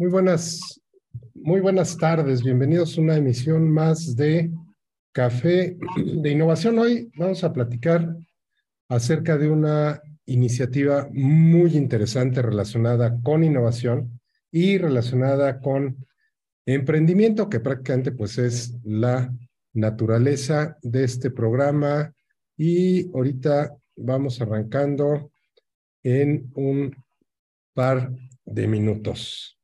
Muy 0.00 0.10
buenas, 0.10 0.80
muy 1.34 1.60
buenas 1.60 1.96
tardes. 1.96 2.44
Bienvenidos 2.44 2.96
a 2.96 3.00
una 3.00 3.16
emisión 3.16 3.68
más 3.68 4.14
de 4.14 4.52
Café 5.10 5.76
de 5.96 6.30
Innovación. 6.30 6.78
Hoy 6.78 7.10
vamos 7.16 7.42
a 7.42 7.52
platicar 7.52 8.14
acerca 8.88 9.36
de 9.36 9.50
una 9.50 10.00
iniciativa 10.24 11.08
muy 11.12 11.76
interesante 11.76 12.40
relacionada 12.42 13.20
con 13.24 13.42
innovación 13.42 14.20
y 14.52 14.78
relacionada 14.78 15.58
con 15.58 16.06
emprendimiento, 16.64 17.48
que 17.48 17.58
prácticamente 17.58 18.12
pues 18.12 18.38
es 18.38 18.76
la 18.84 19.34
naturaleza 19.72 20.78
de 20.80 21.02
este 21.02 21.32
programa. 21.32 22.14
Y 22.56 23.08
ahorita 23.08 23.76
vamos 23.96 24.40
arrancando 24.40 25.32
en 26.04 26.52
un 26.54 26.94
par 27.74 28.12
de 28.44 28.68
minutos. 28.68 29.57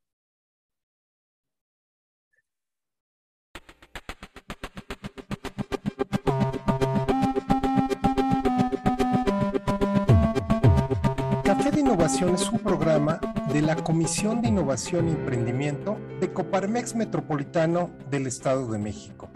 Innovación 12.05 12.35
es 12.35 12.51
un 12.51 12.59
programa 12.59 13.19
de 13.51 13.63
la 13.63 13.77
Comisión 13.77 14.43
de 14.43 14.49
Innovación 14.49 15.09
y 15.09 15.13
Emprendimiento 15.13 15.97
de 16.21 16.31
Coparmex 16.31 16.95
Metropolitano 16.95 17.93
del 18.11 18.27
Estado 18.27 18.71
de 18.71 18.77
México. 18.77 19.31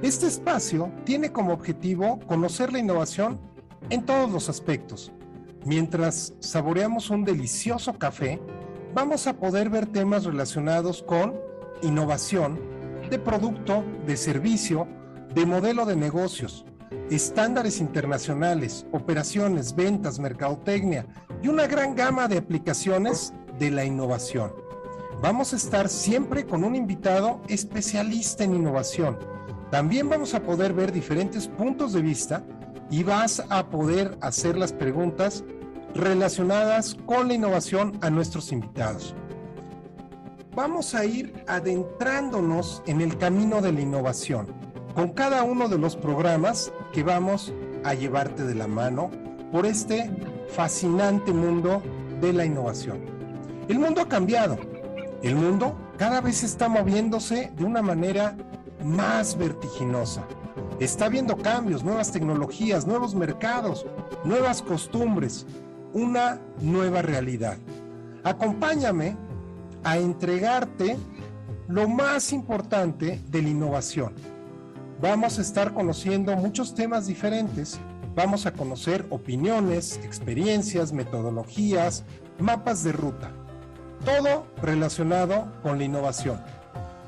Este 0.00 0.26
espacio 0.26 0.90
tiene 1.04 1.30
como 1.30 1.52
objetivo 1.52 2.18
conocer 2.20 2.72
la 2.72 2.78
innovación 2.78 3.38
en 3.90 4.06
todos 4.06 4.30
los 4.30 4.48
aspectos. 4.48 5.12
Mientras 5.66 6.32
saboreamos 6.40 7.10
un 7.10 7.22
delicioso 7.22 7.98
café, 7.98 8.40
vamos 8.94 9.26
a 9.26 9.36
poder 9.36 9.68
ver 9.68 9.84
temas 9.84 10.24
relacionados 10.24 11.02
con 11.02 11.34
innovación, 11.82 12.58
de 13.10 13.18
producto, 13.18 13.84
de 14.06 14.16
servicio, 14.16 14.88
de 15.34 15.44
modelo 15.44 15.84
de 15.84 15.96
negocios, 15.96 16.64
estándares 17.10 17.80
internacionales, 17.80 18.86
operaciones, 18.92 19.74
ventas, 19.74 20.18
mercadotecnia 20.18 21.06
y 21.42 21.48
una 21.48 21.66
gran 21.66 21.94
gama 21.94 22.28
de 22.28 22.38
aplicaciones 22.38 23.32
de 23.58 23.70
la 23.70 23.84
innovación. 23.84 24.52
Vamos 25.22 25.52
a 25.52 25.56
estar 25.56 25.88
siempre 25.88 26.44
con 26.44 26.64
un 26.64 26.74
invitado 26.74 27.40
especialista 27.48 28.44
en 28.44 28.54
innovación. 28.54 29.18
También 29.70 30.08
vamos 30.08 30.34
a 30.34 30.42
poder 30.42 30.72
ver 30.72 30.92
diferentes 30.92 31.48
puntos 31.48 31.92
de 31.92 32.02
vista 32.02 32.44
y 32.90 33.02
vas 33.02 33.42
a 33.48 33.68
poder 33.68 34.16
hacer 34.20 34.56
las 34.56 34.72
preguntas 34.72 35.42
relacionadas 35.94 36.96
con 37.06 37.28
la 37.28 37.34
innovación 37.34 37.98
a 38.02 38.10
nuestros 38.10 38.52
invitados. 38.52 39.14
Vamos 40.54 40.94
a 40.94 41.04
ir 41.04 41.34
adentrándonos 41.46 42.82
en 42.86 43.00
el 43.00 43.18
camino 43.18 43.60
de 43.60 43.72
la 43.72 43.80
innovación 43.80 44.46
con 44.96 45.10
cada 45.10 45.42
uno 45.42 45.68
de 45.68 45.76
los 45.76 45.94
programas 45.94 46.72
que 46.90 47.02
vamos 47.02 47.52
a 47.84 47.92
llevarte 47.92 48.44
de 48.44 48.54
la 48.54 48.66
mano 48.66 49.10
por 49.52 49.66
este 49.66 50.10
fascinante 50.48 51.34
mundo 51.34 51.82
de 52.22 52.32
la 52.32 52.46
innovación. 52.46 53.00
El 53.68 53.78
mundo 53.78 54.00
ha 54.00 54.08
cambiado. 54.08 54.56
El 55.22 55.36
mundo 55.36 55.76
cada 55.98 56.22
vez 56.22 56.42
está 56.42 56.70
moviéndose 56.70 57.52
de 57.54 57.64
una 57.66 57.82
manera 57.82 58.38
más 58.82 59.36
vertiginosa. 59.36 60.24
Está 60.80 61.10
viendo 61.10 61.36
cambios, 61.36 61.84
nuevas 61.84 62.10
tecnologías, 62.10 62.86
nuevos 62.86 63.14
mercados, 63.14 63.84
nuevas 64.24 64.62
costumbres, 64.62 65.44
una 65.92 66.40
nueva 66.62 67.02
realidad. 67.02 67.58
Acompáñame 68.24 69.14
a 69.84 69.98
entregarte 69.98 70.96
lo 71.68 71.86
más 71.86 72.32
importante 72.32 73.20
de 73.28 73.42
la 73.42 73.48
innovación 73.50 74.35
vamos 75.00 75.38
a 75.38 75.42
estar 75.42 75.74
conociendo 75.74 76.34
muchos 76.36 76.74
temas 76.74 77.06
diferentes. 77.06 77.78
Vamos 78.14 78.46
a 78.46 78.52
conocer 78.52 79.06
opiniones, 79.10 80.00
experiencias, 80.02 80.92
metodologías, 80.92 82.04
mapas 82.38 82.82
de 82.82 82.92
ruta. 82.92 83.30
Todo 84.04 84.46
relacionado 84.62 85.52
con 85.62 85.78
la 85.78 85.84
innovación. 85.84 86.40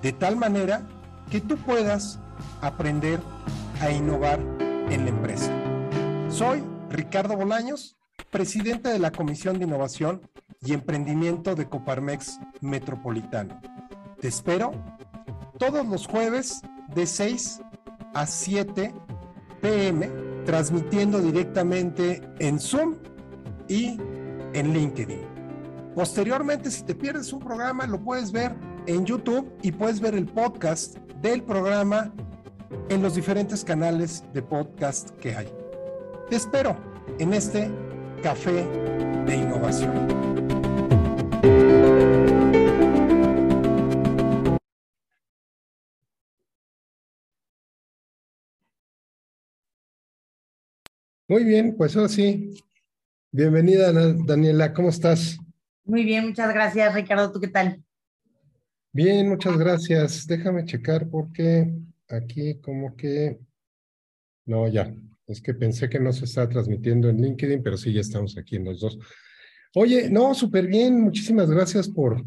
De 0.03 0.13
tal 0.13 0.37
manera 0.37 0.87
que 1.31 1.41
tú 1.41 1.57
puedas 1.57 2.19
aprender 2.61 3.21
a 3.81 3.91
innovar 3.91 4.39
en 4.91 5.05
la 5.05 5.11
empresa. 5.11 5.53
Soy 6.29 6.63
Ricardo 6.91 7.37
Bolaños, 7.37 7.97
presidente 8.31 8.91
de 8.91 8.99
la 8.99 9.13
Comisión 9.13 9.59
de 9.59 9.65
Innovación 9.65 10.23
y 10.61 10.73
Emprendimiento 10.73 11.55
de 11.55 11.69
Coparmex 11.69 12.39
Metropolitano. 12.61 13.61
Te 14.21 14.29
espero 14.29 14.73
todos 15.59 15.87
los 15.87 16.07
jueves 16.07 16.61
de 16.95 17.07
6 17.07 17.61
a 18.15 18.27
7 18.27 18.95
pm, 19.61 20.11
transmitiendo 20.45 21.21
directamente 21.21 22.23
en 22.39 22.59
Zoom 22.59 22.97
y 23.69 23.99
en 24.53 24.73
LinkedIn. 24.73 25.21
Posteriormente, 25.95 26.71
si 26.71 26.85
te 26.85 26.95
pierdes 26.95 27.33
un 27.33 27.41
programa, 27.41 27.87
lo 27.87 28.01
puedes 28.01 28.31
ver 28.33 28.55
en 28.87 29.05
YouTube 29.05 29.53
y 29.63 29.73
puedes 29.73 30.01
ver 30.01 30.15
el 30.15 30.27
podcast 30.27 30.97
del 31.21 31.43
programa 31.43 32.13
en 32.89 33.03
los 33.03 33.15
diferentes 33.15 33.65
canales 33.65 34.25
de 34.33 34.43
podcast 34.43 35.11
que 35.19 35.35
hay. 35.35 35.49
Te 36.31 36.37
espero 36.37 36.77
en 37.19 37.35
este 37.35 37.71
café 38.23 38.67
de 39.27 39.37
innovación. 39.37 40.29
Muy 51.31 51.45
bien, 51.45 51.77
pues 51.77 51.95
ahora 51.95 52.09
sí. 52.09 52.55
Bienvenida, 53.31 53.93
Daniela, 53.93 54.73
¿cómo 54.73 54.89
estás? 54.89 55.37
Muy 55.85 56.03
bien, 56.03 56.29
muchas 56.29 56.55
gracias, 56.55 56.95
Ricardo. 56.95 57.31
¿Tú 57.31 57.39
qué 57.39 57.49
tal? 57.49 57.85
Bien, 58.95 59.29
muchas 59.29 59.59
gracias. 59.59 60.27
Déjame 60.27 60.65
checar 60.65 61.07
porque 61.11 61.71
aquí 62.09 62.59
como 62.63 62.97
que... 62.97 63.39
No, 64.47 64.69
ya. 64.69 64.91
Es 65.27 65.43
que 65.43 65.53
pensé 65.53 65.91
que 65.91 66.01
no 66.01 66.15
se 66.15 66.25
está 66.25 66.49
transmitiendo 66.49 67.11
en 67.11 67.21
LinkedIn, 67.21 67.63
pero 67.63 67.77
sí, 67.77 67.93
ya 67.93 68.01
estamos 68.01 68.39
aquí 68.39 68.57
en 68.57 68.65
los 68.65 68.81
dos. 68.81 68.99
Oye, 69.75 70.09
no, 70.09 70.35
súper 70.35 70.67
bien. 70.67 70.99
Muchísimas 70.99 71.51
gracias 71.51 71.91
por, 71.91 72.25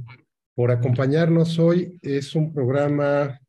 por 0.53 0.69
acompañarnos 0.69 1.57
hoy. 1.57 1.97
Es 2.03 2.35
un 2.35 2.53
programa 2.53 3.41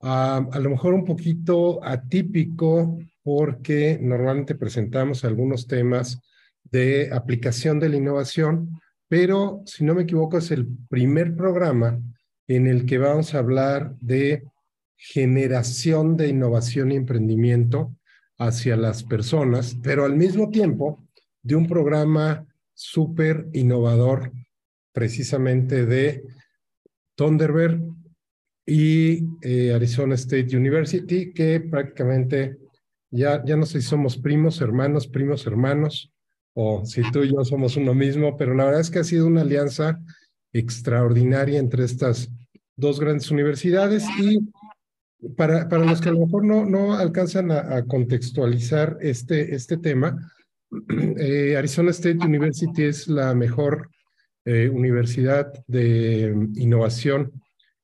ah, 0.00 0.48
a 0.50 0.58
lo 0.58 0.70
mejor 0.70 0.94
un 0.94 1.04
poquito 1.04 1.84
atípico 1.84 2.96
porque 3.22 3.98
normalmente 4.00 4.54
presentamos 4.54 5.24
algunos 5.24 5.66
temas 5.66 6.20
de 6.64 7.10
aplicación 7.12 7.78
de 7.78 7.88
la 7.88 7.96
innovación, 7.96 8.80
pero 9.08 9.62
si 9.66 9.84
no 9.84 9.94
me 9.94 10.02
equivoco 10.02 10.38
es 10.38 10.50
el 10.50 10.66
primer 10.88 11.36
programa 11.36 12.00
en 12.48 12.66
el 12.66 12.86
que 12.86 12.98
vamos 12.98 13.34
a 13.34 13.38
hablar 13.38 13.94
de 14.00 14.44
generación 14.96 16.16
de 16.16 16.28
innovación 16.28 16.92
y 16.92 16.96
emprendimiento 16.96 17.96
hacia 18.38 18.76
las 18.76 19.02
personas, 19.04 19.76
pero 19.82 20.04
al 20.04 20.16
mismo 20.16 20.50
tiempo 20.50 21.06
de 21.42 21.56
un 21.56 21.66
programa 21.66 22.46
súper 22.74 23.48
innovador 23.52 24.32
precisamente 24.92 25.86
de 25.86 26.24
Thunderbird 27.16 27.80
y 28.66 29.24
eh, 29.42 29.72
Arizona 29.74 30.14
State 30.14 30.56
University, 30.56 31.32
que 31.32 31.60
prácticamente 31.60 32.58
ya, 33.12 33.44
ya 33.44 33.56
no 33.56 33.66
sé 33.66 33.80
si 33.80 33.86
somos 33.86 34.16
primos, 34.16 34.60
hermanos, 34.60 35.06
primos, 35.06 35.46
hermanos, 35.46 36.10
o 36.54 36.84
si 36.84 37.02
tú 37.12 37.22
y 37.22 37.32
yo 37.32 37.44
somos 37.44 37.76
uno 37.76 37.94
mismo, 37.94 38.36
pero 38.36 38.54
la 38.54 38.64
verdad 38.64 38.80
es 38.80 38.90
que 38.90 38.98
ha 38.98 39.04
sido 39.04 39.26
una 39.26 39.42
alianza 39.42 40.00
extraordinaria 40.52 41.58
entre 41.58 41.84
estas 41.84 42.30
dos 42.74 42.98
grandes 42.98 43.30
universidades 43.30 44.04
y 44.18 44.40
para, 45.36 45.68
para 45.68 45.84
los 45.84 46.00
que 46.00 46.08
a 46.08 46.12
lo 46.12 46.20
mejor 46.20 46.44
no, 46.44 46.64
no 46.64 46.94
alcanzan 46.94 47.52
a, 47.52 47.84
contextualizar 47.84 48.98
este, 49.00 49.54
este 49.54 49.76
tema, 49.76 50.32
eh, 51.18 51.54
Arizona 51.56 51.90
State 51.90 52.18
University 52.24 52.84
es 52.84 53.08
la 53.08 53.34
mejor 53.34 53.90
eh, 54.44 54.68
universidad 54.68 55.52
de 55.68 56.34
innovación 56.54 57.30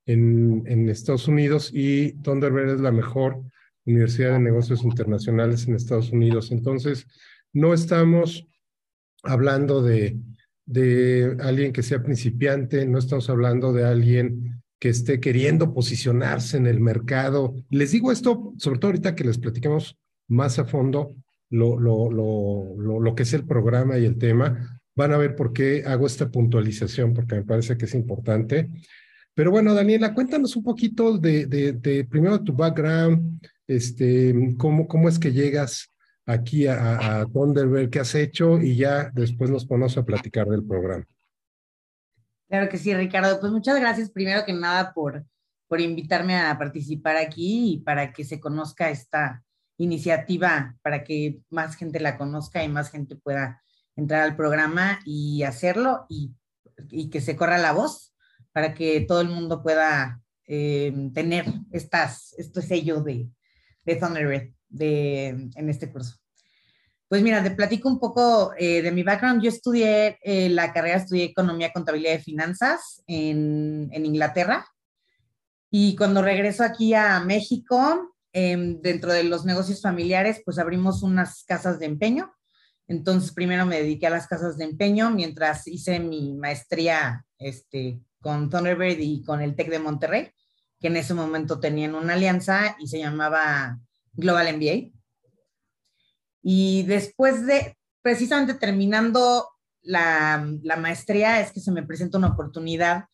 en, 0.06 0.64
en 0.66 0.88
Estados 0.88 1.28
Unidos 1.28 1.70
y 1.72 2.12
Thunderbird 2.22 2.70
es 2.70 2.80
la 2.80 2.92
mejor 2.92 3.42
Universidad 3.88 4.32
de 4.34 4.40
Negocios 4.40 4.84
Internacionales 4.84 5.66
en 5.66 5.74
Estados 5.74 6.10
Unidos. 6.12 6.50
Entonces, 6.52 7.06
no 7.52 7.74
estamos 7.74 8.46
hablando 9.22 9.82
de, 9.82 10.18
de 10.66 11.36
alguien 11.40 11.72
que 11.72 11.82
sea 11.82 12.02
principiante, 12.02 12.86
no 12.86 12.98
estamos 12.98 13.28
hablando 13.30 13.72
de 13.72 13.84
alguien 13.84 14.62
que 14.78 14.90
esté 14.90 15.18
queriendo 15.18 15.74
posicionarse 15.74 16.56
en 16.56 16.66
el 16.66 16.80
mercado. 16.80 17.54
Les 17.70 17.92
digo 17.92 18.12
esto, 18.12 18.52
sobre 18.58 18.78
todo 18.78 18.90
ahorita 18.90 19.14
que 19.14 19.24
les 19.24 19.38
platicamos 19.38 19.98
más 20.28 20.58
a 20.58 20.64
fondo 20.64 21.16
lo, 21.50 21.78
lo, 21.78 22.10
lo, 22.10 23.00
lo, 23.00 23.14
que 23.14 23.22
es 23.22 23.32
el 23.32 23.44
programa 23.44 23.98
y 23.98 24.04
el 24.04 24.18
tema. 24.18 24.80
van 24.94 25.12
a 25.12 25.16
ver 25.16 25.34
por 25.34 25.52
qué 25.52 25.84
hago 25.86 26.06
esta 26.06 26.30
puntualización, 26.30 27.14
porque 27.14 27.36
me 27.36 27.44
parece 27.44 27.76
que 27.76 27.86
es 27.86 27.94
importante. 27.94 28.70
Pero 29.34 29.50
bueno, 29.50 29.72
Daniela, 29.72 30.14
cuéntanos 30.14 30.56
un 30.56 30.64
poquito 30.64 31.16
de, 31.16 31.46
de, 31.46 32.04
primero 32.04 32.42
tu 32.42 32.52
background, 32.52 33.40
este, 33.68 34.34
cómo, 34.56 34.88
cómo 34.88 35.08
es 35.08 35.18
que 35.18 35.32
llegas 35.32 35.92
aquí 36.26 36.66
a, 36.66 37.20
a 37.20 37.26
Thunderbird, 37.26 37.90
qué 37.90 38.00
has 38.00 38.14
hecho 38.14 38.60
y 38.60 38.76
ya 38.76 39.10
después 39.14 39.50
nos 39.50 39.64
ponemos 39.64 39.96
a 39.96 40.04
platicar 40.04 40.46
del 40.48 40.66
programa. 40.66 41.06
Claro 42.48 42.68
que 42.68 42.78
sí, 42.78 42.94
Ricardo. 42.94 43.38
Pues 43.40 43.52
muchas 43.52 43.78
gracias 43.78 44.10
primero 44.10 44.44
que 44.44 44.52
nada 44.52 44.92
por, 44.92 45.24
por 45.68 45.80
invitarme 45.80 46.36
a 46.36 46.58
participar 46.58 47.16
aquí 47.16 47.74
y 47.74 47.78
para 47.80 48.12
que 48.12 48.24
se 48.24 48.40
conozca 48.40 48.90
esta 48.90 49.44
iniciativa, 49.76 50.76
para 50.82 51.04
que 51.04 51.40
más 51.50 51.76
gente 51.76 52.00
la 52.00 52.16
conozca 52.16 52.64
y 52.64 52.68
más 52.68 52.90
gente 52.90 53.16
pueda 53.16 53.62
entrar 53.96 54.22
al 54.22 54.36
programa 54.36 55.00
y 55.04 55.42
hacerlo 55.42 56.06
y, 56.08 56.34
y 56.90 57.10
que 57.10 57.20
se 57.20 57.36
corra 57.36 57.58
la 57.58 57.72
voz 57.72 58.14
para 58.52 58.74
que 58.74 59.02
todo 59.02 59.20
el 59.20 59.28
mundo 59.28 59.62
pueda 59.62 60.20
eh, 60.46 61.10
tener 61.12 61.44
estas, 61.70 62.34
este 62.38 62.62
sello 62.62 63.02
de, 63.02 63.28
de 63.88 63.96
Thunderbird 63.96 64.52
de, 64.68 65.28
en 65.28 65.68
este 65.68 65.90
curso. 65.90 66.16
Pues 67.08 67.22
mira, 67.22 67.42
te 67.42 67.50
platico 67.50 67.88
un 67.88 67.98
poco 67.98 68.52
eh, 68.58 68.82
de 68.82 68.92
mi 68.92 69.02
background. 69.02 69.42
Yo 69.42 69.48
estudié 69.48 70.18
eh, 70.22 70.50
la 70.50 70.74
carrera, 70.74 70.98
estudié 70.98 71.24
Economía, 71.24 71.72
Contabilidad 71.72 72.18
y 72.18 72.22
Finanzas 72.22 73.02
en, 73.06 73.88
en 73.92 74.04
Inglaterra. 74.04 74.66
Y 75.70 75.96
cuando 75.96 76.20
regreso 76.20 76.64
aquí 76.64 76.92
a 76.92 77.20
México, 77.20 78.14
em, 78.32 78.80
dentro 78.82 79.10
de 79.10 79.24
los 79.24 79.46
negocios 79.46 79.80
familiares, 79.80 80.42
pues 80.44 80.58
abrimos 80.58 81.02
unas 81.02 81.44
casas 81.44 81.78
de 81.78 81.86
empeño. 81.86 82.30
Entonces, 82.86 83.32
primero 83.32 83.64
me 83.64 83.80
dediqué 83.80 84.06
a 84.06 84.10
las 84.10 84.26
casas 84.26 84.58
de 84.58 84.64
empeño 84.64 85.10
mientras 85.10 85.66
hice 85.66 86.00
mi 86.00 86.34
maestría 86.34 87.24
este, 87.38 88.02
con 88.20 88.50
Thunderbird 88.50 88.98
y 88.98 89.22
con 89.22 89.40
el 89.40 89.54
TEC 89.54 89.70
de 89.70 89.78
Monterrey, 89.78 90.30
que 90.80 90.88
en 90.88 90.96
ese 90.96 91.14
momento 91.14 91.60
tenían 91.60 91.94
una 91.94 92.14
alianza 92.14 92.76
y 92.78 92.86
se 92.88 92.98
llamaba 92.98 93.78
Global 94.12 94.56
MBA. 94.56 94.92
Y 96.42 96.82
después 96.84 97.46
de, 97.46 97.76
precisamente 98.02 98.54
terminando 98.54 99.48
la, 99.82 100.44
maestría, 100.78 101.40
es 101.40 101.52
que 101.52 101.60
se 101.60 101.72
me 101.72 101.82
presenta 101.82 102.18
una 102.18 102.28
oportunidad 102.28 103.06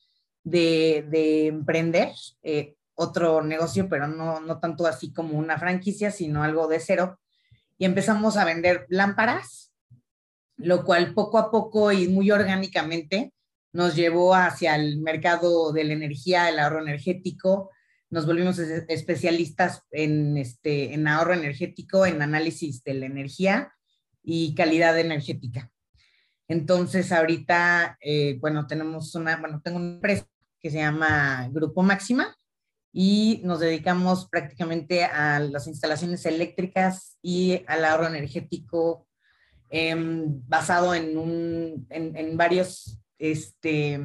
de, 0.43 1.47
emprender 1.49 2.13
eh, 2.43 2.75
otro 2.95 3.43
negocio, 3.43 3.89
pero 3.89 4.07
no, 4.07 4.41
no 4.41 4.61
tanto 4.61 4.87
así 4.87 5.13
como 5.13 5.39
una 5.39 5.59
franquicia, 5.59 6.11
sino 6.11 6.43
algo 6.43 6.69
de 6.69 6.81
cero. 6.81 7.19
Y 7.79 7.87
empezamos 7.87 8.37
a 8.37 8.45
vender 8.45 8.87
lámparas, 8.89 9.73
lo 10.57 10.85
cual 10.85 11.13
poco 11.15 11.39
a 11.39 11.51
poco 11.51 11.91
y 11.93 12.09
muy 12.09 12.31
orgánicamente 12.31 13.34
nos 13.75 13.97
llevó 13.97 14.35
hacia 14.37 14.76
el 14.76 15.00
mercado 15.00 15.73
de 15.73 15.82
la 15.82 15.93
energía, 15.94 16.49
el 16.49 16.61
ahorro 16.61 16.81
energético, 16.81 17.71
nos 18.09 18.25
volvimos 18.25 18.56
especialistas 18.61 19.82
en, 19.91 20.37
este, 20.37 20.94
en 20.94 21.09
ahorro 21.09 21.35
energético, 21.35 22.06
en 22.06 22.23
análisis 22.23 22.85
de 22.85 22.94
la 22.94 23.06
energía 23.06 23.75
y 24.23 24.55
calidad 24.55 24.97
energética. 25.00 25.73
Entonces, 26.47 27.11
ahorita, 27.11 27.99
eh, 28.00 28.38
bueno, 28.41 28.69
tenemos 28.69 29.12
una, 29.17 29.38
bueno, 29.38 29.61
tengo 29.61 29.79
una 29.79 29.94
empresa 29.97 30.25
que 30.61 30.70
se 30.70 30.79
llama 30.79 31.49
Grupo 31.50 31.82
Máxima 31.82 32.37
y 32.93 33.41
nos 33.43 33.59
dedicamos 33.59 34.29
prácticamente 34.29 35.05
a 35.05 35.41
las 35.41 35.67
instalaciones 35.67 36.25
eléctricas 36.27 37.19
y 37.20 37.65
al 37.67 37.85
ahorro 37.85 38.06
energético 38.06 39.09
em, 39.69 40.41
basado 40.47 40.94
en, 40.94 41.19
un, 41.19 41.88
en, 41.91 42.17
en 42.17 42.37
varios 42.37 43.00
este, 43.19 44.01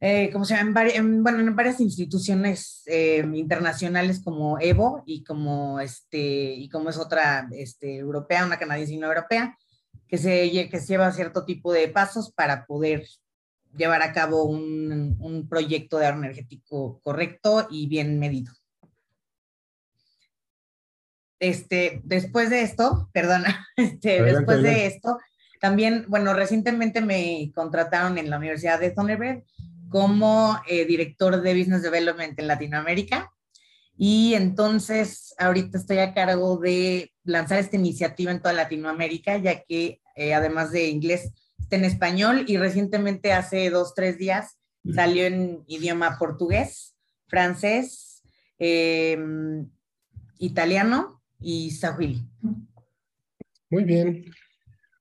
eh, 0.00 0.30
como 0.30 0.44
se 0.44 0.54
llama, 0.54 0.86
en, 0.88 1.22
bueno, 1.22 1.40
en 1.40 1.56
varias 1.56 1.80
instituciones 1.80 2.82
eh, 2.86 3.26
internacionales 3.34 4.20
como 4.22 4.58
Evo 4.60 5.02
y 5.06 5.24
como, 5.24 5.80
este, 5.80 6.18
y 6.54 6.68
como 6.68 6.90
es 6.90 6.98
otra 6.98 7.48
este, 7.52 7.96
europea, 7.96 8.44
una 8.44 8.58
canadiense 8.58 8.92
y 8.92 8.98
una 8.98 9.08
europea, 9.08 9.56
que 10.06 10.18
se, 10.18 10.68
que 10.68 10.80
se 10.80 10.86
lleva 10.86 11.10
cierto 11.12 11.44
tipo 11.44 11.72
de 11.72 11.88
pasos 11.88 12.30
para 12.30 12.66
poder 12.66 13.06
llevar 13.76 14.02
a 14.02 14.12
cabo 14.12 14.44
un, 14.44 15.16
un 15.18 15.48
proyecto 15.48 15.98
de 15.98 16.06
ahorro 16.06 16.18
energético 16.18 17.00
correcto 17.02 17.66
y 17.70 17.86
bien 17.88 18.18
medido. 18.18 18.52
Este, 21.38 22.00
después 22.04 22.50
de 22.50 22.62
esto, 22.62 23.10
perdona, 23.12 23.66
este, 23.76 24.22
después 24.22 24.62
de 24.62 24.86
esto, 24.86 25.18
también, 25.60 26.04
bueno, 26.08 26.34
recientemente 26.34 27.00
me 27.00 27.50
contrataron 27.54 28.18
en 28.18 28.30
la 28.30 28.38
Universidad 28.38 28.80
de 28.80 28.90
Thunderbird 28.90 29.42
como 29.88 30.60
eh, 30.68 30.84
director 30.84 31.40
de 31.40 31.54
Business 31.58 31.82
Development 31.82 32.38
en 32.38 32.46
Latinoamérica. 32.46 33.32
Y 33.98 34.34
entonces 34.34 35.34
ahorita 35.38 35.78
estoy 35.78 35.98
a 35.98 36.12
cargo 36.12 36.58
de 36.58 37.12
lanzar 37.24 37.58
esta 37.58 37.76
iniciativa 37.76 38.30
en 38.30 38.40
toda 38.40 38.52
Latinoamérica, 38.52 39.38
ya 39.38 39.62
que 39.62 40.00
eh, 40.16 40.34
además 40.34 40.70
de 40.70 40.88
inglés 40.88 41.32
está 41.58 41.76
en 41.76 41.84
español 41.84 42.44
y 42.46 42.58
recientemente 42.58 43.32
hace 43.32 43.70
dos, 43.70 43.94
tres 43.94 44.18
días 44.18 44.58
salió 44.94 45.24
en 45.26 45.64
idioma 45.66 46.16
portugués, 46.18 46.94
francés, 47.26 48.22
em, 48.58 49.68
italiano 50.38 51.22
y 51.40 51.70
sahili. 51.72 52.22
Muy 53.70 53.84
bien. 53.84 54.24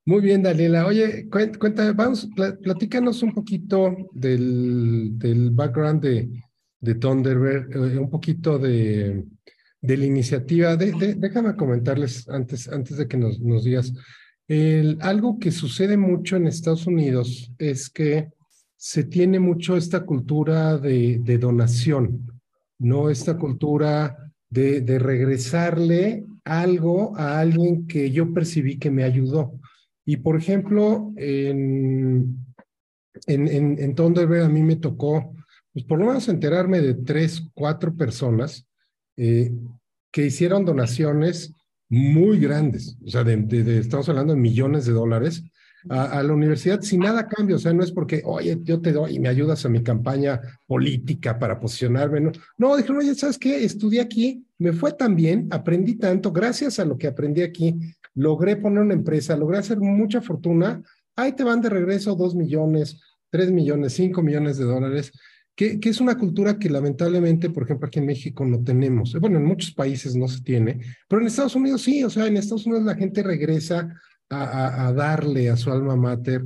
Muy 0.07 0.22
bien, 0.22 0.44
Daniela. 0.44 0.86
Oye, 0.86 1.28
cuéntame, 1.30 1.94
vamos, 1.94 2.30
platícanos 2.62 3.24
un 3.24 3.34
poquito 3.34 3.96
del, 4.13 5.18
del 5.18 5.50
background 5.50 6.04
de, 6.04 6.44
de 6.80 6.96
Thunderbird, 6.96 7.75
eh, 7.75 7.98
un 7.98 8.12
poquito 8.12 8.60
de, 8.60 9.25
de 9.81 9.98
la 9.98 10.06
iniciativa. 10.06 10.75
Déjame 10.75 11.56
comentarles 11.56 12.30
antes, 12.30 12.68
antes 12.68 12.98
de 12.98 13.07
que 13.07 13.18
nos, 13.18 13.40
nos 13.40 13.63
digas. 13.63 13.94
El, 14.48 15.00
algo 15.02 15.40
que 15.40 15.50
sucede 15.50 15.98
mucho 15.98 16.36
en 16.36 16.46
Estados 16.46 16.86
Unidos 16.86 17.51
es 17.58 17.90
que 17.90 18.30
se 18.78 19.06
tiene 19.06 19.40
mucho 19.40 19.75
esta 19.75 20.06
cultura 20.06 20.78
de, 20.78 21.19
de 21.24 21.40
donación, 21.40 22.31
¿no? 22.78 23.10
Esta 23.10 23.40
cultura 23.40 24.16
de, 24.51 24.81
de 24.81 25.00
regresarle 25.00 26.25
algo 26.44 27.18
a 27.18 27.40
alguien 27.40 27.88
que 27.88 28.12
yo 28.12 28.31
percibí 28.31 28.78
que 28.78 28.92
me 28.92 29.04
ayudó. 29.04 29.60
Y 30.06 30.18
por 30.18 30.38
ejemplo, 30.38 31.12
en, 31.18 32.38
en, 33.25 33.48
en, 33.48 33.80
en 33.80 33.96
Thunderbird 33.96 34.44
a 34.44 34.50
mí 34.50 34.62
me 34.62 34.75
tocó, 34.75 35.34
pues 35.74 35.86
por 35.86 36.00
lo 36.00 36.06
menos 36.06 36.28
enterarme 36.30 36.80
de 36.80 36.94
tres, 36.94 37.44
cuatro 37.53 37.96
personas 37.96 38.68
eh, 39.18 39.51
que 40.12 40.25
hicieron 40.25 40.63
donaciones 40.63 41.51
muy 41.89 42.39
grandes, 42.39 42.98
o 43.06 43.10
sea, 43.10 43.24
de, 43.24 43.80
estamos 43.80 44.08
hablando 44.10 44.34
de 44.34 44.39
millones 44.39 44.86
de 44.86 44.94
dólares 44.94 45.44
a, 45.89 46.20
a, 46.20 46.24
la 46.24 46.34
universidad 46.34 46.82
sin 46.82 47.01
nada 47.01 47.27
cambio, 47.27 47.58
o 47.58 47.60
sea, 47.60 47.74
no 47.74 47.84
es 47.84 47.91
porque, 47.91 48.24
oye, 48.25 48.58
yo 48.63 48.82
te 48.82 48.91
doy 48.91 49.15
y 49.15 49.20
me 49.20 49.30
ayudas 49.30 49.65
a 49.65 49.70
mi 49.70 49.84
campaña 49.84 50.41
política 50.65 51.38
para 51.38 51.60
posicionarme, 51.60 52.22
no, 52.22 52.32
no, 52.58 52.75
dijeron, 52.75 52.98
oye, 52.98 53.13
¿sabes 53.13 53.38
qué? 53.38 53.63
Estudié 53.63 54.01
aquí, 54.01 54.46
me 54.58 54.74
fue 54.74 54.94
tan 54.94 55.15
bien, 55.15 55.48
aprendí 55.51 55.96
tanto, 55.96 56.32
gracias 56.32 56.80
a 56.80 56.86
lo 56.86 56.98
que 56.98 57.08
aprendí 57.08 57.41
aquí, 57.41 57.75
logré 58.15 58.55
poner 58.57 58.84
una 58.84 58.93
empresa, 58.93 59.38
logré 59.38 59.60
hacer 59.60 59.79
mucha 59.79 60.22
fortuna, 60.22 60.81
ahí 61.15 61.34
te 61.34 61.43
van 61.43 61.62
de 61.62 61.69
regreso 61.69 62.15
dos 62.15 62.36
millones, 62.36 63.00
tres 63.29 63.51
millones, 63.51 63.93
cinco 63.93 64.22
millones 64.24 64.57
de 64.57 64.65
dólares, 64.65 65.12
que, 65.55 65.79
que, 65.79 65.89
es 65.89 66.01
una 66.01 66.17
cultura 66.17 66.60
que 66.60 66.69
lamentablemente, 66.69 67.50
por 67.50 67.63
ejemplo, 67.63 67.88
aquí 67.88 68.00
en 68.00 68.07
México 68.07 68.45
no 68.45 68.62
tenemos. 68.62 69.13
Bueno, 69.19 69.38
en 69.38 69.45
muchos 69.45 69.72
países 69.72 70.15
no 70.15 70.27
se 70.27 70.41
tiene, 70.41 70.81
pero 71.07 71.22
en 71.22 71.27
Estados 71.27 71.55
Unidos 71.55 71.81
sí, 71.81 72.03
o 72.03 72.10
sea, 72.10 72.27
en 72.27 72.36
Estados 72.36 72.65
Unidos 72.65 72.84
la 72.84 72.95
gente 72.95 73.24
regresa 73.24 73.88
a, 74.29 74.43
a, 74.43 74.88
a 74.88 74.93
darle 74.93 75.50
a 75.50 75.55
su 75.55 75.72
alma 75.72 75.95
mater 75.95 76.43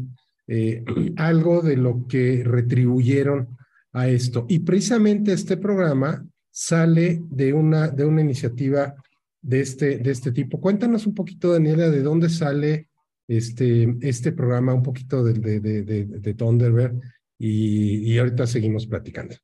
eh, 0.52 0.84
algo 1.18 1.62
de 1.62 1.78
lo 1.78 2.08
que 2.08 2.44
retribuyeron 2.44 3.58
a 3.94 4.08
esto. 4.08 4.46
Y 4.50 4.60
precisamente 4.60 5.32
este 5.32 5.58
programa 5.58 6.26
sale 6.50 7.22
de 7.30 7.54
una, 7.54 7.88
de 7.90 8.06
una 8.06 8.22
iniciativa 8.22 8.96
de 9.42 9.62
este, 9.62 9.98
de 9.98 10.12
este 10.12 10.32
tipo. 10.32 10.60
Cuéntanos 10.60 11.06
un 11.06 11.16
poquito, 11.16 11.54
Daniela, 11.54 11.90
de 11.90 12.02
dónde 12.02 12.30
sale 12.30 12.90
este, 13.28 13.96
este 14.02 14.32
programa, 14.32 14.74
un 14.74 14.84
poquito 14.84 15.24
de, 15.24 15.34
de, 15.34 15.60
de, 15.60 16.06
de 16.06 16.34
Thunderbird, 16.34 17.00
y, 17.38 18.12
y, 18.12 18.18
ahorita 18.18 18.46
seguimos 18.48 18.86
platicando. 18.86 19.36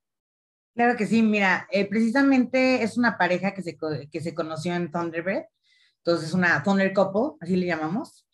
Claro 0.73 0.97
que 0.97 1.07
sí, 1.07 1.21
mira, 1.21 1.65
eh, 1.71 1.87
precisamente 1.87 2.83
es 2.83 2.97
una 2.97 3.17
pareja 3.17 3.53
que 3.53 3.61
se, 3.63 3.77
que 4.11 4.19
se 4.19 4.33
conoció 4.33 4.75
en 4.75 4.91
Thunderbird, 4.91 5.45
entonces 5.99 6.27
es 6.27 6.33
una 6.33 6.61
Thunder 6.61 6.91
Couple, 6.93 7.37
así 7.39 7.55
le 7.55 7.65
llamamos. 7.65 8.27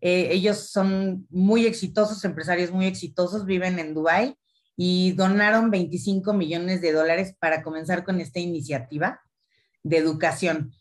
Eh, 0.00 0.28
ellos 0.32 0.70
son 0.70 1.26
muy 1.30 1.66
exitosos, 1.66 2.24
empresarios 2.24 2.72
muy 2.72 2.86
exitosos, 2.86 3.44
viven 3.44 3.78
en 3.78 3.94
Dubai 3.94 4.36
y 4.76 5.12
donaron 5.12 5.70
25 5.70 6.32
millones 6.34 6.80
de 6.80 6.92
dólares 6.92 7.34
para 7.38 7.62
comenzar 7.62 8.04
con 8.04 8.20
esta 8.20 8.40
iniciativa 8.40 9.20
de 9.82 9.96
educación 9.98 10.72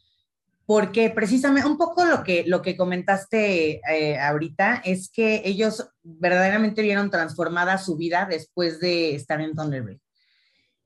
porque 0.67 1.09
precisamente 1.09 1.67
un 1.67 1.77
poco 1.77 2.03
lo 2.03 2.25
que, 2.25 2.43
lo 2.45 2.61
que 2.61 2.75
comentaste 2.75 3.79
eh, 3.89 4.19
ahorita 4.19 4.81
es 4.83 5.09
que 5.09 5.41
ellos 5.45 5.89
verdaderamente 6.03 6.81
vieron 6.81 7.09
transformada 7.09 7.77
su 7.77 7.95
vida 7.95 8.27
después 8.29 8.81
de 8.81 9.15
estar 9.15 9.39
en 9.39 9.55
Thunderbird. 9.55 9.99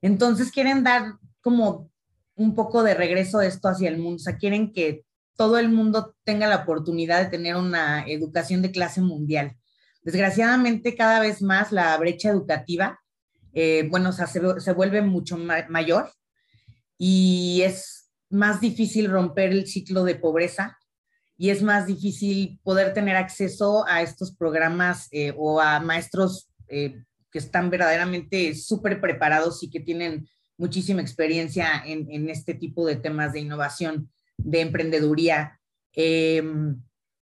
Entonces 0.00 0.52
quieren 0.52 0.84
dar 0.84 1.14
como 1.40 1.90
un 2.36 2.54
poco 2.54 2.84
de 2.84 2.94
regreso 2.94 3.40
esto 3.40 3.68
hacia 3.68 3.88
el 3.88 3.98
mundo, 3.98 4.16
o 4.16 4.24
sea, 4.24 4.36
quieren 4.36 4.72
que 4.72 5.04
todo 5.36 5.58
el 5.58 5.68
mundo 5.68 6.14
tenga 6.22 6.46
la 6.46 6.58
oportunidad 6.58 7.20
de 7.20 7.30
tener 7.30 7.56
una 7.56 8.06
educación 8.06 8.62
de 8.62 8.70
clase 8.70 9.00
mundial. 9.00 9.56
Desgraciadamente, 10.02 10.94
cada 10.94 11.18
vez 11.18 11.42
más 11.42 11.72
la 11.72 11.96
brecha 11.98 12.30
educativa, 12.30 13.00
eh, 13.52 13.88
bueno, 13.90 14.10
o 14.10 14.12
sea, 14.12 14.28
se, 14.28 14.40
se 14.60 14.72
vuelve 14.72 15.02
mucho 15.02 15.36
mayor 15.36 16.12
y 16.96 17.62
es 17.64 18.01
más 18.32 18.60
difícil 18.60 19.10
romper 19.10 19.52
el 19.52 19.66
ciclo 19.66 20.04
de 20.04 20.14
pobreza 20.14 20.78
y 21.36 21.50
es 21.50 21.62
más 21.62 21.86
difícil 21.86 22.60
poder 22.62 22.94
tener 22.94 23.16
acceso 23.16 23.86
a 23.86 24.02
estos 24.02 24.34
programas 24.34 25.08
eh, 25.10 25.34
o 25.36 25.60
a 25.60 25.80
maestros 25.80 26.48
eh, 26.68 27.04
que 27.30 27.38
están 27.38 27.68
verdaderamente 27.70 28.54
súper 28.54 29.00
preparados 29.00 29.62
y 29.62 29.70
que 29.70 29.80
tienen 29.80 30.28
muchísima 30.56 31.02
experiencia 31.02 31.82
en, 31.84 32.28
este 32.30 32.54
tipo 32.54 32.86
de 32.86 32.96
temas 32.96 33.32
de 33.32 33.40
innovación, 33.40 34.10
de 34.36 34.60
emprendeduría, 34.60 35.60
em, 35.92 36.80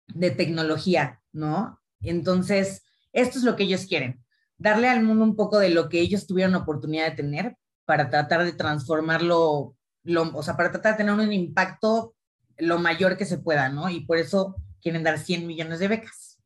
de 0.07 0.31
tecnología, 0.31 1.21
¿no? 1.31 1.79
Entonces, 2.01 2.83
esto 3.13 3.37
es 3.37 3.43
lo 3.43 3.55
que 3.55 3.63
ellos 3.63 3.85
quieren, 3.85 4.23
darle 4.57 4.89
al 4.89 5.03
mundo 5.03 5.23
un 5.23 5.35
poco 5.35 5.59
de 5.59 5.69
lo 5.69 5.89
que 5.89 6.01
ellos 6.01 6.27
tuvieron 6.27 6.55
oportunidad 6.55 7.09
de 7.09 7.15
tener 7.15 7.55
para 7.85 8.09
tratar 8.09 8.43
de 8.43 8.53
transformarlo 8.53 9.75
o 10.05 10.43
sea, 10.43 10.55
para 10.55 10.71
tratar 10.71 10.93
de 10.93 10.97
tener 11.03 11.13
un 11.13 11.33
impacto 11.33 12.15
lo 12.57 12.79
mayor 12.79 13.17
que 13.17 13.25
se 13.25 13.37
pueda, 13.37 13.69
¿no? 13.69 13.89
Y 13.89 14.01
por 14.01 14.17
eso 14.17 14.55
quieren 14.81 15.03
dar 15.03 15.19
100 15.19 15.47
millones 15.47 15.79
de 15.79 15.87
becas. 15.87 16.39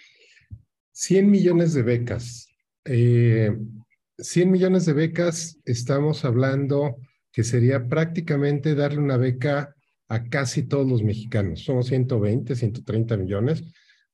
100 0.93 1.31
millones 1.31 1.75
de 1.75 1.83
becas. 1.83 2.49
100 2.85 2.95
eh, 2.95 4.47
millones 4.47 4.87
de 4.87 4.93
becas, 4.93 5.59
estamos 5.65 6.25
hablando 6.25 6.97
que 7.33 7.45
sería 7.45 7.89
prácticamente 7.89 8.75
darle 8.75 8.99
una 8.99 9.17
beca 9.17 9.75
a 10.09 10.25
casi 10.25 10.65
todos 10.65 10.87
los 10.87 11.03
mexicanos. 11.03 11.65
Somos 11.65 11.87
120, 11.87 12.55
130 12.55 13.17
millones. 13.17 13.65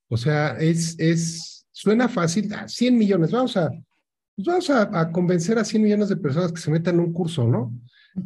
O 0.09 0.17
sea, 0.17 0.57
es, 0.59 0.95
es, 0.99 1.67
suena 1.73 2.09
fácil, 2.09 2.53
100 2.67 2.95
ah, 2.95 2.97
millones, 2.97 3.31
vamos 3.33 3.57
a, 3.57 3.69
pues 4.37 4.47
vamos 4.47 4.71
a, 4.71 5.01
a, 5.01 5.11
convencer 5.11 5.59
a 5.59 5.65
100 5.65 5.83
millones 5.83 6.09
de 6.09 6.17
personas 6.17 6.53
que 6.53 6.61
se 6.61 6.71
metan 6.71 6.95
en 6.95 7.01
un 7.01 7.13
curso, 7.13 7.47
¿no? 7.47 7.73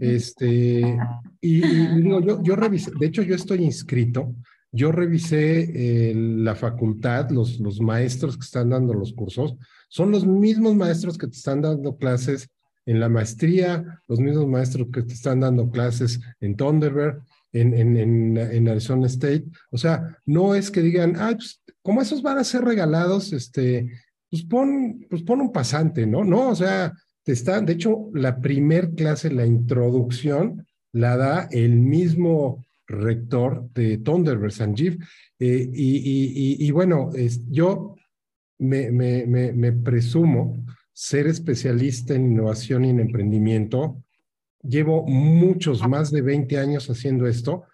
Este, 0.00 0.98
y, 1.40 1.60
digo, 1.60 2.20
yo, 2.20 2.42
yo 2.42 2.56
revisé, 2.56 2.90
de 2.98 3.06
hecho 3.06 3.22
yo 3.22 3.34
estoy 3.34 3.64
inscrito, 3.64 4.34
yo 4.70 4.90
revisé 4.90 6.10
eh, 6.10 6.14
la 6.14 6.54
facultad, 6.54 7.30
los, 7.30 7.60
los 7.60 7.80
maestros 7.80 8.36
que 8.36 8.44
están 8.44 8.70
dando 8.70 8.94
los 8.94 9.12
cursos, 9.12 9.56
son 9.88 10.10
los 10.10 10.26
mismos 10.26 10.74
maestros 10.74 11.18
que 11.18 11.26
te 11.26 11.36
están 11.36 11.60
dando 11.60 11.96
clases 11.96 12.48
en 12.86 12.98
la 12.98 13.08
maestría, 13.08 14.00
los 14.08 14.18
mismos 14.18 14.48
maestros 14.48 14.88
que 14.92 15.02
te 15.02 15.12
están 15.12 15.40
dando 15.40 15.70
clases 15.70 16.20
en 16.40 16.56
Thunderbird, 16.56 17.22
en, 17.52 17.74
en, 17.74 18.36
en, 18.38 18.68
Arizona 18.68 19.06
State. 19.06 19.44
O 19.70 19.76
sea, 19.76 20.18
no 20.24 20.54
es 20.54 20.70
que 20.70 20.80
digan, 20.80 21.14
ah, 21.18 21.32
pues, 21.36 21.60
como 21.82 22.00
esos 22.00 22.22
van 22.22 22.38
a 22.38 22.44
ser 22.44 22.64
regalados, 22.64 23.32
este, 23.32 23.90
pues 24.30 24.42
pon, 24.44 25.06
pues 25.10 25.22
pon 25.22 25.42
un 25.42 25.52
pasante, 25.52 26.06
¿no? 26.06 26.24
No, 26.24 26.48
o 26.48 26.54
sea, 26.54 26.92
está, 27.24 27.60
de 27.60 27.74
hecho, 27.74 28.10
la 28.14 28.40
primer 28.40 28.94
clase, 28.94 29.30
la 29.30 29.46
introducción, 29.46 30.66
la 30.92 31.16
da 31.16 31.48
el 31.50 31.76
mismo 31.76 32.64
rector 32.86 33.68
de 33.74 33.98
Thunderbird, 33.98 34.50
Sanjeev. 34.52 34.98
Eh, 35.38 35.70
y, 35.72 36.56
y, 36.66 36.70
bueno, 36.70 37.10
yo 37.48 37.96
me, 38.58 38.90
me, 38.92 39.26
me, 39.26 39.72
presumo 39.72 40.64
ser 40.92 41.26
especialista 41.26 42.14
en 42.14 42.32
innovación 42.32 42.84
y 42.84 42.90
en 42.90 43.00
emprendimiento. 43.00 44.02
Llevo 44.62 45.04
muchos, 45.06 45.86
más 45.88 46.10
de 46.10 46.22
20 46.22 46.58
años 46.58 46.88
haciendo 46.88 47.26
esto. 47.26 47.64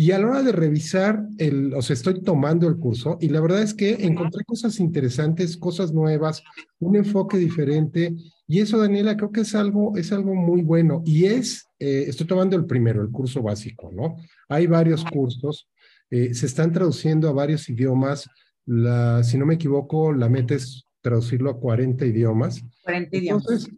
Y 0.00 0.12
a 0.12 0.18
la 0.18 0.28
hora 0.28 0.42
de 0.42 0.52
revisar, 0.52 1.26
el, 1.36 1.74
o 1.74 1.82
sea, 1.82 1.92
estoy 1.92 2.22
tomando 2.22 2.66
el 2.66 2.78
curso 2.78 3.18
y 3.20 3.28
la 3.28 3.38
verdad 3.42 3.60
es 3.60 3.74
que 3.74 4.06
encontré 4.06 4.44
cosas 4.46 4.80
interesantes, 4.80 5.58
cosas 5.58 5.92
nuevas, 5.92 6.42
un 6.78 6.96
enfoque 6.96 7.36
diferente 7.36 8.16
y 8.46 8.60
eso, 8.60 8.78
Daniela, 8.78 9.18
creo 9.18 9.30
que 9.30 9.42
es 9.42 9.54
algo, 9.54 9.98
es 9.98 10.10
algo 10.10 10.34
muy 10.34 10.62
bueno. 10.62 11.02
Y 11.04 11.26
es, 11.26 11.66
eh, 11.78 12.06
estoy 12.08 12.26
tomando 12.26 12.56
el 12.56 12.64
primero, 12.64 13.02
el 13.02 13.10
curso 13.10 13.42
básico, 13.42 13.90
¿no? 13.92 14.16
Hay 14.48 14.66
varios 14.66 15.04
cursos, 15.04 15.68
eh, 16.08 16.32
se 16.32 16.46
están 16.46 16.72
traduciendo 16.72 17.28
a 17.28 17.32
varios 17.32 17.68
idiomas. 17.68 18.26
La, 18.64 19.22
si 19.22 19.36
no 19.36 19.44
me 19.44 19.56
equivoco, 19.56 20.14
la 20.14 20.30
meta 20.30 20.54
es 20.54 20.82
traducirlo 21.02 21.50
a 21.50 21.60
40 21.60 22.06
idiomas. 22.06 22.64
40 22.84 23.16
idiomas. 23.18 23.42
Entonces, 23.42 23.74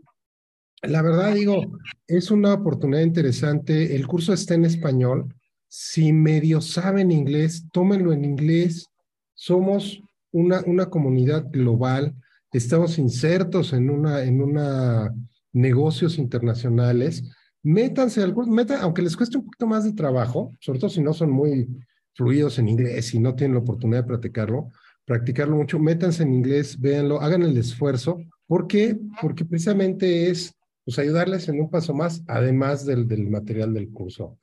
la 0.83 1.03
verdad 1.03 1.35
digo, 1.35 1.81
es 2.07 2.31
una 2.31 2.55
oportunidad 2.55 3.03
interesante. 3.03 3.97
El 3.97 4.07
curso 4.07 4.33
está 4.33 4.55
en 4.55 4.67
español. 4.67 5.35
Si 5.75 6.13
medio 6.13 6.61
saben 6.61 7.11
inglés, 7.11 7.65
tómenlo 7.73 8.13
en 8.13 8.27
inglés. 8.27 8.91
Somos 9.35 10.03
una, 10.31 10.61
una 10.67 10.91
comunidad 10.91 11.47
global 11.51 12.15
estamos 12.53 12.99
insertos 12.99 13.73
en 13.73 13.91
una, 13.91 14.23
en 14.23 14.41
una 14.41 15.15
negocios 15.53 16.19
internacionales, 16.19 17.25
métanse 17.63 18.23
al 18.23 18.35
curso, 18.35 18.53
aunque 18.81 19.03
les 19.03 19.17
cueste 19.17 19.39
un 19.39 19.45
poquito 19.45 19.67
más 19.67 19.85
de 19.85 19.93
trabajo, 19.93 20.53
sobre 20.61 20.79
todo 20.79 20.91
si 20.91 21.01
no 21.01 21.13
son 21.13 21.31
muy 21.31 21.69
fluidos 22.15 22.59
en 22.59 22.69
inglés 22.69 23.15
y 23.15 23.19
no 23.19 23.35
tienen 23.35 23.55
la 23.55 23.61
oportunidad 23.61 24.03
de 24.03 24.09
practicarlo, 24.09 24.71
practicarlo 25.05 25.57
mucho, 25.57 25.79
métanse 25.79 26.23
en 26.23 26.35
inglés, 26.35 26.79
véanlo, 26.79 27.21
hagan 27.21 27.43
el 27.43 27.57
esfuerzo. 27.57 28.19
¿Por 28.47 28.67
qué? 28.67 28.99
Porque 29.21 29.45
precisamente 29.45 30.31
es 30.31 30.55
pues, 30.85 30.99
ayudarles 30.99 31.49
en 31.49 31.61
un 31.61 31.71
paso 31.71 31.95
más, 31.95 32.23
además 32.27 32.85
del, 32.85 33.09
del 33.09 33.29
material 33.29 33.73
del 33.73 33.91
curso. 33.91 34.39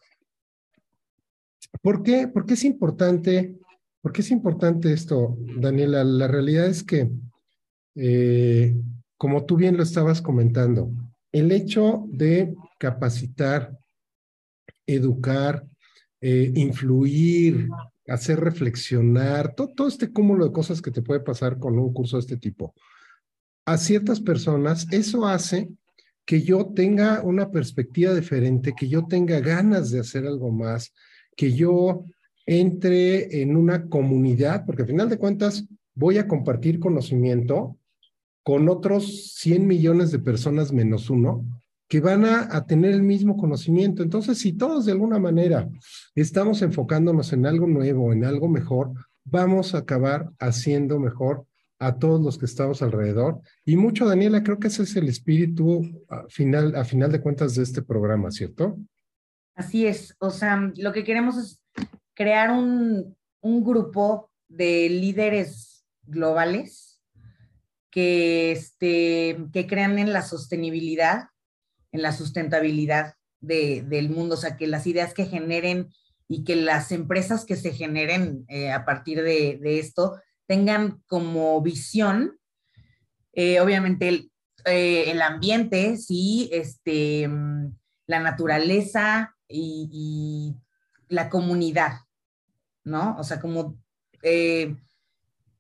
¿Por 1.81 2.03
qué? 2.03 2.27
Porque 2.27 2.55
es 2.55 2.63
importante, 2.63 3.55
porque 4.01 4.21
es 4.21 4.31
importante 4.31 4.91
esto, 4.91 5.37
Daniela. 5.57 6.03
La 6.03 6.27
realidad 6.27 6.65
es 6.65 6.83
que 6.83 7.09
eh, 7.95 8.75
como 9.17 9.45
tú 9.45 9.57
bien 9.57 9.75
lo 9.75 9.83
estabas 9.83 10.21
comentando, 10.21 10.91
el 11.31 11.51
hecho 11.51 12.05
de 12.07 12.55
capacitar, 12.79 13.77
educar, 14.87 15.65
eh, 16.21 16.51
influir, 16.55 17.67
hacer 18.07 18.39
reflexionar, 18.39 19.53
todo, 19.55 19.73
todo, 19.75 19.87
este 19.87 20.11
cúmulo 20.11 20.45
de 20.45 20.53
cosas 20.53 20.81
que 20.81 20.91
te 20.91 21.01
puede 21.01 21.19
pasar 21.19 21.59
con 21.59 21.77
un 21.77 21.93
curso 21.93 22.17
de 22.17 22.21
este 22.21 22.37
tipo. 22.37 22.73
A 23.65 23.77
ciertas 23.77 24.19
personas, 24.19 24.87
eso 24.91 25.27
hace 25.27 25.69
que 26.25 26.41
yo 26.41 26.67
tenga 26.73 27.21
una 27.21 27.51
perspectiva 27.51 28.13
diferente, 28.13 28.73
que 28.77 28.87
yo 28.87 29.05
tenga 29.05 29.39
ganas 29.39 29.91
de 29.91 29.99
hacer 29.99 30.25
algo 30.25 30.51
más, 30.51 30.93
que 31.39 31.53
yo 31.53 32.03
entre 32.45 33.41
en 33.41 33.55
una 33.55 33.87
comunidad, 33.87 34.65
porque 34.65 34.81
al 34.81 34.89
final 34.89 35.07
de 35.07 35.17
cuentas 35.17 35.63
voy 35.95 36.17
a 36.17 36.27
compartir 36.27 36.81
conocimiento 36.81 37.77
con 38.43 38.67
otros 38.67 39.35
100 39.35 39.65
millones 39.65 40.11
de 40.11 40.19
personas 40.19 40.73
menos 40.73 41.09
uno 41.09 41.45
que 41.87 42.01
van 42.01 42.25
a, 42.25 42.65
tener 42.65 42.91
el 42.91 43.03
mismo 43.03 43.37
conocimiento. 43.37 44.03
Entonces, 44.03 44.37
si 44.37 44.51
todos 44.51 44.85
de 44.85 44.91
alguna 44.91 45.17
manera 45.17 45.69
estamos 46.13 46.61
enfocándonos 46.61 47.31
en 47.31 47.45
algo 47.45 47.67
nuevo, 47.67 48.11
en 48.11 48.25
algo 48.25 48.49
mejor, 48.49 48.91
vamos 49.23 49.73
a 49.73 49.77
acabar 49.77 50.29
haciendo 50.39 50.99
mejor 50.99 51.45
a 51.79 51.99
todos 51.99 52.21
los 52.21 52.37
que 52.37 52.47
estamos 52.47 52.81
alrededor. 52.81 53.39
Y 53.63 53.77
mucho, 53.77 54.05
Daniela, 54.05 54.43
creo 54.43 54.59
que 54.59 54.67
ese 54.67 54.83
es 54.83 54.93
el 54.97 55.07
espíritu 55.07 56.03
a 56.09 56.25
final, 56.27 56.75
a 56.75 56.83
final 56.83 57.13
de 57.13 57.21
cuentas 57.21 57.55
de 57.55 57.63
este 57.63 57.81
programa, 57.81 58.29
¿cierto? 58.29 58.77
Así 59.59 59.85
es. 59.85 60.15
O 60.19 60.29
sea, 60.29 60.71
lo 60.77 60.93
que 60.93 61.03
queremos 61.03 61.35
es 61.35 61.61
crear 62.13 62.49
un, 62.49 63.17
un 63.41 63.63
grupo 63.65 64.31
de 64.47 64.87
líderes 64.87 65.85
globales 66.03 67.01
que, 67.91 68.53
este, 68.53 69.37
que 69.51 69.67
crean 69.67 69.99
en 69.99 70.13
la 70.13 70.21
sostenibilidad, 70.21 71.25
en 71.91 72.01
la 72.01 72.13
sustentabilidad 72.13 73.15
del 73.41 74.09
mundo, 74.09 74.35
o 74.35 74.37
sea, 74.37 74.55
que 74.55 74.65
las 74.65 74.87
ideas 74.87 75.13
que 75.13 75.25
generen 75.25 75.89
y 76.29 76.45
que 76.45 76.55
las 76.55 76.93
empresas 76.93 77.43
que 77.43 77.57
se 77.57 77.73
generen 77.73 78.45
eh, 78.47 78.71
a 78.71 78.85
partir 78.85 79.21
de, 79.23 79.59
esto 79.77 80.21
tengan 80.47 81.03
como 81.05 81.61
visión, 81.61 82.39
eh, 83.33 83.59
obviamente, 83.59 84.07
el, 84.07 84.31
eh, 84.63 85.11
el, 85.11 85.21
ambiente, 85.21 85.97
sí, 85.97 86.49
este, 86.53 87.29
la 88.07 88.21
naturaleza 88.21 89.35
y, 89.49 90.55
la 91.09 91.27
comunidad, 91.27 92.01
¿no? 92.83 93.17
O 93.17 93.23
sea, 93.23 93.39
como 93.41 93.79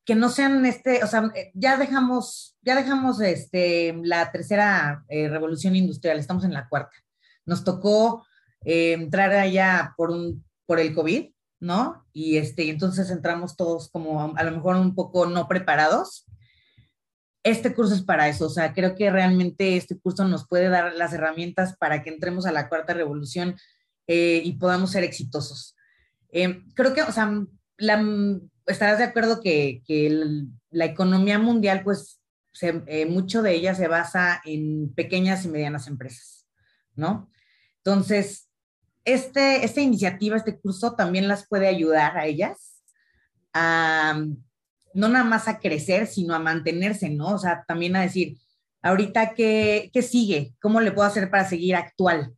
que 0.09 0.15
no 0.15 0.29
sean 0.29 0.65
este, 0.65 1.03
o 1.03 1.07
sea, 1.07 1.31
eh, 1.35 1.51
ya 1.53 1.77
dejamos, 1.77 2.57
ya 2.63 2.75
dejamos 2.75 3.21
este, 3.21 3.95
la 4.01 4.31
tercera 4.31 5.05
eh, 5.07 5.29
revolución 5.29 5.75
industrial, 5.75 6.17
estamos 6.17 6.43
en 6.43 6.51
la 6.51 6.67
cuarta. 6.67 6.97
Nos 7.45 7.63
tocó 7.63 8.25
eh, 8.65 8.93
entrar 8.93 9.31
allá 9.33 9.93
por 9.95 10.09
un, 10.09 10.43
por 10.65 10.79
el 10.79 10.95
COVID, 10.95 11.29
¿no? 11.59 12.07
Y 12.11 12.37
este, 12.37 12.71
entonces 12.71 13.11
entramos 13.11 13.55
todos 13.55 13.91
como 13.91 14.35
a 14.35 14.43
lo 14.43 14.49
mejor 14.49 14.77
un 14.77 14.95
poco 14.95 15.27
no 15.27 15.47
preparados. 15.47 16.25
Este 17.43 17.75
curso 17.75 17.93
es 17.93 18.01
para 18.01 18.29
eso, 18.29 18.47
o 18.47 18.49
sea, 18.49 18.73
creo 18.73 18.95
que 18.95 19.11
realmente 19.11 19.77
este 19.77 19.99
curso 19.99 20.27
nos 20.27 20.47
puede 20.47 20.69
dar 20.69 20.95
las 20.95 21.13
herramientas 21.13 21.77
para 21.77 22.01
que 22.01 22.09
entremos 22.09 22.47
a 22.47 22.51
la 22.51 22.67
cuarta 22.67 22.95
revolución 22.95 23.57
eh, 24.11 24.41
y 24.43 24.53
podamos 24.53 24.89
ser 24.89 25.03
exitosos. 25.03 25.75
Eh, 26.31 26.63
creo 26.73 26.95
que, 26.95 27.03
o 27.03 27.11
sea, 27.11 27.31
la, 27.77 28.03
estarás 28.65 28.97
de 28.97 29.03
acuerdo 29.03 29.39
que, 29.39 29.83
que 29.85 30.47
la 30.71 30.85
economía 30.85 31.37
mundial, 31.37 31.83
pues, 31.83 32.19
eh, 32.61 33.05
mucho 33.05 33.43
de 33.43 33.53
ella 33.53 33.75
se 33.75 33.87
basa 33.87 34.41
en 34.45 34.91
pequeñas 34.95 35.45
y 35.45 35.49
medianas 35.49 35.85
empresas, 35.85 36.47
¿no? 36.95 37.29
Entonces, 37.77 38.49
este, 39.05 39.63
esta 39.63 39.79
iniciativa, 39.79 40.37
este 40.37 40.59
curso 40.59 40.95
también 40.95 41.27
las 41.27 41.47
puede 41.47 41.67
ayudar 41.67 42.17
a 42.17 42.25
ellas 42.25 42.81
a 43.53 44.23
no 44.95 45.07
nada 45.07 45.23
más 45.23 45.47
a 45.47 45.59
crecer, 45.59 46.07
sino 46.07 46.33
a 46.33 46.39
mantenerse, 46.39 47.11
¿no? 47.11 47.35
O 47.35 47.37
sea, 47.37 47.63
también 47.67 47.95
a 47.95 48.01
decir, 48.01 48.39
ahorita, 48.81 49.35
¿qué, 49.35 49.91
qué 49.93 50.01
sigue? 50.01 50.55
¿Cómo 50.59 50.81
le 50.81 50.91
puedo 50.91 51.07
hacer 51.07 51.29
para 51.29 51.47
seguir 51.47 51.75
actual? 51.75 52.33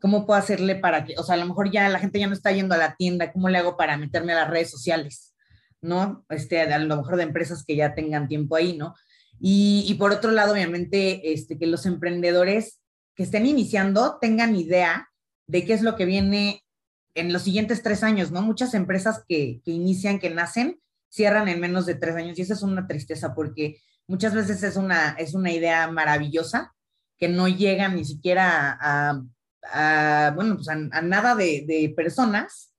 ¿Cómo 0.00 0.26
puedo 0.26 0.38
hacerle 0.38 0.76
para 0.76 1.04
que, 1.04 1.14
o 1.18 1.22
sea, 1.22 1.34
a 1.34 1.38
lo 1.38 1.46
mejor 1.46 1.70
ya 1.70 1.88
la 1.88 1.98
gente 1.98 2.20
ya 2.20 2.26
no 2.26 2.34
está 2.34 2.52
yendo 2.52 2.74
a 2.74 2.78
la 2.78 2.94
tienda, 2.96 3.32
¿cómo 3.32 3.48
le 3.48 3.58
hago 3.58 3.76
para 3.76 3.96
meterme 3.96 4.32
a 4.32 4.40
las 4.40 4.50
redes 4.50 4.70
sociales? 4.70 5.34
¿No? 5.80 6.24
Este, 6.28 6.60
a 6.60 6.78
lo 6.78 6.96
mejor 6.96 7.16
de 7.16 7.24
empresas 7.24 7.64
que 7.64 7.76
ya 7.76 7.94
tengan 7.94 8.28
tiempo 8.28 8.56
ahí, 8.56 8.76
¿no? 8.76 8.94
Y, 9.40 9.94
por 9.98 10.10
otro 10.10 10.32
lado, 10.32 10.52
obviamente, 10.52 11.32
este, 11.32 11.58
que 11.58 11.66
los 11.66 11.86
emprendedores 11.86 12.80
que 13.14 13.22
estén 13.22 13.46
iniciando 13.46 14.18
tengan 14.20 14.56
idea 14.56 15.08
de 15.46 15.64
qué 15.64 15.74
es 15.74 15.82
lo 15.82 15.94
que 15.94 16.06
viene 16.06 16.64
en 17.14 17.32
los 17.32 17.42
siguientes 17.42 17.82
tres 17.82 18.02
años, 18.02 18.32
¿no? 18.32 18.42
Muchas 18.42 18.74
empresas 18.74 19.22
que, 19.28 19.60
que 19.64 19.70
inician, 19.70 20.18
que 20.18 20.30
nacen, 20.30 20.80
cierran 21.08 21.48
en 21.48 21.60
menos 21.60 21.86
de 21.86 21.94
tres 21.94 22.16
años 22.16 22.38
y 22.38 22.42
eso 22.42 22.54
es 22.54 22.62
una 22.62 22.86
tristeza 22.86 23.34
porque 23.34 23.80
muchas 24.06 24.34
veces 24.34 24.62
es 24.62 24.76
una, 24.76 25.10
es 25.12 25.34
una 25.34 25.52
idea 25.52 25.88
maravillosa 25.88 26.74
que 27.16 27.28
no 27.28 27.48
llega 27.48 27.88
ni 27.88 28.04
siquiera 28.04 28.76
a 28.80 29.22
bueno, 30.34 30.56
pues 30.56 30.68
a, 30.68 30.76
nada 31.02 31.34
de, 31.34 31.64
de, 31.66 31.92
personas 31.96 32.72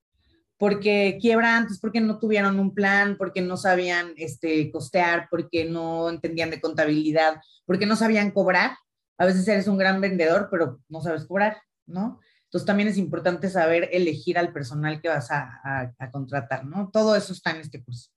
porque 0.58 1.18
quiebran 1.22 1.64
antes, 1.64 1.80
porque 1.80 2.02
no 2.02 2.20
tuvieron 2.20 2.60
un 2.60 2.74
plan, 2.74 3.16
porque 3.18 3.42
no 3.42 3.56
sabían 3.56 4.14
este, 4.18 4.72
costear, 4.72 5.28
porque 5.32 5.66
no 5.66 6.10
entendían 6.10 6.50
de 6.50 6.60
contabilidad, 6.60 7.42
porque 7.66 7.86
no 7.86 7.96
sabían 7.96 8.32
cobrar. 8.32 8.72
A 9.18 9.26
veces 9.26 9.48
eres 9.48 9.68
un 9.68 9.78
gran 9.78 10.02
vendedor, 10.02 10.50
pero 10.52 10.82
no 10.90 11.02
sabes 11.02 11.26
cobrar, 11.26 11.62
¿no? 11.86 12.20
Entonces 12.44 12.66
también 12.66 12.90
es 12.90 12.98
importante 12.98 13.50
saber 13.50 13.90
elegir 13.94 14.38
al 14.38 14.52
personal 14.52 15.02
que 15.02 15.08
vas 15.08 15.32
a, 15.32 15.62
a, 15.64 15.94
a 15.98 16.12
contratar, 16.12 16.66
¿no? 16.66 16.90
Todo 16.92 17.16
eso 17.16 17.32
está 17.32 17.52
en 17.52 17.58
este 17.58 17.82
curso. 17.82 18.10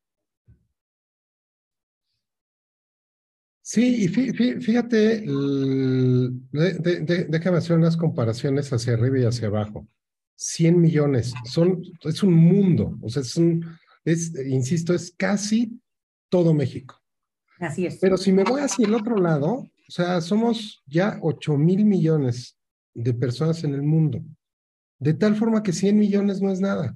Sí, 3.73 4.05
y 4.05 4.09
fíjate, 4.09 5.25
déjame 6.52 7.57
hacer 7.57 7.79
unas 7.79 7.97
comparaciones 7.97 8.71
hacia 8.71 8.93
arriba 8.93 9.21
y 9.21 9.25
hacia 9.25 9.49
abajo. 9.49 9.88
100 10.37 10.79
millones, 10.79 11.33
son, 11.47 11.83
es 12.02 12.23
un 12.23 12.35
mundo, 12.35 12.99
o 13.00 13.09
sea, 13.09 13.23
es 13.23 13.35
un, 13.35 13.64
es, 14.05 14.35
insisto, 14.47 14.93
es 14.93 15.14
casi 15.17 15.81
todo 16.29 16.52
México. 16.52 17.00
Así 17.61 17.87
es. 17.87 17.97
Pero 17.97 18.19
si 18.19 18.31
me 18.31 18.45
voy 18.45 18.61
hacia 18.61 18.87
el 18.87 18.93
otro 18.93 19.17
lado, 19.17 19.52
o 19.55 19.71
sea, 19.88 20.21
somos 20.21 20.83
ya 20.85 21.19
8 21.23 21.57
mil 21.57 21.87
millones 21.87 22.59
de 22.93 23.14
personas 23.14 23.64
en 23.64 23.73
el 23.73 23.83
mundo. 23.83 24.23
De 24.99 25.14
tal 25.14 25.35
forma 25.35 25.62
que 25.62 25.73
100 25.73 25.99
millones 25.99 26.43
no 26.43 26.52
es 26.52 26.61
nada. 26.61 26.95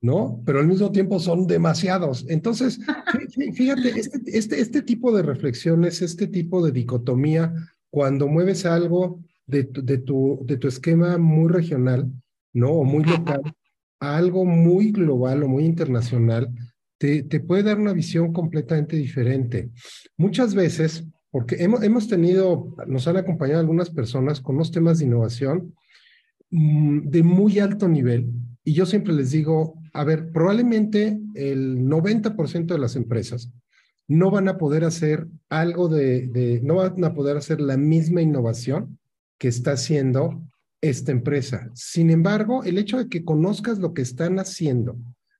¿No? 0.00 0.42
Pero 0.46 0.60
al 0.60 0.66
mismo 0.66 0.90
tiempo 0.90 1.18
son 1.18 1.46
demasiados. 1.46 2.24
Entonces, 2.28 2.80
fíjate, 3.54 3.88
este, 3.90 4.20
este, 4.26 4.60
este, 4.60 4.82
tipo 4.82 5.14
de 5.14 5.22
reflexiones, 5.22 6.02
este 6.02 6.26
tipo 6.26 6.64
de 6.64 6.72
dicotomía, 6.72 7.52
cuando 7.90 8.28
mueves 8.28 8.64
algo 8.64 9.20
de 9.46 9.64
tu, 9.64 9.84
de 9.84 9.98
tu, 9.98 10.40
de 10.44 10.56
tu 10.56 10.68
esquema 10.68 11.18
muy 11.18 11.50
regional, 11.50 12.10
¿no? 12.52 12.70
O 12.70 12.84
muy 12.84 13.04
local, 13.04 13.42
a 14.00 14.16
algo 14.16 14.44
muy 14.44 14.92
global 14.92 15.42
o 15.42 15.48
muy 15.48 15.64
internacional, 15.64 16.50
te, 16.98 17.22
te 17.22 17.40
puede 17.40 17.62
dar 17.62 17.78
una 17.78 17.92
visión 17.92 18.32
completamente 18.32 18.96
diferente. 18.96 19.70
Muchas 20.16 20.54
veces, 20.54 21.04
porque 21.30 21.56
hemos, 21.58 21.82
hemos 21.82 22.08
tenido, 22.08 22.74
nos 22.86 23.06
han 23.08 23.16
acompañado 23.16 23.60
algunas 23.60 23.90
personas 23.90 24.40
con 24.40 24.56
unos 24.56 24.70
temas 24.70 24.98
de 24.98 25.06
innovación 25.06 25.74
mm, 26.50 27.08
de 27.08 27.22
muy 27.22 27.58
alto 27.58 27.88
nivel, 27.88 28.30
y 28.64 28.74
yo 28.74 28.86
siempre 28.86 29.12
les 29.12 29.30
digo, 29.30 29.79
a 29.92 30.04
ver, 30.04 30.30
probablemente 30.32 31.20
el 31.34 31.80
90% 31.80 32.66
de 32.66 32.78
las 32.78 32.96
empresas 32.96 33.52
no 34.08 34.30
van 34.30 34.48
a 34.48 34.58
poder 34.58 34.84
hacer 34.84 35.28
algo 35.48 35.88
de, 35.88 36.60
no 36.64 36.76
van 36.76 37.04
a 37.04 37.14
poder 37.14 37.36
hacer 37.36 37.60
la 37.60 37.76
misma 37.76 38.22
innovación 38.22 38.98
que 39.38 39.48
está 39.48 39.72
haciendo 39.72 40.42
esta 40.80 41.12
empresa. 41.12 41.70
Sin 41.74 42.10
embargo, 42.10 42.64
el 42.64 42.78
hecho 42.78 42.98
de 42.98 43.08
que 43.08 43.24
conozcas 43.24 43.78
lo 43.78 43.94
que 43.94 44.02
están 44.02 44.38
haciendo 44.38 44.96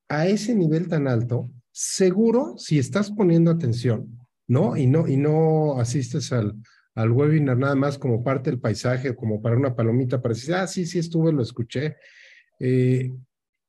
a 0.09 0.27
ese 0.29 0.55
nivel 0.55 0.89
tan 0.89 1.09
alto, 1.09 1.51
seguro, 1.73 2.55
si 2.59 2.79
estás 2.79 3.11
poniendo 3.11 3.51
atención, 3.51 4.19
¿no? 4.47 4.77
Y 4.77 4.87
no, 4.87 5.09
y 5.09 5.17
no 5.17 5.81
asistes 5.81 6.33
al, 6.33 6.55
al 6.95 7.11
webinar 7.11 7.57
nada 7.57 7.75
más 7.75 7.99
como 7.99 8.23
parte 8.23 8.51
del 8.51 8.61
paisaje 8.61 9.15
como 9.15 9.41
para 9.41 9.57
una 9.57 9.75
palomita 9.75 10.21
para 10.21 10.35
decir, 10.35 10.55
ah, 10.55 10.67
sí, 10.67 10.87
sí 10.87 10.99
estuve, 10.99 11.33
lo 11.33 11.43
escuché. 11.43 11.97
Eh, 12.59 13.11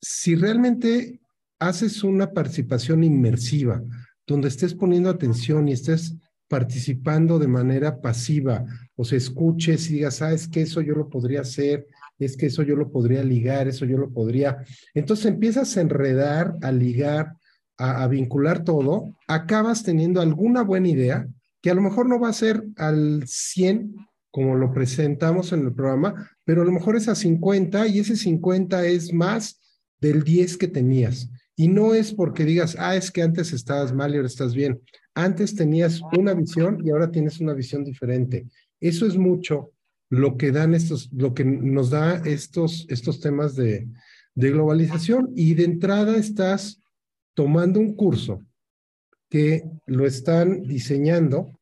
si 0.01 0.35
realmente 0.35 1.19
haces 1.59 2.03
una 2.03 2.31
participación 2.31 3.03
inmersiva, 3.03 3.83
donde 4.25 4.47
estés 4.47 4.73
poniendo 4.73 5.09
atención 5.09 5.67
y 5.67 5.73
estés 5.73 6.15
participando 6.47 7.39
de 7.39 7.47
manera 7.47 8.01
pasiva, 8.01 8.65
o 8.95 9.05
se 9.05 9.15
escuches 9.15 9.89
y 9.89 9.95
digas, 9.95 10.21
ah, 10.21 10.33
es 10.33 10.47
que 10.47 10.63
eso 10.63 10.81
yo 10.81 10.95
lo 10.95 11.07
podría 11.07 11.41
hacer, 11.41 11.87
es 12.19 12.35
que 12.35 12.47
eso 12.47 12.63
yo 12.63 12.75
lo 12.75 12.91
podría 12.91 13.23
ligar, 13.23 13.67
eso 13.67 13.85
yo 13.85 13.97
lo 13.97 14.11
podría. 14.11 14.65
Entonces 14.93 15.27
empiezas 15.27 15.77
a 15.77 15.81
enredar, 15.81 16.55
a 16.61 16.71
ligar, 16.71 17.33
a, 17.77 18.03
a 18.03 18.07
vincular 18.07 18.63
todo, 18.63 19.15
acabas 19.27 19.83
teniendo 19.83 20.19
alguna 20.19 20.63
buena 20.63 20.89
idea 20.89 21.27
que 21.61 21.69
a 21.69 21.75
lo 21.75 21.81
mejor 21.81 22.09
no 22.09 22.19
va 22.19 22.29
a 22.29 22.33
ser 22.33 22.63
al 22.75 23.23
100 23.25 23.95
como 24.31 24.55
lo 24.55 24.73
presentamos 24.73 25.51
en 25.51 25.61
el 25.61 25.73
programa, 25.73 26.31
pero 26.43 26.63
a 26.63 26.65
lo 26.65 26.71
mejor 26.71 26.95
es 26.95 27.07
a 27.07 27.15
50 27.15 27.87
y 27.87 27.99
ese 27.99 28.15
50 28.15 28.85
es 28.87 29.13
más 29.13 29.60
del 30.01 30.23
10 30.23 30.57
que 30.57 30.67
tenías. 30.67 31.29
Y 31.55 31.67
no 31.67 31.93
es 31.93 32.13
porque 32.13 32.43
digas, 32.43 32.75
ah, 32.79 32.95
es 32.95 33.11
que 33.11 33.21
antes 33.21 33.53
estabas 33.53 33.93
mal 33.93 34.11
y 34.11 34.15
ahora 34.15 34.27
estás 34.27 34.53
bien. 34.53 34.81
Antes 35.13 35.55
tenías 35.55 36.01
una 36.17 36.33
visión 36.33 36.79
y 36.83 36.89
ahora 36.89 37.11
tienes 37.11 37.39
una 37.39 37.53
visión 37.53 37.83
diferente. 37.83 38.47
Eso 38.79 39.05
es 39.05 39.17
mucho 39.17 39.71
lo 40.09 40.37
que 40.37 40.51
dan 40.51 40.73
estos, 40.73 41.09
lo 41.13 41.33
que 41.33 41.45
nos 41.45 41.89
da 41.89 42.15
estos, 42.25 42.85
estos 42.89 43.19
temas 43.19 43.55
de, 43.55 43.87
de 44.33 44.51
globalización. 44.51 45.31
Y 45.35 45.53
de 45.53 45.65
entrada 45.65 46.17
estás 46.17 46.81
tomando 47.33 47.79
un 47.79 47.95
curso 47.95 48.41
que 49.29 49.63
lo 49.85 50.05
están 50.05 50.63
diseñando 50.63 51.57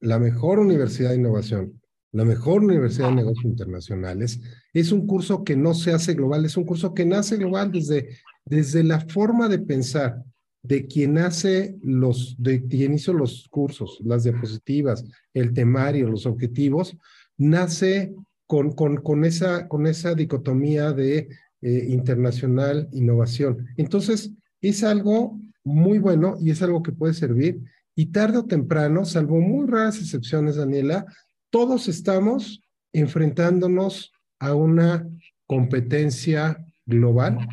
la 0.00 0.18
mejor 0.18 0.58
universidad 0.58 1.10
de 1.10 1.16
innovación, 1.16 1.80
la 2.14 2.24
mejor 2.24 2.62
universidad 2.62 3.08
de 3.08 3.16
negocios 3.16 3.44
internacionales. 3.44 4.40
Es 4.72 4.92
un 4.92 5.04
curso 5.04 5.42
que 5.42 5.56
no 5.56 5.74
se 5.74 5.92
hace 5.92 6.14
global, 6.14 6.44
es 6.44 6.56
un 6.56 6.64
curso 6.64 6.94
que 6.94 7.04
nace 7.04 7.36
global 7.36 7.72
desde, 7.72 8.08
desde 8.44 8.84
la 8.84 9.00
forma 9.00 9.48
de 9.48 9.58
pensar 9.58 10.22
de 10.62 10.86
quien 10.86 11.18
hace 11.18 11.76
los, 11.82 12.36
de 12.38 12.66
quien 12.66 12.94
hizo 12.94 13.12
los 13.12 13.48
cursos, 13.50 13.98
las 14.04 14.22
diapositivas, 14.22 15.04
el 15.34 15.52
temario, 15.52 16.08
los 16.08 16.24
objetivos, 16.24 16.96
nace 17.36 18.14
con, 18.46 18.70
con, 18.70 18.98
con, 18.98 19.24
esa, 19.24 19.66
con 19.66 19.88
esa 19.88 20.14
dicotomía 20.14 20.92
de 20.92 21.28
eh, 21.62 21.86
internacional 21.88 22.88
innovación. 22.92 23.66
Entonces, 23.76 24.30
es 24.60 24.84
algo 24.84 25.36
muy 25.64 25.98
bueno 25.98 26.36
y 26.40 26.50
es 26.50 26.62
algo 26.62 26.80
que 26.80 26.92
puede 26.92 27.12
servir. 27.12 27.60
Y 27.96 28.06
tarde 28.06 28.38
o 28.38 28.44
temprano, 28.44 29.04
salvo 29.04 29.40
muy 29.40 29.66
raras 29.66 29.98
excepciones, 29.98 30.56
Daniela, 30.56 31.06
todos 31.54 31.86
estamos 31.86 32.60
enfrentándonos 32.92 34.10
a 34.40 34.56
una 34.56 35.08
competencia 35.46 36.58
global, 36.84 37.46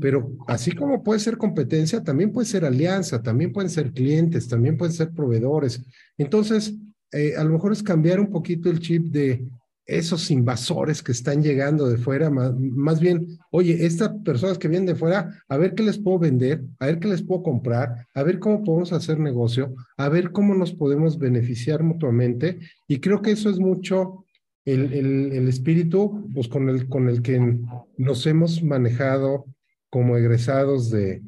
pero 0.00 0.34
así 0.46 0.72
como 0.72 1.04
puede 1.04 1.20
ser 1.20 1.36
competencia, 1.36 2.02
también 2.02 2.32
puede 2.32 2.46
ser 2.46 2.64
alianza, 2.64 3.22
también 3.22 3.52
pueden 3.52 3.68
ser 3.68 3.92
clientes, 3.92 4.48
también 4.48 4.78
pueden 4.78 4.94
ser 4.94 5.10
proveedores. 5.10 5.82
Entonces, 6.16 6.76
eh, 7.12 7.34
a 7.36 7.44
lo 7.44 7.50
mejor 7.50 7.72
es 7.72 7.82
cambiar 7.82 8.20
un 8.20 8.30
poquito 8.30 8.70
el 8.70 8.80
chip 8.80 9.12
de 9.12 9.46
esos 9.86 10.30
invasores 10.30 11.02
que 11.02 11.12
están 11.12 11.42
llegando 11.42 11.88
de 11.88 11.96
fuera, 11.96 12.28
más, 12.28 13.00
bien, 13.00 13.38
oye, 13.50 13.86
estas 13.86 14.10
personas 14.24 14.58
que 14.58 14.68
vienen 14.68 14.86
de 14.86 14.96
fuera, 14.96 15.42
a 15.48 15.56
ver 15.56 15.74
qué 15.74 15.84
les 15.84 15.98
puedo 15.98 16.18
vender, 16.18 16.64
a 16.80 16.86
ver 16.86 16.98
qué 16.98 17.08
les 17.08 17.22
puedo 17.22 17.42
comprar, 17.42 18.06
a 18.12 18.22
ver 18.24 18.40
cómo 18.40 18.64
podemos 18.64 18.92
hacer 18.92 19.20
negocio, 19.20 19.74
a 19.96 20.08
ver 20.08 20.32
cómo 20.32 20.54
nos 20.54 20.72
podemos 20.72 21.18
beneficiar 21.18 21.84
mutuamente. 21.84 22.58
Y 22.88 22.98
creo 22.98 23.22
que 23.22 23.30
eso 23.30 23.48
es 23.48 23.60
mucho 23.60 24.24
el, 24.64 25.48
espíritu 25.48 26.28
pues, 26.34 26.48
con, 26.48 26.68
el, 26.68 26.88
con 26.88 27.08
el 27.08 27.22
que 27.22 27.58
nos 27.96 28.26
hemos 28.26 28.62
manejado 28.64 29.46
como 29.88 30.16
egresados 30.16 30.90
de, 30.90 31.22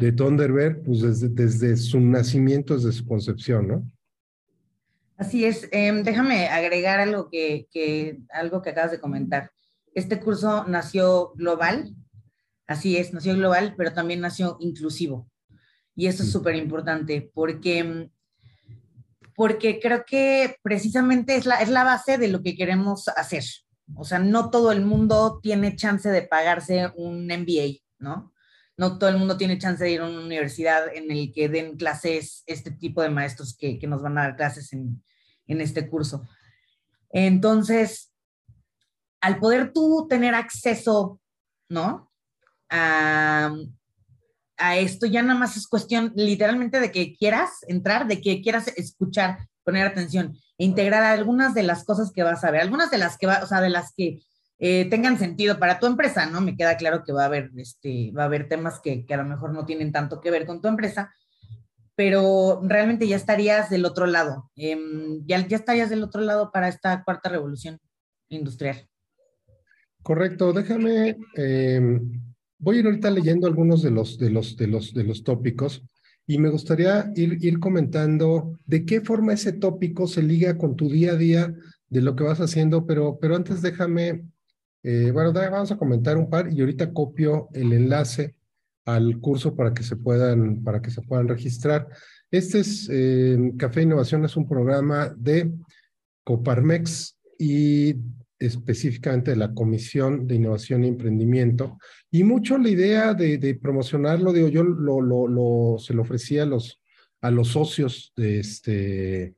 de 0.00 0.12
Thunderbird, 0.12 0.82
pues 0.84 1.00
desde, 1.00 1.28
desde 1.28 1.76
su 1.76 2.00
nacimiento, 2.00 2.76
desde 2.76 2.92
su 2.92 3.06
concepción, 3.06 3.68
¿no? 3.68 3.90
Así 5.24 5.46
es. 5.46 5.66
Em, 5.72 6.02
déjame 6.02 6.48
agregar 6.48 7.00
algo 7.00 7.30
que, 7.30 7.66
que, 7.70 8.18
algo 8.28 8.60
que 8.60 8.70
acabas 8.70 8.90
de 8.90 9.00
comentar. 9.00 9.50
Este 9.94 10.20
curso 10.20 10.64
nació 10.66 11.32
global, 11.34 11.94
así 12.66 12.98
es, 12.98 13.14
nació 13.14 13.34
global, 13.34 13.74
pero 13.74 13.94
también 13.94 14.20
nació 14.20 14.58
inclusivo. 14.60 15.26
Y 15.96 16.08
eso 16.08 16.24
es 16.24 16.30
súper 16.30 16.56
importante 16.56 17.30
porque, 17.32 18.10
porque 19.34 19.80
creo 19.80 20.04
que 20.06 20.58
precisamente 20.60 21.36
es 21.36 21.46
la, 21.46 21.62
es 21.62 21.70
la 21.70 21.84
base 21.84 22.18
de 22.18 22.28
lo 22.28 22.42
que 22.42 22.54
queremos 22.54 23.08
hacer. 23.08 23.44
O 23.96 24.04
sea, 24.04 24.18
no 24.18 24.50
todo 24.50 24.72
el 24.72 24.84
mundo 24.84 25.40
tiene 25.42 25.74
chance 25.74 26.10
de 26.10 26.20
pagarse 26.20 26.92
un 26.96 27.28
MBA, 27.28 27.80
¿no? 27.98 28.34
No 28.76 28.98
todo 28.98 29.08
el 29.08 29.16
mundo 29.16 29.38
tiene 29.38 29.56
chance 29.56 29.84
de 29.84 29.92
ir 29.92 30.00
a 30.02 30.06
una 30.06 30.20
universidad 30.20 30.94
en 30.94 31.10
el 31.10 31.32
que 31.32 31.48
den 31.48 31.78
clases 31.78 32.42
este 32.46 32.72
tipo 32.72 33.00
de 33.00 33.08
maestros 33.08 33.56
que, 33.56 33.78
que 33.78 33.86
nos 33.86 34.02
van 34.02 34.18
a 34.18 34.24
dar 34.24 34.36
clases 34.36 34.70
en, 34.74 35.02
en 35.46 35.60
este 35.60 35.88
curso. 35.88 36.26
Entonces, 37.10 38.12
al 39.20 39.38
poder 39.38 39.72
tú 39.72 40.06
tener 40.08 40.34
acceso, 40.34 41.20
¿no? 41.68 42.10
A, 42.68 43.52
esto 44.76 45.06
ya 45.06 45.22
nada 45.22 45.38
más 45.38 45.56
es 45.56 45.66
cuestión 45.66 46.12
literalmente 46.14 46.80
de 46.80 46.90
que 46.90 47.14
quieras 47.16 47.50
entrar, 47.66 48.06
de 48.06 48.20
que 48.20 48.40
quieras 48.40 48.68
escuchar, 48.76 49.38
poner 49.64 49.86
atención 49.86 50.36
e 50.58 50.64
integrar 50.64 51.02
algunas 51.02 51.54
de 51.54 51.64
las 51.64 51.84
cosas 51.84 52.12
que 52.12 52.22
vas 52.22 52.44
a 52.44 52.50
ver, 52.50 52.60
algunas 52.60 52.90
de 52.90 52.98
las 52.98 53.18
que 53.18 53.26
va, 53.26 53.40
o 53.42 53.46
sea, 53.46 53.60
de 53.60 53.70
las 53.70 53.92
que 53.96 54.20
eh, 54.58 54.86
tengan 54.88 55.18
sentido 55.18 55.58
para 55.58 55.80
tu 55.80 55.86
empresa, 55.86 56.26
¿no? 56.26 56.40
Me 56.40 56.56
queda 56.56 56.76
claro 56.76 57.02
que 57.04 57.12
va 57.12 57.22
a 57.22 57.26
haber, 57.26 57.50
este, 57.56 58.12
va 58.12 58.22
a 58.22 58.26
haber 58.26 58.48
temas 58.48 58.80
que, 58.80 59.04
que, 59.04 59.14
a 59.14 59.18
lo 59.18 59.24
mejor 59.24 59.52
no 59.52 59.66
tienen 59.66 59.92
tanto 59.92 60.20
que 60.20 60.30
ver 60.30 60.46
con 60.46 60.60
tu 60.60 60.68
empresa, 60.68 61.12
pero 61.96 62.60
realmente 62.64 63.06
ya 63.06 63.16
estarías 63.16 63.70
del 63.70 63.84
otro 63.84 64.06
lado, 64.06 64.50
em, 64.56 65.24
ya, 65.26 65.46
ya 65.46 65.56
estarías 65.56 65.90
del 65.90 66.02
otro 66.02 66.20
lado 66.22 66.50
para 66.52 66.68
esta 66.68 67.04
cuarta 67.04 67.28
revolución 67.28 67.78
industrial. 68.28 68.88
Correcto, 70.02 70.52
déjame 70.52 71.16
eh, 71.36 72.00
Voy 72.64 72.76
a 72.76 72.80
ir 72.80 72.86
ahorita 72.86 73.10
leyendo 73.10 73.46
algunos 73.46 73.82
de 73.82 73.90
los, 73.90 74.18
de 74.18 74.30
los, 74.30 74.56
de 74.56 74.66
los, 74.68 74.94
de 74.94 75.04
los 75.04 75.22
tópicos 75.22 75.84
y 76.26 76.38
me 76.38 76.48
gustaría 76.48 77.12
ir, 77.14 77.36
ir 77.44 77.58
comentando 77.58 78.58
de 78.64 78.86
qué 78.86 79.02
forma 79.02 79.34
ese 79.34 79.52
tópico 79.52 80.06
se 80.06 80.22
liga 80.22 80.56
con 80.56 80.74
tu 80.74 80.88
día 80.88 81.12
a 81.12 81.16
día 81.16 81.54
de 81.90 82.00
lo 82.00 82.16
que 82.16 82.24
vas 82.24 82.40
haciendo, 82.40 82.86
pero, 82.86 83.18
pero 83.20 83.36
antes 83.36 83.60
déjame, 83.60 84.24
eh, 84.82 85.10
bueno, 85.12 85.34
vamos 85.34 85.72
a 85.72 85.76
comentar 85.76 86.16
un 86.16 86.30
par 86.30 86.50
y 86.50 86.60
ahorita 86.60 86.94
copio 86.94 87.50
el 87.52 87.74
enlace 87.74 88.34
al 88.84 89.18
curso 89.20 89.54
para 89.54 89.72
que 89.72 89.82
se 89.82 89.96
puedan, 89.96 90.62
para 90.62 90.82
que 90.82 90.90
se 90.90 91.02
puedan 91.02 91.28
registrar. 91.28 91.88
Este 92.30 92.60
es 92.60 92.88
eh, 92.90 93.52
Café 93.56 93.82
Innovación, 93.82 94.24
es 94.24 94.36
un 94.36 94.48
programa 94.48 95.14
de 95.16 95.52
Coparmex 96.24 97.18
y 97.38 97.96
específicamente 98.38 99.30
de 99.30 99.36
la 99.36 99.54
Comisión 99.54 100.26
de 100.26 100.34
Innovación 100.34 100.84
y 100.84 100.88
Emprendimiento. 100.88 101.78
Y 102.10 102.24
mucho 102.24 102.58
la 102.58 102.68
idea 102.68 103.14
de, 103.14 103.58
promocionarlo, 103.60 104.32
digo, 104.32 104.48
yo 104.48 104.62
lo, 104.62 105.00
lo, 105.00 105.26
lo, 105.26 105.78
se 105.78 105.94
lo 105.94 106.02
ofrecía 106.02 106.42
a 106.42 106.46
los, 106.46 106.80
a 107.20 107.30
los 107.30 107.48
socios 107.48 108.12
de, 108.16 108.40
este, 108.40 109.34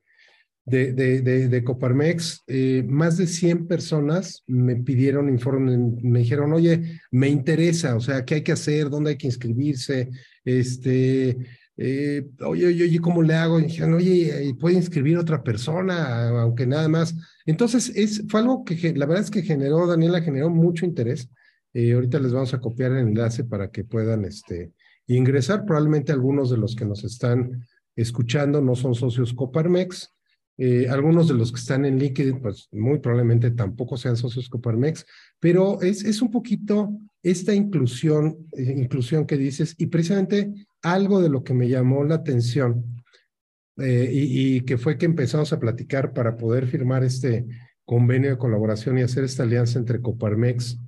de, 0.67 0.93
de, 0.93 1.49
de 1.49 1.65
Coparmex. 1.65 2.43
Eh, 2.49 2.85
más 2.87 3.17
de 3.17 3.27
100 3.27 3.67
personas 3.67 4.43
me 4.47 4.77
pidieron 4.77 5.29
informe, 5.29 5.77
me 6.03 6.19
dijeron, 6.21 6.53
oye, 6.53 7.01
me 7.11 7.29
interesa, 7.29 7.95
o 7.95 8.01
sea, 8.01 8.25
¿qué 8.25 8.37
hay 8.37 8.43
que 8.43 8.53
hacer? 8.53 8.91
¿Dónde 8.91 9.11
hay 9.11 9.17
que 9.17 9.29
inscribirse? 9.29 10.11
Este, 10.45 11.39
eh, 11.77 12.27
oye, 12.41 12.67
oye, 12.67 12.85
oye, 12.85 12.99
¿cómo 13.01 13.23
le 13.23 13.35
hago? 13.35 13.61
Y 13.61 13.65
dijeron, 13.65 13.95
oye, 13.95 14.55
¿puede 14.59 14.77
inscribir 14.77 15.17
otra 15.19 15.43
persona? 15.43 16.29
Aunque 16.41 16.67
nada 16.67 16.89
más. 16.89 17.15
Entonces, 17.47 17.93
es, 17.95 18.25
fue 18.29 18.41
algo 18.41 18.65
que 18.65 18.93
la 18.95 19.07
verdad 19.07 19.25
es 19.25 19.31
que 19.31 19.43
generó, 19.43 19.87
Daniela, 19.87 20.21
generó 20.21 20.51
mucho 20.51 20.85
interés. 20.85 21.31
Eh, 21.75 21.93
ahorita 21.93 22.19
les 22.19 22.33
vamos 22.33 22.55
a 22.55 22.61
copiar 22.61 22.93
el 22.93 23.09
enlace 23.09 23.45
para 23.45 23.71
que 23.71 23.85
puedan 23.85 24.25
este, 24.25 24.73
ingresar. 25.07 25.65
Probablemente 25.65 26.11
algunos 26.11 26.51
de 26.51 26.57
los 26.57 26.75
que 26.75 26.87
nos 26.87 27.05
están 27.05 27.67
escuchando 27.95 28.61
no 28.61 28.75
son 28.75 28.95
socios 28.95 29.33
Coparmex. 29.33 30.16
Eh, 30.59 30.89
algunos 30.89 31.29
de 31.29 31.35
los 31.35 31.53
que 31.53 31.61
están 31.61 31.85
en 31.85 31.99
LinkedIn, 31.99 32.41
pues 32.41 32.69
muy 32.73 32.99
probablemente 32.99 33.51
tampoco 33.51 33.97
sean 33.97 34.17
socios 34.17 34.49
Coparmex, 34.49 35.05
pero 35.39 35.81
es, 35.83 36.05
es 36.05 36.23
un 36.23 36.31
poquito 36.31 36.99
esta 37.23 37.55
inclusión, 37.55 38.39
inclusión 38.57 39.27
que 39.27 39.37
dices, 39.37 39.75
y 39.77 39.87
precisamente 39.87 40.53
algo 40.83 41.21
de 41.21 41.29
lo 41.29 41.43
que 41.43 41.55
me 41.55 41.69
llamó 41.69 42.05
la 42.05 42.17
atención 42.17 43.03
eh, 43.79 44.09
y, 44.11 44.61
que 44.63 44.79
fue 44.79 44.97
que 44.97 45.05
empezamos 45.05 45.53
a 45.53 45.61
platicar 45.61 46.15
para 46.15 46.37
poder 46.39 46.67
firmar 46.67 47.05
este 47.05 47.45
convenio 47.85 48.31
de 48.31 48.39
colaboración 48.39 48.97
y 48.97 49.03
hacer 49.03 49.25
esta 49.25 49.43
alianza 49.43 49.79
entre 49.79 50.01
Coparmex 50.01 50.79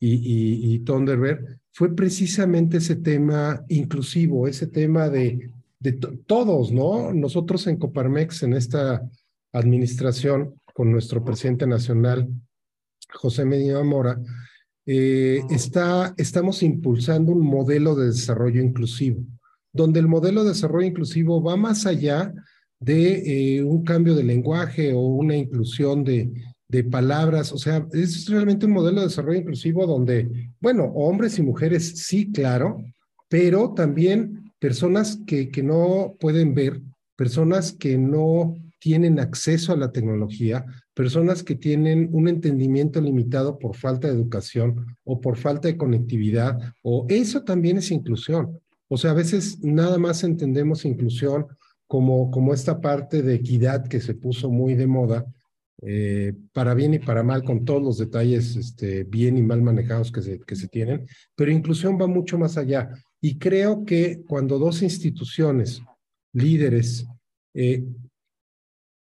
y, 0.00 0.74
y, 0.74 0.78
Thunderbird, 0.80 1.58
fue 1.72 1.94
precisamente 1.94 2.78
ese 2.78 2.96
tema 2.96 3.64
inclusivo, 3.68 4.46
ese 4.48 4.68
tema 4.68 5.08
de, 5.08 5.50
de 5.80 5.92
todos, 5.92 6.72
¿no? 6.72 7.12
Nosotros 7.12 7.66
en 7.66 7.76
Coparmex, 7.76 8.42
en 8.42 8.54
esta 8.54 9.02
administración, 9.52 10.54
con 10.74 10.90
nuestro 10.90 11.24
presidente 11.24 11.66
nacional, 11.66 12.28
José 13.12 13.44
Medina 13.44 13.82
Mora, 13.82 14.20
eh, 14.86 15.42
está, 15.50 16.14
estamos 16.16 16.62
impulsando 16.62 17.32
un 17.32 17.40
modelo 17.40 17.94
de 17.94 18.06
desarrollo 18.06 18.62
inclusivo 18.62 19.22
donde 19.72 20.00
el 20.00 20.08
modelo 20.08 20.42
de 20.42 20.50
desarrollo 20.50 20.86
inclusivo 20.86 21.42
va 21.42 21.56
más 21.56 21.86
allá 21.86 22.32
de 22.80 23.56
eh, 23.56 23.62
un 23.62 23.84
cambio 23.84 24.14
de 24.14 24.24
lenguaje 24.24 24.92
o 24.92 25.00
una 25.00 25.36
inclusión 25.36 26.04
de, 26.04 26.30
de 26.68 26.84
palabras. 26.84 27.52
O 27.52 27.58
sea, 27.58 27.86
es 27.92 28.28
realmente 28.28 28.66
un 28.66 28.72
modelo 28.72 29.00
de 29.00 29.06
desarrollo 29.06 29.40
inclusivo 29.40 29.86
donde, 29.86 30.50
bueno, 30.60 30.84
hombres 30.94 31.38
y 31.38 31.42
mujeres 31.42 32.04
sí, 32.04 32.30
claro, 32.30 32.82
pero 33.28 33.72
también 33.72 34.47
personas 34.58 35.18
que, 35.26 35.50
que 35.50 35.62
no 35.62 36.16
pueden 36.18 36.54
ver, 36.54 36.80
personas 37.16 37.72
que 37.72 37.98
no 37.98 38.56
tienen 38.78 39.18
acceso 39.18 39.72
a 39.72 39.76
la 39.76 39.92
tecnología, 39.92 40.64
personas 40.94 41.42
que 41.42 41.54
tienen 41.54 42.08
un 42.12 42.28
entendimiento 42.28 43.00
limitado 43.00 43.58
por 43.58 43.76
falta 43.76 44.08
de 44.08 44.14
educación 44.14 44.96
o 45.04 45.20
por 45.20 45.36
falta 45.36 45.68
de 45.68 45.76
conectividad, 45.76 46.58
o 46.82 47.06
eso 47.08 47.42
también 47.42 47.78
es 47.78 47.90
inclusión. 47.90 48.60
O 48.88 48.96
sea, 48.96 49.10
a 49.10 49.14
veces 49.14 49.58
nada 49.62 49.98
más 49.98 50.24
entendemos 50.24 50.84
inclusión 50.84 51.46
como, 51.86 52.30
como 52.30 52.54
esta 52.54 52.80
parte 52.80 53.22
de 53.22 53.34
equidad 53.34 53.86
que 53.86 54.00
se 54.00 54.14
puso 54.14 54.50
muy 54.50 54.74
de 54.74 54.86
moda, 54.86 55.26
eh, 55.82 56.34
para 56.52 56.74
bien 56.74 56.94
y 56.94 56.98
para 56.98 57.22
mal, 57.22 57.44
con 57.44 57.64
todos 57.64 57.82
los 57.82 57.98
detalles 57.98 58.56
este, 58.56 59.04
bien 59.04 59.38
y 59.38 59.42
mal 59.42 59.62
manejados 59.62 60.10
que 60.10 60.22
se, 60.22 60.40
que 60.40 60.56
se 60.56 60.68
tienen, 60.68 61.06
pero 61.36 61.52
inclusión 61.52 61.98
va 62.00 62.06
mucho 62.06 62.38
más 62.38 62.56
allá. 62.56 62.90
Y 63.20 63.38
creo 63.38 63.84
que 63.84 64.22
cuando 64.26 64.58
dos 64.58 64.82
instituciones, 64.82 65.82
líderes, 66.32 67.06
eh, 67.54 67.84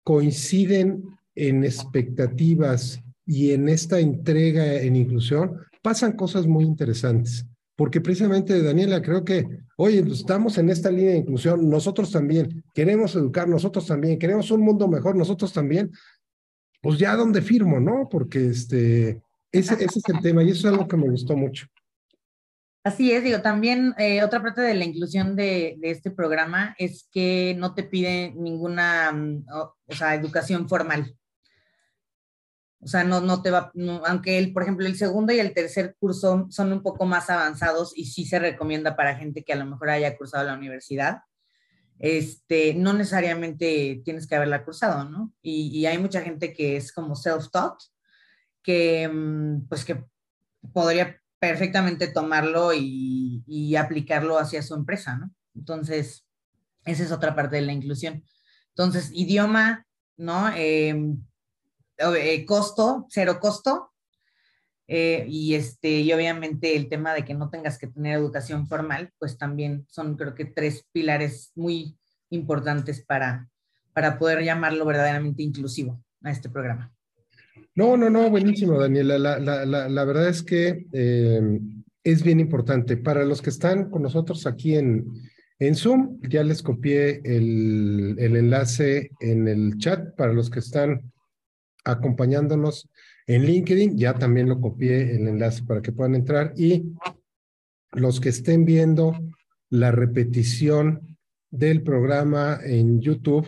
coinciden 0.05 1.03
en 1.35 1.65
expectativas 1.65 3.01
y 3.27 3.51
en 3.51 3.69
esta 3.69 3.99
entrega 3.99 4.75
en 4.75 4.97
inclusión, 4.97 5.59
pasan 5.83 6.13
cosas 6.13 6.47
muy 6.47 6.65
interesantes 6.65 7.47
porque 7.77 8.01
precisamente, 8.01 8.61
Daniela, 8.63 9.03
creo 9.03 9.23
que, 9.23 9.47
oye, 9.77 10.03
estamos 10.11 10.57
en 10.57 10.71
esta 10.71 10.91
línea 10.91 11.13
de 11.13 11.19
inclusión, 11.19 11.69
nosotros 11.69 12.11
también, 12.11 12.65
queremos 12.75 13.15
educar, 13.15 13.47
nosotros 13.47 13.87
también, 13.87 14.19
queremos 14.19 14.51
un 14.51 14.63
mundo 14.63 14.89
mejor, 14.89 15.15
nosotros 15.15 15.53
también, 15.53 15.91
pues 16.81 16.99
ya 16.99 17.15
donde 17.15 17.43
firmo, 17.43 17.79
¿no? 17.79 18.09
Porque 18.11 18.47
este, 18.47 19.21
ese 19.53 19.85
es 19.85 20.03
el 20.09 20.21
tema 20.23 20.43
y 20.43 20.51
eso 20.51 20.67
es 20.67 20.73
algo 20.73 20.89
que 20.89 20.97
me 20.97 21.11
gustó 21.11 21.37
mucho. 21.37 21.67
Así 22.87 23.11
es, 23.11 23.25
digo, 23.25 23.41
también 23.41 23.97
eh, 23.99 24.23
otra 24.23 24.41
parte 24.41 24.61
de 24.61 24.75
la 24.75 24.85
inclusión 24.85 25.35
de, 25.35 25.75
de, 25.81 25.91
este 25.91 26.13
programa 26.13 26.77
es 26.79 27.09
que 27.11 27.57
no 27.59 27.75
te 27.75 27.83
pide 27.83 28.33
ninguna, 28.37 29.11
mm, 29.11 29.45
o 29.49 29.93
sea, 29.93 30.15
educación 30.15 30.69
formal. 30.69 31.17
O 32.79 32.87
sea, 32.87 33.03
no, 33.03 33.21
no 33.21 33.43
te 33.43 33.51
va, 33.51 33.73
aunque 34.07 34.39
el, 34.39 34.53
por 34.53 34.63
ejemplo, 34.63 34.87
el 34.87 34.95
segundo 34.95 35.33
y 35.33 35.41
el 35.41 35.53
tercer 35.53 35.97
curso 35.99 36.47
son 36.49 36.73
un 36.73 36.85
poco 36.85 37.07
más 37.07 37.29
avanzados 37.29 37.93
y 37.99 38.05
sí 38.05 38.25
se 38.25 38.39
recomienda 38.39 38.95
para 38.95 39.17
gente 39.17 39.43
que 39.43 39.53
a 39.53 39.57
lo 39.57 39.67
mejor 39.67 39.91
haya 39.91 40.17
cursado 40.17 40.47
la 40.47 40.55
universidad. 40.55 41.23
Este, 41.99 42.73
no 42.75 42.93
necesariamente 42.93 44.01
tienes 44.05 44.29
que 44.29 44.37
haberla 44.37 44.65
cursado, 44.65 45.11
¿no? 45.11 45.35
Y, 45.43 45.87
hay 45.87 45.99
mucha 45.99 46.21
gente 46.21 46.53
que 46.53 46.77
es 46.77 46.93
como 46.93 47.17
self-taught, 47.17 47.79
que 48.63 49.09
mm, 49.09 49.67
pues 49.67 49.85
que 49.85 50.05
podría 50.73 51.21
perfectamente 51.49 52.09
tomarlo 52.09 52.73
y, 52.75 53.77
aplicarlo 53.77 54.39
hacia 54.39 54.63
su 54.63 54.75
empresa, 54.75 55.17
¿no? 55.17 55.31
Entonces, 55.55 56.27
esa 56.85 57.05
es 57.05 57.13
otra 57.13 57.35
parte 57.35 57.57
de 57.57 57.63
la 57.63 57.73
inclusión. 57.73 58.25
Entonces, 58.71 59.11
idioma, 59.13 59.87
¿no? 60.17 60.51
Eh, 60.57 61.15
eh, 61.99 62.47
costo, 62.47 63.07
cero 63.11 63.39
costo, 63.41 63.93
eh, 64.89 65.27
y, 65.29 65.55
este, 65.55 66.01
y 66.01 66.13
obviamente 66.13 66.77
el 66.77 66.89
tema 66.89 67.13
de 67.15 67.25
que 67.25 67.35
no 67.35 67.51
tengas 67.51 67.79
que 67.79 67.89
tener 67.89 68.15
educación 68.15 68.67
formal, 68.67 69.13
pues 69.19 69.37
también 69.37 69.87
son 69.91 70.17
creo 70.17 70.35
que 70.35 70.45
tres 70.45 70.87
pilares 70.93 71.53
muy 71.55 71.99
importantes 72.31 73.05
para, 73.05 73.49
para 73.93 74.19
poder 74.19 74.43
llamarlo 74.43 74.85
verdaderamente 74.85 75.43
inclusivo 75.43 76.03
a 76.23 76.31
este 76.31 76.49
programa. 76.49 76.96
No, 77.75 77.97
no, 77.97 78.09
no, 78.09 78.31
buenísimo, 78.31 78.79
Daniela. 78.79 79.19
La, 79.19 79.39
la, 79.39 79.67
la, 79.67 79.89
la 79.89 80.05
verdad 80.05 80.29
es 80.29 80.43
que 80.43 80.87
eh, 80.93 81.61
es 82.03 82.23
bien 82.23 82.41
importante. 82.41 82.97
Para 82.97 83.25
los 83.25 83.43
que 83.43 83.51
están 83.51 83.91
con 83.91 84.03
nosotros 84.03 84.47
aquí 84.47 84.77
en, 84.77 85.05
en 85.59 85.75
Zoom, 85.75 86.21
ya 86.29 86.43
les 86.43 86.63
copié 86.63 87.21
el, 87.25 88.17
el 88.19 88.37
enlace 88.37 89.11
en 89.21 89.49
el 89.49 89.77
chat. 89.79 90.15
Para 90.17 90.33
los 90.33 90.49
que 90.49 90.61
están 90.61 91.13
acompañándonos 91.85 92.89
en 93.27 93.45
LinkedIn, 93.45 93.99
ya 93.99 94.15
también 94.15 94.49
lo 94.49 94.61
copié 94.61 95.15
el 95.15 95.29
enlace 95.29 95.65
para 95.65 95.83
que 95.83 95.93
puedan 95.93 96.15
entrar. 96.15 96.55
Y 96.57 96.93
los 97.93 98.21
que 98.21 98.31
estén 98.31 98.65
viendo 98.65 99.19
la 99.69 99.91
repetición 99.91 101.19
del 101.51 101.83
programa 101.83 102.59
en 102.63 103.01
YouTube, 103.01 103.47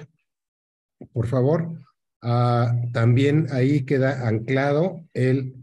por 1.12 1.26
favor, 1.26 1.78
uh, 2.22 2.90
también 2.92 3.46
ahí 3.50 3.84
queda 3.84 4.26
anclado 4.26 5.04
el, 5.14 5.54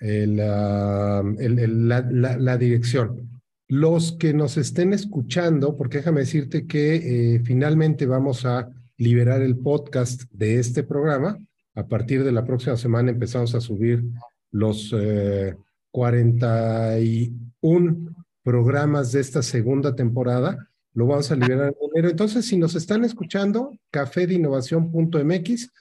el, 0.00 0.40
uh, 0.40 1.40
el, 1.40 1.88
la, 1.88 2.00
la, 2.10 2.36
la, 2.36 2.56
dirección. 2.56 3.40
Los 3.68 4.12
que 4.12 4.34
nos 4.34 4.56
estén 4.56 4.92
escuchando, 4.92 5.76
porque 5.76 5.98
déjame 5.98 6.20
decirte 6.20 6.66
que 6.66 7.36
eh, 7.36 7.40
finalmente 7.44 8.06
vamos 8.06 8.44
a 8.44 8.68
liberar 8.96 9.42
el 9.42 9.56
podcast 9.56 10.24
de 10.32 10.58
este 10.58 10.82
programa, 10.82 11.38
a 11.74 11.86
partir 11.86 12.22
de 12.22 12.32
la 12.32 12.44
próxima 12.44 12.76
semana 12.76 13.10
empezamos 13.10 13.54
a 13.54 13.60
subir 13.60 14.04
los 14.50 14.94
eh, 14.94 15.56
41 15.90 18.14
programas 18.42 19.12
de 19.12 19.20
esta 19.20 19.42
segunda 19.42 19.94
temporada. 19.94 20.68
Lo 20.94 21.06
vamos 21.06 21.30
a 21.30 21.36
liberar 21.36 21.68
en 21.68 21.90
enero. 21.90 22.10
Entonces, 22.10 22.44
si 22.44 22.58
nos 22.58 22.74
están 22.74 23.04
escuchando, 23.04 23.72
cafedinnovación.mx, 23.90 25.72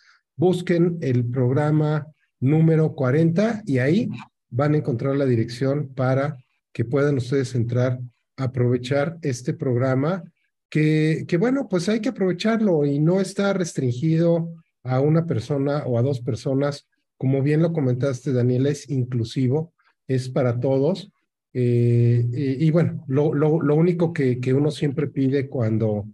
busquen 0.42 0.98
el 1.02 1.24
programa 1.26 2.08
número 2.40 2.96
40 2.96 3.62
y 3.68 3.78
ahí 3.78 4.10
van 4.50 4.74
a 4.74 4.78
encontrar 4.78 5.16
la 5.16 5.28
dirección 5.28 5.94
para 5.94 6.36
que 6.74 6.84
puedan 6.84 7.18
ustedes 7.18 7.54
entrar 7.54 8.00
a 8.38 8.46
aprovechar 8.46 9.20
este 9.22 9.54
programa 9.54 10.24
que, 10.68 11.26
que 11.28 11.38
bueno, 11.38 11.70
pues 11.70 11.88
hay 11.90 12.00
que 12.00 12.10
aprovecharlo 12.10 12.86
y 12.86 12.98
no 12.98 13.22
está 13.22 13.54
restringido 13.54 14.52
a 14.84 15.00
una 15.00 15.28
persona 15.28 15.84
o 15.86 16.00
a 16.00 16.02
dos 16.02 16.22
personas. 16.22 16.88
Como 17.18 17.44
bien 17.44 17.62
lo 17.62 17.72
comentaste, 17.72 18.34
Daniela, 18.34 18.70
es 18.70 18.90
inclusivo, 18.90 19.74
es 20.08 20.28
para 20.28 20.60
todos. 20.60 21.12
Eh, 21.54 22.26
y, 22.34 22.66
y, 22.66 22.72
bueno, 22.72 23.04
lo, 23.08 23.36
lo, 23.36 23.62
lo 23.62 23.76
único 23.76 24.12
que, 24.12 24.40
que, 24.40 24.56
uno 24.56 24.72
siempre 24.72 25.08
pide 25.08 25.50
cuando, 25.50 26.08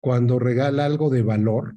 cuando 0.00 0.38
regala 0.38 0.86
algo 0.86 1.10
de 1.10 1.22
valor 1.22 1.74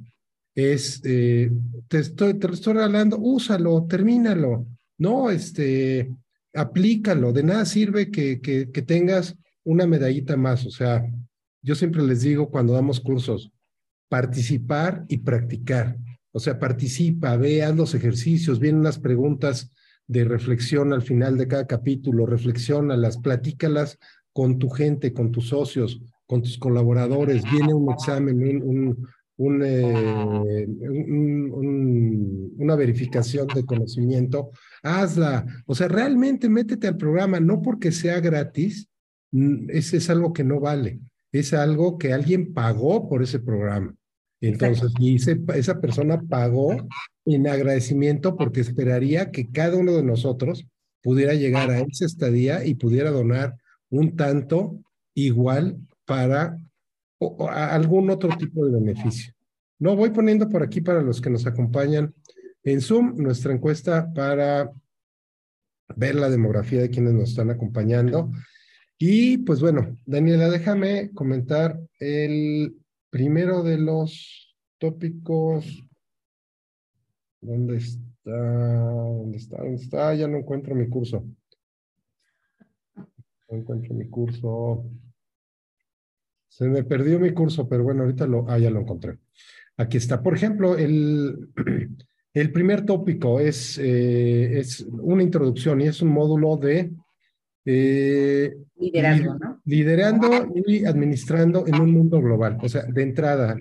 es, 0.57 1.01
eh, 1.05 1.51
te, 1.87 1.99
estoy, 1.99 2.33
te 2.33 2.51
estoy 2.51 2.73
regalando, 2.73 3.19
úsalo, 3.19 3.85
termínalo, 3.87 4.65
no, 4.97 5.29
este, 5.29 6.11
aplícalo, 6.51 7.31
de 7.31 7.43
nada 7.43 7.63
sirve 7.65 8.09
que, 8.09 8.41
que, 8.41 8.71
que 8.71 8.81
tengas 8.81 9.37
una 9.63 9.85
medallita 9.85 10.35
más, 10.35 10.65
o 10.65 10.71
sea, 10.71 11.05
yo 11.61 11.75
siempre 11.75 12.01
les 12.01 12.23
digo 12.23 12.49
cuando 12.49 12.73
damos 12.73 12.99
cursos, 12.99 13.51
participar 14.09 15.05
y 15.09 15.17
practicar. 15.19 15.97
O 16.31 16.39
sea, 16.39 16.57
participa, 16.57 17.35
vean 17.37 17.77
los 17.77 17.93
ejercicios, 17.93 18.59
vienen 18.59 18.81
unas 18.81 18.99
preguntas 18.99 19.71
de 20.07 20.23
reflexión 20.23 20.91
al 20.91 21.03
final 21.03 21.37
de 21.37 21.47
cada 21.47 21.67
capítulo, 21.67 22.25
reflexiónalas, 22.25 23.17
platícalas 23.17 23.99
con 24.33 24.57
tu 24.57 24.69
gente, 24.69 25.13
con 25.13 25.31
tus 25.31 25.49
socios, 25.49 25.99
con 26.25 26.41
tus 26.41 26.57
colaboradores, 26.57 27.43
viene 27.51 27.73
un 27.73 27.91
examen, 27.91 28.63
un, 28.63 29.07
un, 29.37 29.63
eh, 29.63 30.67
un, 30.67 32.53
una 32.57 32.75
verificación 32.75 33.47
de 33.47 33.65
conocimiento, 33.65 34.51
hazla. 34.83 35.45
O 35.65 35.75
sea, 35.75 35.87
realmente 35.87 36.49
métete 36.49 36.87
al 36.87 36.97
programa, 36.97 37.39
no 37.39 37.61
porque 37.61 37.91
sea 37.91 38.19
gratis, 38.19 38.89
ese 39.69 39.97
es 39.97 40.09
algo 40.09 40.33
que 40.33 40.43
no 40.43 40.59
vale, 40.59 40.99
es 41.31 41.53
algo 41.53 41.97
que 41.97 42.13
alguien 42.13 42.53
pagó 42.53 43.07
por 43.07 43.21
ese 43.23 43.39
programa. 43.39 43.93
Entonces, 44.41 44.91
y 44.99 45.15
ese, 45.15 45.39
esa 45.55 45.81
persona 45.81 46.21
pagó 46.21 46.87
en 47.25 47.47
agradecimiento 47.47 48.35
porque 48.35 48.61
esperaría 48.61 49.31
que 49.31 49.49
cada 49.51 49.77
uno 49.77 49.93
de 49.93 50.03
nosotros 50.03 50.65
pudiera 51.01 51.33
llegar 51.33 51.69
a 51.71 51.79
esa 51.79 52.05
estadía 52.05 52.65
y 52.65 52.75
pudiera 52.75 53.11
donar 53.11 53.55
un 53.89 54.15
tanto 54.15 54.79
igual 55.15 55.77
para 56.05 56.57
o, 57.19 57.49
algún 57.49 58.09
otro 58.09 58.35
tipo 58.37 58.65
de 58.65 58.73
beneficio. 58.73 59.33
No, 59.79 59.95
voy 59.95 60.09
poniendo 60.09 60.49
por 60.49 60.63
aquí 60.63 60.81
para 60.81 61.01
los 61.01 61.21
que 61.21 61.29
nos 61.29 61.45
acompañan 61.45 62.13
en 62.63 62.81
Zoom 62.81 63.15
nuestra 63.17 63.53
encuesta 63.53 64.11
para 64.13 64.71
ver 65.95 66.15
la 66.15 66.29
demografía 66.29 66.81
de 66.81 66.89
quienes 66.89 67.13
nos 67.13 67.29
están 67.29 67.49
acompañando. 67.49 68.31
Y 68.97 69.37
pues 69.39 69.61
bueno, 69.61 69.95
Daniela, 70.05 70.49
déjame 70.49 71.11
comentar 71.13 71.79
el 71.99 72.75
primero 73.09 73.63
de 73.63 73.77
los 73.77 74.55
tópicos. 74.79 75.83
¿Dónde 77.39 77.77
está? 77.77 78.01
¿Dónde 78.23 79.37
está? 79.37 79.57
¿Dónde 79.57 79.75
está? 79.75 80.15
Ya 80.15 80.27
no 80.27 80.37
encuentro 80.37 80.75
mi 80.75 80.89
curso. 80.89 81.23
No 82.95 83.57
encuentro 83.57 83.93
mi 83.93 84.09
curso. 84.09 84.83
Se 86.57 86.67
me 86.67 86.83
perdió 86.83 87.19
mi 87.19 87.33
curso, 87.33 87.69
pero 87.69 87.83
bueno, 87.83 88.01
ahorita 88.01 88.25
lo, 88.25 88.49
ah, 88.49 88.57
ya 88.57 88.71
lo 88.71 88.79
encontré. 88.79 89.19
Aquí 89.77 89.97
está. 89.97 90.23
Por 90.23 90.33
ejemplo, 90.33 90.75
el, 90.75 91.49
el 92.33 92.51
primer 92.51 92.83
tópico 92.83 93.39
es, 93.39 93.77
eh, 93.77 94.57
es 94.57 94.81
una 94.89 95.21
introducción 95.21 95.81
y 95.81 95.83
es 95.83 96.01
un 96.01 96.09
módulo 96.09 96.57
de 96.57 96.93
eh, 97.63 98.57
liderando, 98.75 99.37
¿no? 99.37 99.61
Liderando 99.65 100.51
y 100.65 100.83
administrando 100.83 101.67
en 101.67 101.79
un 101.79 101.91
mundo 101.91 102.19
global. 102.19 102.57
O 102.63 102.67
sea, 102.67 102.85
de 102.85 103.03
entrada, 103.03 103.55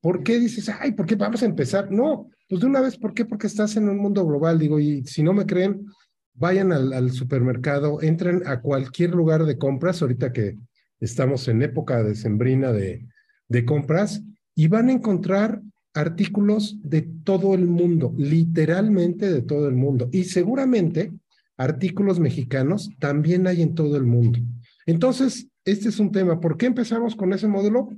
¿por 0.00 0.24
qué 0.24 0.40
dices, 0.40 0.68
ay, 0.68 0.92
¿por 0.92 1.06
qué 1.06 1.14
vamos 1.14 1.44
a 1.44 1.46
empezar? 1.46 1.92
No, 1.92 2.28
pues 2.48 2.60
de 2.60 2.66
una 2.66 2.80
vez, 2.80 2.98
¿por 2.98 3.14
qué? 3.14 3.24
Porque 3.24 3.46
estás 3.46 3.76
en 3.76 3.88
un 3.88 3.98
mundo 3.98 4.26
global, 4.26 4.58
digo, 4.58 4.80
y 4.80 5.04
si 5.04 5.22
no 5.22 5.32
me 5.32 5.46
creen, 5.46 5.86
vayan 6.34 6.72
al, 6.72 6.92
al 6.92 7.12
supermercado, 7.12 8.02
entren 8.02 8.42
a 8.46 8.60
cualquier 8.60 9.10
lugar 9.10 9.44
de 9.44 9.58
compras, 9.58 10.02
ahorita 10.02 10.32
que 10.32 10.56
estamos 11.00 11.48
en 11.48 11.62
época 11.62 12.02
decembrina 12.02 12.72
de, 12.72 13.06
de 13.48 13.64
compras, 13.64 14.22
y 14.54 14.68
van 14.68 14.88
a 14.88 14.92
encontrar 14.92 15.62
artículos 15.94 16.78
de 16.82 17.02
todo 17.02 17.54
el 17.54 17.66
mundo, 17.66 18.14
literalmente 18.16 19.30
de 19.30 19.42
todo 19.42 19.68
el 19.68 19.74
mundo. 19.74 20.08
Y 20.12 20.24
seguramente 20.24 21.12
artículos 21.56 22.20
mexicanos 22.20 22.90
también 22.98 23.46
hay 23.46 23.62
en 23.62 23.74
todo 23.74 23.96
el 23.96 24.04
mundo. 24.04 24.38
Entonces, 24.86 25.48
este 25.64 25.88
es 25.88 25.98
un 25.98 26.12
tema. 26.12 26.40
¿Por 26.40 26.56
qué 26.56 26.66
empezamos 26.66 27.16
con 27.16 27.32
ese 27.32 27.48
módulo? 27.48 27.90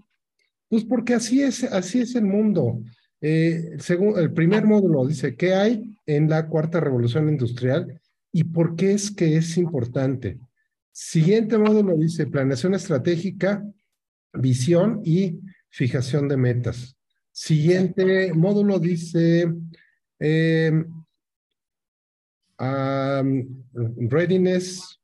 Pues 0.68 0.84
porque 0.84 1.14
así 1.14 1.42
es, 1.42 1.64
así 1.64 2.00
es 2.00 2.14
el 2.14 2.24
mundo. 2.24 2.80
Eh, 3.20 3.76
según 3.78 4.18
el 4.18 4.32
primer 4.32 4.64
módulo 4.64 5.06
dice, 5.06 5.34
¿qué 5.34 5.54
hay 5.54 5.96
en 6.06 6.28
la 6.28 6.46
cuarta 6.46 6.80
revolución 6.80 7.28
industrial 7.28 8.00
y 8.32 8.44
por 8.44 8.76
qué 8.76 8.92
es 8.92 9.10
que 9.10 9.36
es 9.36 9.56
importante? 9.56 10.38
Siguiente 11.00 11.58
módulo 11.58 11.96
dice, 11.96 12.26
planeación 12.26 12.74
estratégica, 12.74 13.64
visión 14.32 15.00
y 15.04 15.38
fijación 15.68 16.28
de 16.28 16.36
metas. 16.36 16.96
Siguiente 17.30 18.32
módulo 18.34 18.78
dice, 18.80 19.52
eh, 20.18 20.72
Um, 22.60 23.64
readiness 24.10 24.98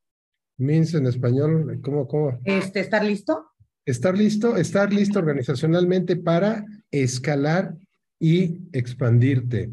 means 0.58 0.92
en 0.94 1.06
español, 1.06 1.78
¿cómo, 1.82 2.08
cómo? 2.08 2.40
Este, 2.44 2.80
¿Estar 2.80 3.04
listo? 3.04 3.46
Estar 3.86 4.18
listo, 4.18 4.56
estar 4.56 4.92
listo 4.92 5.20
organizacionalmente 5.20 6.16
para 6.16 6.64
escalar 6.90 7.76
y 8.18 8.58
expandirte. 8.72 9.70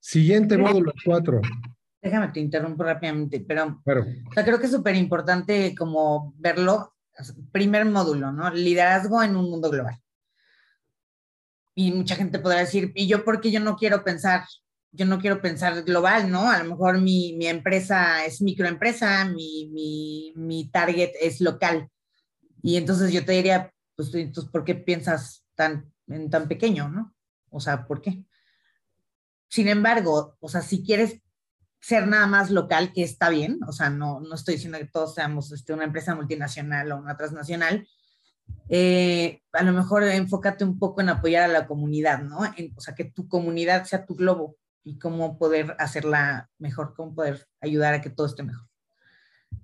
Siguiente 0.00 0.58
módulo, 0.58 0.92
cuatro. 1.04 1.40
Déjame 2.02 2.28
te 2.28 2.40
interrumpo 2.40 2.82
rápidamente, 2.82 3.40
pero 3.40 3.80
claro. 3.84 4.06
o 4.28 4.32
sea, 4.32 4.44
creo 4.44 4.58
que 4.58 4.66
es 4.66 4.72
súper 4.72 4.96
importante 4.96 5.74
como 5.74 6.34
verlo. 6.38 6.94
Primer 7.52 7.84
módulo, 7.84 8.32
¿no? 8.32 8.50
Liderazgo 8.50 9.22
en 9.22 9.36
un 9.36 9.50
mundo 9.50 9.70
global. 9.70 10.00
Y 11.74 11.92
mucha 11.92 12.16
gente 12.16 12.38
podrá 12.38 12.60
decir, 12.60 12.92
¿y 12.94 13.06
yo 13.06 13.24
por 13.24 13.40
qué 13.40 13.50
yo 13.50 13.60
no 13.60 13.76
quiero 13.76 14.02
pensar 14.02 14.44
yo 14.92 15.06
no 15.06 15.20
quiero 15.20 15.40
pensar 15.40 15.84
global, 15.84 16.32
¿no? 16.32 16.50
A 16.50 16.58
lo 16.58 16.70
mejor 16.70 17.00
mi, 17.00 17.36
mi 17.36 17.46
empresa 17.46 18.24
es 18.24 18.42
microempresa, 18.42 19.24
mi, 19.24 19.70
mi, 19.72 20.32
mi, 20.34 20.68
target 20.68 21.12
es 21.20 21.40
local. 21.40 21.88
Y 22.60 22.76
entonces 22.76 23.12
yo 23.12 23.24
te 23.24 23.30
diría, 23.30 23.72
pues, 23.94 24.12
entonces, 24.16 24.50
¿por 24.50 24.64
qué 24.64 24.74
piensas 24.74 25.44
tan, 25.54 25.92
en 26.08 26.28
tan 26.28 26.48
pequeño, 26.48 26.88
no? 26.88 27.14
O 27.50 27.60
sea, 27.60 27.86
¿por 27.86 28.02
qué? 28.02 28.24
sin 29.50 29.66
embargo, 29.68 30.36
o 30.40 30.48
sea, 30.48 30.62
si 30.62 30.82
quieres 30.82 31.20
ser 31.80 32.06
nada 32.06 32.26
más 32.26 32.50
local, 32.50 32.92
que 32.92 33.02
está 33.02 33.30
bien, 33.30 33.58
o 33.66 33.72
sea, 33.72 33.90
no, 33.90 34.20
no 34.20 34.34
estoy 34.34 34.54
diciendo 34.54 34.78
que 34.78 34.86
todos 34.86 35.14
seamos 35.14 35.50
este, 35.52 35.72
una 35.72 35.84
empresa 35.84 36.14
multinacional 36.14 36.92
o 36.92 36.98
una 36.98 37.16
transnacional, 37.16 37.86
eh, 38.68 39.42
a 39.52 39.62
lo 39.62 39.72
mejor 39.72 40.04
enfócate 40.04 40.64
un 40.64 40.78
poco 40.78 41.00
en 41.00 41.08
apoyar 41.08 41.44
a 41.44 41.52
la 41.52 41.66
comunidad, 41.66 42.22
¿no? 42.22 42.40
o 42.76 42.80
sea, 42.80 42.94
que 42.94 43.04
tu 43.04 43.28
comunidad 43.28 43.84
sea 43.84 44.06
tu 44.06 44.14
globo 44.14 44.56
y 44.84 44.98
cómo 44.98 45.38
poder 45.38 45.74
hacerla 45.78 46.50
mejor, 46.58 46.94
cómo 46.94 47.14
poder 47.14 47.46
ayudar 47.60 47.94
a 47.94 48.00
que 48.00 48.10
todo 48.10 48.26
esté 48.26 48.42
mejor. 48.42 48.68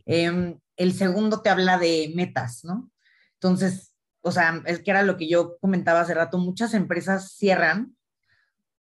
Em, 0.05 0.59
el 0.76 0.92
segundo 0.92 1.40
te 1.40 1.50
habla 1.50 1.79
de 1.79 2.12
metas, 2.14 2.64
¿no? 2.64 2.90
Entonces, 3.35 3.94
o 4.20 4.33
sea, 4.33 4.62
es 4.66 4.81
que 4.81 4.90
era 4.90 5.02
lo 5.02 5.16
que 5.16 5.29
yo 5.29 5.57
comentaba 5.59 6.00
hace 6.00 6.14
rato, 6.14 6.38
muchas 6.38 6.74
empresas 6.74 7.33
cierran, 7.37 7.95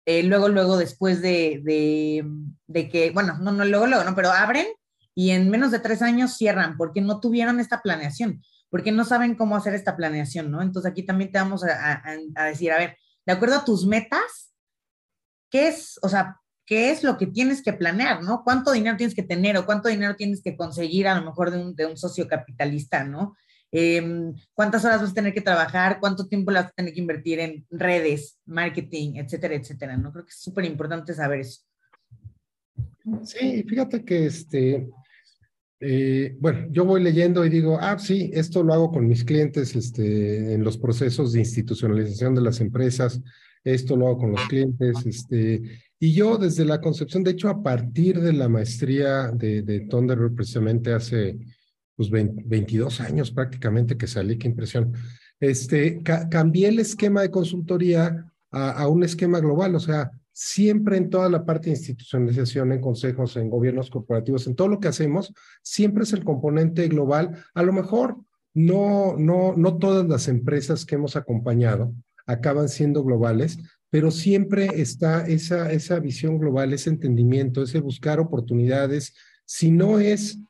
eh, 0.06 0.22
luego, 0.22 0.48
luego, 0.48 0.76
después 0.76 1.22
de, 1.22 1.60
de, 1.64 2.24
de, 2.66 2.88
que, 2.88 3.10
bueno, 3.10 3.38
no, 3.38 3.52
no, 3.52 3.64
luego, 3.64 3.86
luego, 3.86 4.04
no, 4.04 4.14
pero 4.14 4.30
abren 4.30 4.66
y 5.14 5.30
en 5.30 5.50
menos 5.50 5.70
de 5.70 5.78
tres 5.78 6.02
años 6.02 6.36
cierran 6.36 6.76
porque 6.76 7.00
no 7.00 7.20
tuvieron 7.20 7.60
esta 7.60 7.82
planeación, 7.82 8.42
porque 8.68 8.92
no 8.92 9.04
saben 9.04 9.34
cómo 9.34 9.56
hacer 9.56 9.74
esta 9.74 9.96
planeación, 9.96 10.50
¿no? 10.50 10.62
Entonces 10.62 10.90
aquí 10.90 11.04
también 11.04 11.30
te 11.32 11.38
vamos 11.38 11.64
a, 11.64 12.02
a 12.34 12.44
decir, 12.44 12.72
a 12.72 12.78
ver, 12.78 12.96
de 13.24 13.32
acuerdo 13.32 13.56
a 13.56 13.64
tus 13.64 13.86
metas, 13.86 14.54
¿qué 15.50 15.68
es, 15.68 15.98
o 16.02 16.08
sea, 16.08 16.40
qué 16.66 16.90
es 16.90 17.02
lo 17.02 17.16
que 17.18 17.26
tienes 17.26 17.62
que 17.62 17.72
planear, 17.72 18.22
¿no? 18.22 18.42
¿Cuánto 18.42 18.72
dinero 18.72 18.96
tienes 18.96 19.14
que 19.14 19.22
tener 19.22 19.56
o 19.56 19.66
cuánto 19.66 19.88
dinero 19.88 20.16
tienes 20.16 20.42
que 20.42 20.56
conseguir 20.56 21.08
a 21.08 21.14
lo 21.18 21.24
mejor 21.24 21.50
de 21.50 21.58
un, 21.58 21.74
de 21.74 21.86
un 21.86 21.96
socio 21.96 22.26
capitalista, 22.26 23.04
¿no? 23.04 23.36
Em, 23.76 24.32
¿Cuántas 24.52 24.84
horas 24.84 25.00
vas 25.00 25.10
a 25.10 25.14
tener 25.14 25.34
que 25.34 25.40
trabajar? 25.40 25.98
¿Cuánto 25.98 26.28
tiempo 26.28 26.52
vas 26.52 26.66
a 26.66 26.70
tener 26.70 26.94
que 26.94 27.00
invertir 27.00 27.40
en 27.40 27.66
redes, 27.72 28.38
marketing, 28.46 29.16
etcétera, 29.16 29.56
etcétera? 29.56 29.96
¿no? 29.96 30.12
Creo 30.12 30.24
que 30.24 30.30
es 30.30 30.38
súper 30.38 30.64
importante 30.64 31.12
saber 31.12 31.40
eso. 31.40 31.62
Sí, 33.24 33.64
fíjate 33.66 34.04
que 34.04 34.26
este, 34.26 34.88
eh, 35.80 36.36
bueno, 36.38 36.68
yo 36.70 36.84
voy 36.84 37.02
leyendo 37.02 37.44
y 37.44 37.50
digo, 37.50 37.76
ah, 37.80 37.98
sí, 37.98 38.30
esto 38.32 38.62
lo 38.62 38.74
hago 38.74 38.92
con 38.92 39.08
mis 39.08 39.24
clientes 39.24 39.74
este, 39.74 40.54
en 40.54 40.62
los 40.62 40.78
procesos 40.78 41.32
de 41.32 41.40
institucionalización 41.40 42.36
de 42.36 42.42
las 42.42 42.60
empresas, 42.60 43.20
esto 43.64 43.96
lo 43.96 44.06
hago 44.06 44.18
con 44.18 44.30
los 44.32 44.46
clientes, 44.46 45.04
este, 45.04 45.82
y 45.98 46.12
yo 46.14 46.38
desde 46.38 46.64
la 46.64 46.80
concepción, 46.80 47.24
de 47.24 47.32
hecho, 47.32 47.48
a 47.48 47.60
partir 47.60 48.20
de 48.20 48.34
la 48.34 48.48
maestría 48.48 49.32
de, 49.32 49.62
de 49.62 49.80
Thunderbird, 49.80 50.36
precisamente 50.36 50.92
hace 50.92 51.36
pues, 51.96 52.10
22 52.10 53.00
años 53.00 53.30
prácticamente 53.30 53.96
que 53.96 54.06
salí, 54.06 54.38
qué 54.38 54.48
impresión, 54.48 54.92
este, 55.40 56.02
cambié 56.02 56.68
el 56.68 56.78
esquema 56.78 57.22
de 57.22 57.30
consultoría 57.30 58.32
a, 58.50 58.70
a, 58.70 58.88
un 58.88 59.04
esquema 59.04 59.40
global, 59.40 59.74
o 59.74 59.80
sea, 59.80 60.10
siempre 60.32 60.96
en 60.96 61.10
toda 61.10 61.28
la 61.28 61.44
parte 61.44 61.66
de 61.66 61.76
institucionalización, 61.76 62.72
en 62.72 62.80
consejos, 62.80 63.36
en 63.36 63.48
gobiernos 63.48 63.88
corporativos, 63.88 64.46
en 64.46 64.56
todo 64.56 64.68
lo 64.68 64.80
que 64.80 64.88
hacemos, 64.88 65.32
siempre 65.62 66.02
es 66.02 66.12
el 66.12 66.24
componente 66.24 66.88
global. 66.88 67.44
A 67.54 67.62
lo 67.62 67.72
mejor 67.72 68.16
no, 68.52 69.16
no, 69.16 69.54
no 69.56 69.78
todas 69.78 70.06
las 70.06 70.28
empresas 70.28 70.84
que 70.84 70.96
hemos 70.96 71.16
acompañado 71.16 71.92
acaban 72.26 72.68
siendo 72.68 73.04
globales, 73.04 73.58
pero 73.90 74.10
siempre 74.10 74.80
está 74.80 75.26
esa, 75.26 75.70
esa 75.70 76.00
visión 76.00 76.38
global, 76.38 76.72
ese 76.72 76.90
entendimiento, 76.90 77.62
ese 77.62 77.80
buscar 77.80 78.18
oportunidades, 78.18 79.14
si 79.44 79.70
no 79.70 80.00
es 80.00 80.40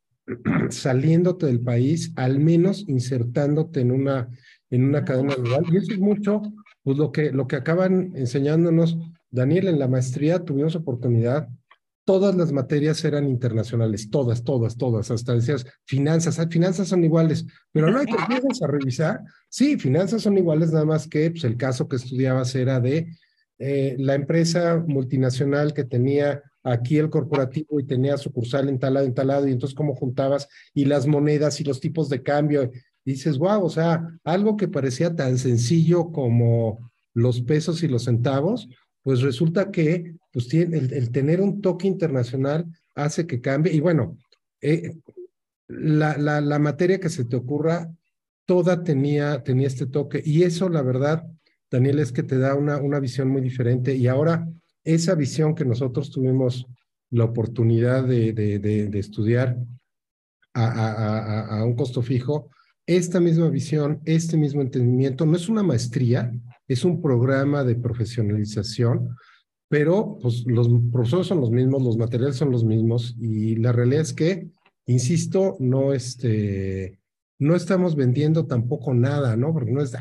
saliéndote 0.71 1.47
del 1.47 1.61
país, 1.61 2.13
al 2.17 2.39
menos 2.39 2.85
insertándote 2.89 3.81
en 3.81 3.91
una, 3.91 4.29
en 4.71 4.85
una 4.85 5.05
cadena 5.05 5.35
global. 5.35 5.65
Y 5.71 5.77
eso 5.77 5.93
es 5.93 5.99
mucho, 5.99 6.43
pues 6.83 6.97
lo 6.97 7.13
que, 7.13 7.33
lo 7.33 7.47
que 7.47 7.57
acaban 7.57 8.13
enseñándonos, 8.15 8.97
Daniel, 9.31 9.69
en 9.69 9.79
la 9.79 9.89
maestría 9.89 10.45
tuvimos 10.45 10.77
oportunidad, 10.77 11.49
todas 12.05 12.35
las 12.35 12.53
materias 12.53 13.05
eran 13.05 13.29
internacionales, 13.29 14.11
todas, 14.11 14.45
todas, 14.45 14.77
todas, 14.77 15.11
hasta 15.11 15.35
decías, 15.35 15.67
finanzas, 15.85 16.39
ah, 16.39 16.47
finanzas 16.49 16.89
son 16.89 17.03
iguales, 17.03 17.47
pero 17.73 17.91
no 17.91 17.99
hay 17.99 18.07
que 18.07 18.15
empiezas 18.15 18.63
a 18.63 18.67
revisar, 18.67 19.21
sí, 19.49 19.79
finanzas 19.79 20.23
son 20.23 20.37
iguales, 20.37 20.71
nada 20.73 20.85
más 20.85 21.09
que 21.09 21.31
pues, 21.31 21.45
el 21.45 21.57
caso 21.57 21.89
que 21.89 21.97
estudiabas 21.97 22.55
era 22.55 22.79
de 22.81 23.09
eh, 23.59 23.97
la 23.99 24.15
empresa 24.15 24.83
multinacional 24.87 25.73
que 25.73 25.85
tenía 25.85 26.43
aquí 26.65 26.97
el 26.97 27.11
corporativo 27.11 27.79
y 27.79 27.85
tenía 27.85 28.17
sucursal 28.17 28.69
en 28.69 28.79
tal 28.79 28.95
lado, 28.95 29.07
en 29.07 29.49
y 29.49 29.53
entonces 29.53 29.77
cómo 29.77 29.95
juntabas 29.95 30.49
y 30.73 30.87
las 30.87 31.07
monedas 31.07 31.61
y 31.61 31.65
los 31.65 31.79
tipos 31.79 32.09
de 32.09 32.23
cambio. 32.23 32.71
Y 33.05 33.13
dices, 33.13 33.39
wow, 33.39 33.63
o 33.63 33.71
sea, 33.71 34.19
algo 34.25 34.57
que 34.57 34.67
parecía 34.67 35.15
tan 35.15 35.39
sencillo 35.39 36.11
como 36.11 36.91
los 37.13 37.43
pesos 37.43 37.83
y 37.83 37.89
los 37.89 38.05
centavos, 38.05 38.69
pues 39.03 39.21
resulta 39.21 39.71
que 39.71 40.15
pues, 40.33 40.53
el, 40.55 41.11
tener 41.13 41.43
un 41.43 41.61
toque 41.61 41.87
internacional 41.87 42.67
hace 42.95 43.27
que 43.27 43.43
cambie. 43.43 43.75
Y 43.75 43.81
bueno, 43.81 44.17
eh, 44.63 44.97
la, 45.69 46.17
la, 46.17 46.41
la 46.41 46.59
materia 46.59 46.99
que 46.99 47.11
se 47.11 47.27
te 47.27 47.37
ocurra, 47.37 47.95
toda 48.47 48.83
tenía, 48.83 49.43
tenía 49.43 49.67
este 49.67 49.87
toque. 49.87 50.23
Y 50.25 50.45
eso, 50.45 50.71
la 50.71 50.81
verdad, 50.81 51.27
Daniel, 51.71 51.99
es 51.99 52.11
que 52.11 52.23
te 52.23 52.39
da 52.39 52.55
una, 52.55 52.79
una 52.79 53.01
visión 53.01 53.29
muy 53.29 53.43
diferente 53.43 53.95
y 53.95 54.07
ahora 54.07 54.49
esa 54.85 55.15
visión 55.15 55.55
que 55.55 55.65
nosotros 55.65 56.11
tuvimos 56.11 56.67
la 57.11 57.25
oportunidad 57.25 58.05
de, 58.05 58.91
estudiar 58.95 59.59
a, 60.55 61.63
un 61.65 61.75
costo 61.75 62.03
fijo, 62.03 62.51
esta 62.87 63.19
misma 63.19 63.49
visión, 63.49 64.01
este 64.05 64.37
mismo 64.37 64.61
entendimiento, 64.61 65.25
no 65.25 65.37
es 65.37 65.49
una 65.49 65.63
maestría, 65.63 66.33
es 66.69 66.85
un 66.85 67.01
programa 67.01 67.65
de 67.65 67.77
profesionalización, 67.77 69.17
pero 69.69 70.19
pues, 70.21 70.45
los 70.47 70.69
profesores 70.93 71.27
son 71.27 71.41
los 71.41 71.51
mismos, 71.51 71.83
los 71.83 71.97
materiales 71.97 72.37
son 72.37 72.51
los 72.51 72.65
mismos 72.65 73.17
y 73.19 73.57
la 73.57 73.73
realidad 73.73 74.03
es 74.03 74.13
que, 74.13 74.49
insisto, 74.87 75.57
no, 75.61 75.95
este, 75.95 77.01
no 77.39 77.57
estamos 77.57 77.97
vendiendo 77.97 78.47
tampoco 78.47 78.93
nada, 78.93 79.37
¿no? 79.37 79.53
Porque 79.53 79.73
no 79.73 79.83
es, 79.83 79.93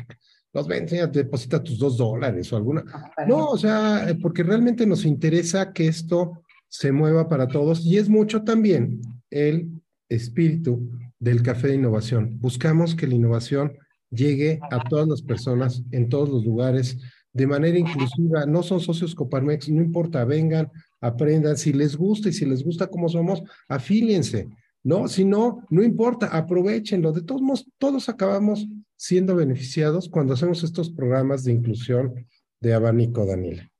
los 0.54 0.68
ven, 0.68 0.86
deposita 1.12 1.62
tus 1.62 1.78
dos 1.78 1.98
dólares 1.98 2.52
o 2.52 2.56
alguna. 2.56 2.84
No, 3.26 3.48
o 3.48 3.58
sea, 3.58 4.08
eh, 4.08 4.14
porque 4.14 4.44
realmente 4.44 4.86
nos 4.86 5.04
interesa 5.04 5.72
que 5.72 5.88
esto 5.88 6.44
se 6.68 6.92
mueva 6.92 7.28
para 7.28 7.48
todos 7.48 7.84
y 7.84 7.98
es 7.98 8.08
mucho 8.08 8.44
también 8.44 9.00
el 9.30 9.82
espíritu 10.08 10.88
del 11.18 11.42
café 11.42 11.68
de 11.68 11.74
innovación. 11.74 12.38
Buscamos 12.38 12.94
que 12.94 13.08
la 13.08 13.16
innovación 13.16 13.76
llegue 14.10 14.60
a 14.70 14.82
todas 14.88 15.08
las 15.08 15.22
personas 15.22 15.82
en 15.90 16.08
todos 16.08 16.28
los 16.28 16.44
lugares 16.44 16.98
de 17.32 17.46
manera 17.48 17.76
inclusiva. 17.76 18.46
No 18.46 18.62
son 18.62 18.78
socios 18.78 19.14
Coparmex, 19.14 19.68
no 19.70 19.82
importa, 19.82 20.24
vengan, 20.24 20.70
aprendan. 21.00 21.56
Si 21.56 21.72
les 21.72 21.96
gusta 21.96 22.28
y 22.28 22.32
si 22.32 22.46
les 22.46 22.62
gusta 22.62 22.86
cómo 22.86 23.08
somos, 23.08 23.42
afíliense. 23.68 24.48
No, 24.84 25.08
si 25.08 25.24
no, 25.24 25.66
no 25.70 25.82
importa, 25.82 26.28
aprovechenlo. 26.28 27.10
De 27.10 27.22
todos 27.22 27.42
modos, 27.42 27.66
todos 27.78 28.08
acabamos 28.08 28.68
siendo 29.04 29.36
beneficiados 29.36 30.08
cuando 30.08 30.32
hacemos 30.32 30.64
estos 30.64 30.90
programas 30.90 31.44
de 31.44 31.52
inclusión 31.52 32.26
de 32.58 32.72
abanico, 32.72 33.26
Daniela. 33.26 33.70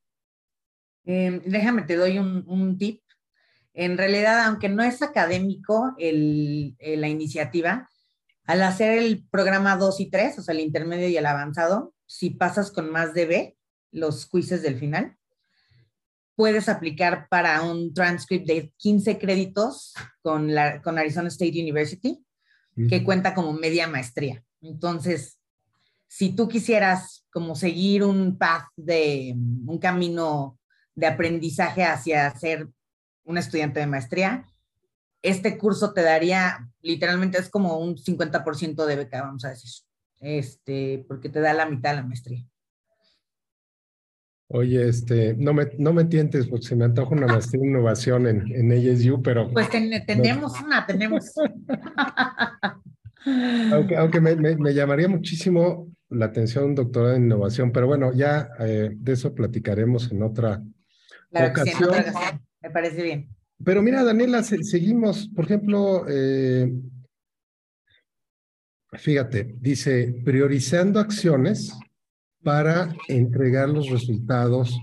Eh, 1.03 1.41
déjame, 1.43 1.81
te 1.81 1.95
doy 1.95 2.19
un, 2.19 2.43
un, 2.45 2.77
tip. 2.77 3.01
En 3.73 3.97
realidad, 3.97 4.45
aunque 4.45 4.69
no 4.69 4.83
es 4.83 5.01
académico 5.01 5.95
el, 5.97 6.75
el, 6.77 7.01
la 7.01 7.07
iniciativa, 7.07 7.89
al 8.43 8.61
hacer 8.61 8.99
el 8.99 9.25
programa 9.31 9.75
2 9.77 9.99
y 10.01 10.09
3, 10.11 10.37
o 10.37 10.41
sea, 10.43 10.53
el 10.53 10.61
intermedio 10.61 11.09
y 11.09 11.17
el 11.17 11.25
avanzado, 11.25 11.95
si 12.05 12.29
pasas 12.29 12.69
con 12.69 12.91
más 12.91 13.15
de 13.15 13.25
B, 13.25 13.57
los 13.91 14.27
quizzes 14.29 14.61
del 14.61 14.77
final, 14.77 15.17
puedes 16.35 16.69
aplicar 16.69 17.27
para 17.29 17.63
un 17.63 17.95
transcript 17.95 18.45
de 18.45 18.71
15 18.77 19.17
créditos 19.17 19.95
con, 20.21 20.53
la, 20.53 20.83
con 20.83 20.99
Arizona 20.99 21.29
State 21.29 21.59
University, 21.59 22.23
que 22.89 23.03
cuenta 23.03 23.33
como 23.33 23.53
media 23.53 23.87
maestría. 23.87 24.43
Entonces, 24.67 25.39
si 26.07 26.35
tú 26.35 26.47
quisieras 26.47 27.25
como 27.31 27.55
seguir 27.55 28.03
un 28.03 28.37
path 28.37 28.67
de 28.75 29.33
un 29.35 29.77
camino 29.79 30.59
de 30.93 31.07
aprendizaje 31.07 31.83
hacia 31.83 32.33
ser 32.37 32.69
un 33.25 33.37
estudiante 33.37 33.79
de 33.79 33.87
maestría, 33.87 34.45
este 35.21 35.57
curso 35.57 35.93
te 35.93 36.03
daría, 36.03 36.69
literalmente 36.81 37.37
es 37.39 37.49
como 37.49 37.79
un 37.79 37.97
50% 37.97 38.85
de 38.85 38.95
beca, 38.95 39.23
vamos 39.23 39.43
a 39.43 39.49
decir, 39.49 39.71
este, 40.19 41.03
porque 41.07 41.29
te 41.29 41.39
da 41.39 41.53
la 41.53 41.67
mitad 41.67 41.91
de 41.91 41.95
la 41.97 42.03
maestría. 42.03 42.45
Oye, 44.47 44.87
este, 44.87 45.33
no 45.33 45.53
me, 45.53 45.71
no 45.79 45.91
me 45.91 46.05
tientes 46.05 46.47
porque 46.47 46.67
se 46.67 46.75
me 46.75 46.85
antoja 46.85 47.15
una 47.15 47.25
maestría 47.25 47.63
en 47.63 47.69
innovación 47.71 48.27
en, 48.27 48.55
en 48.55 48.71
ASU, 48.71 49.21
pero... 49.23 49.51
Pues 49.51 49.69
tenemos 49.69 50.61
una, 50.61 50.85
tenemos. 50.85 51.33
aunque 53.71 53.97
aunque 53.97 54.21
me, 54.21 54.35
me, 54.35 54.55
me, 54.55 54.73
llamaría 54.73 55.07
muchísimo 55.07 55.91
la 56.09 56.25
atención 56.25 56.75
doctorado 56.75 57.15
en 57.15 57.25
innovación, 57.25 57.71
pero 57.71 57.87
bueno, 57.87 58.13
ya 58.13 58.49
eh, 58.59 58.91
de 58.93 59.13
eso 59.13 59.33
platicaremos 59.33 60.11
en 60.11 60.23
otra 60.23 60.61
claro 61.31 61.49
ocasión. 61.49 61.77
Sí, 61.77 61.83
en 61.83 61.89
otra 61.89 62.11
ocasión. 62.11 62.41
Me 62.61 62.69
parece 62.69 63.03
bien. 63.03 63.29
Pero 63.63 63.81
mira, 63.81 64.03
Daniela, 64.03 64.43
se, 64.43 64.63
seguimos, 64.63 65.29
por 65.29 65.45
ejemplo, 65.45 66.05
eh, 66.07 66.71
fíjate, 68.93 69.55
dice, 69.59 70.21
priorizando 70.23 70.99
acciones 70.99 71.73
para 72.43 72.93
entregar 73.07 73.69
los 73.69 73.89
resultados 73.89 74.77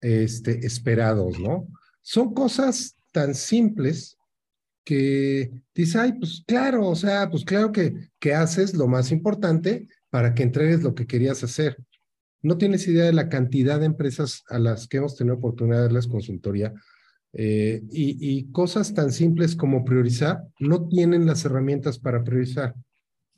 este, 0.00 0.66
esperados, 0.66 1.38
¿no? 1.38 1.68
Son 2.02 2.34
cosas 2.34 2.96
tan 3.12 3.34
simples 3.34 4.15
que 4.86 5.50
dices, 5.74 5.96
ay, 5.96 6.12
pues 6.12 6.44
claro, 6.46 6.86
o 6.86 6.94
sea, 6.94 7.28
pues 7.28 7.44
claro 7.44 7.72
que, 7.72 8.08
que 8.20 8.34
haces 8.34 8.72
lo 8.72 8.86
más 8.86 9.10
importante 9.10 9.88
para 10.10 10.32
que 10.32 10.44
entregues 10.44 10.84
lo 10.84 10.94
que 10.94 11.08
querías 11.08 11.42
hacer. 11.42 11.76
No 12.40 12.56
tienes 12.56 12.86
idea 12.86 13.04
de 13.04 13.12
la 13.12 13.28
cantidad 13.28 13.80
de 13.80 13.86
empresas 13.86 14.44
a 14.48 14.60
las 14.60 14.86
que 14.86 14.98
hemos 14.98 15.16
tenido 15.16 15.34
oportunidad 15.36 15.78
de 15.78 15.82
darles 15.82 16.06
consultoría 16.06 16.72
eh, 17.32 17.82
y, 17.90 18.16
y, 18.20 18.52
cosas 18.52 18.94
tan 18.94 19.10
simples 19.10 19.56
como 19.56 19.84
priorizar 19.84 20.44
no 20.60 20.86
tienen 20.86 21.26
las 21.26 21.44
herramientas 21.44 21.98
para 21.98 22.22
priorizar. 22.22 22.72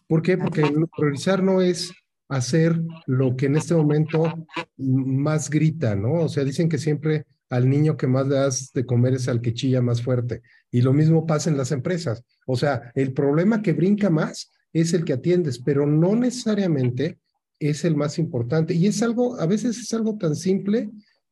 ¿Por 0.07 0.20
qué? 0.20 0.36
Porque 0.36 0.70
priorizar 0.94 1.42
no 1.42 1.62
es 1.62 1.92
hacer 2.28 2.78
lo 3.07 3.36
que 3.36 3.46
en 3.46 3.57
este 3.57 3.74
momento 3.74 4.46
más 4.76 5.49
grita, 5.49 5.96
¿no? 5.96 6.12
O 6.12 6.28
sea, 6.28 6.44
dicen 6.44 6.68
que 6.68 6.76
siempre 6.76 7.24
al 7.49 7.70
niño 7.70 7.96
que 7.96 8.07
más 8.07 8.26
le 8.28 8.34
das 8.34 8.70
de 8.74 8.84
comer 8.84 9.14
es 9.14 9.28
al 9.28 9.40
que 9.40 9.55
chilla 9.55 9.80
más 9.80 10.03
fuerte. 10.03 10.42
Y 10.70 10.82
lo 10.82 10.92
mismo 10.92 11.26
pasa 11.26 11.50
en 11.50 11.56
las 11.56 11.72
empresas. 11.72 12.22
O 12.46 12.56
sea, 12.56 12.92
el 12.94 13.12
problema 13.12 13.62
que 13.62 13.72
brinca 13.72 14.10
más 14.10 14.50
es 14.72 14.92
el 14.92 15.04
que 15.04 15.14
atiendes, 15.14 15.58
pero 15.58 15.86
no 15.86 16.14
necesariamente 16.14 17.18
es 17.58 17.84
el 17.84 17.96
más 17.96 18.18
importante. 18.18 18.74
Y 18.74 18.86
es 18.86 19.02
algo, 19.02 19.40
a 19.40 19.46
veces 19.46 19.78
es 19.78 19.92
algo 19.94 20.16
tan 20.16 20.36
simple 20.36 20.90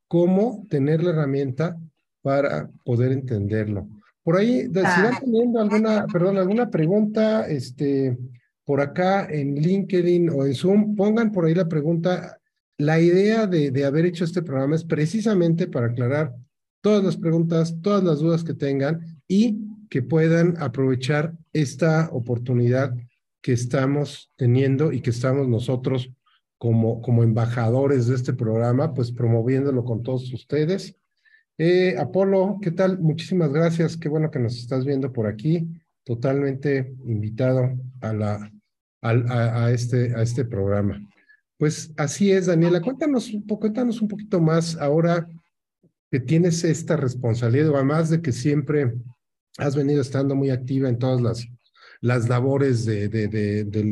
como 0.08 0.66
tener 0.70 1.02
la 1.02 1.10
herramienta 1.10 1.76
para 2.22 2.70
poder 2.84 3.12
entenderlo. 3.12 3.88
Por 4.22 4.36
ahí, 4.36 4.62
si 4.62 4.68
van 4.70 5.14
ah. 5.14 5.18
teniendo 5.20 5.60
alguna, 5.60 6.06
perdón, 6.06 6.38
alguna 6.38 6.68
pregunta, 6.68 7.46
este, 7.46 8.18
por 8.64 8.80
acá 8.80 9.26
en 9.30 9.54
LinkedIn 9.54 10.30
o 10.30 10.44
en 10.44 10.54
Zoom, 10.54 10.96
pongan 10.96 11.30
por 11.30 11.44
ahí 11.44 11.54
la 11.54 11.68
pregunta. 11.68 12.38
La 12.78 13.00
idea 13.00 13.46
de, 13.46 13.70
de 13.70 13.84
haber 13.84 14.06
hecho 14.06 14.24
este 14.24 14.42
programa 14.42 14.74
es 14.74 14.84
precisamente 14.84 15.68
para 15.68 15.86
aclarar 15.86 16.34
todas 16.80 17.04
las 17.04 17.16
preguntas, 17.16 17.76
todas 17.80 18.02
las 18.02 18.18
dudas 18.18 18.44
que 18.44 18.54
tengan 18.54 19.15
y 19.28 19.58
que 19.88 20.02
puedan 20.02 20.56
aprovechar 20.62 21.34
esta 21.52 22.08
oportunidad 22.12 22.94
que 23.40 23.52
estamos 23.52 24.32
teniendo 24.36 24.92
y 24.92 25.00
que 25.00 25.10
estamos 25.10 25.48
nosotros 25.48 26.10
como, 26.58 27.00
como 27.02 27.22
embajadores 27.22 28.06
de 28.06 28.14
este 28.14 28.32
programa, 28.32 28.94
pues 28.94 29.12
promoviéndolo 29.12 29.84
con 29.84 30.02
todos 30.02 30.32
ustedes. 30.32 30.96
Eh, 31.58 31.96
Apolo, 31.98 32.58
¿qué 32.60 32.70
tal? 32.70 32.98
Muchísimas 32.98 33.52
gracias. 33.52 33.96
Qué 33.96 34.08
bueno 34.08 34.30
que 34.30 34.38
nos 34.38 34.58
estás 34.58 34.84
viendo 34.84 35.12
por 35.12 35.26
aquí. 35.26 35.68
Totalmente 36.04 36.94
invitado 37.04 37.72
a, 38.00 38.12
la, 38.12 38.52
a, 39.00 39.70
este, 39.70 40.14
a 40.14 40.22
este 40.22 40.44
programa. 40.44 41.00
Pues 41.58 41.92
así 41.96 42.30
es, 42.30 42.46
Daniela. 42.46 42.80
Cuéntanos 42.80 43.32
un, 43.32 43.42
cuéntanos 43.42 44.02
un 44.02 44.08
poquito 44.08 44.40
más 44.40 44.76
ahora 44.76 45.28
que 46.10 46.20
tienes 46.20 46.62
esta 46.64 46.96
responsabilidad, 46.96 47.74
además 47.74 48.10
de 48.10 48.20
que 48.20 48.32
siempre 48.32 48.94
has 49.58 49.76
venido 49.76 50.00
estando 50.00 50.34
muy 50.34 50.50
activa 50.50 50.88
en 50.88 50.98
todas 50.98 51.20
las, 51.20 51.46
las 52.00 52.28
labores 52.28 52.84
de, 52.84 53.08
de, 53.08 53.28
de, 53.28 53.84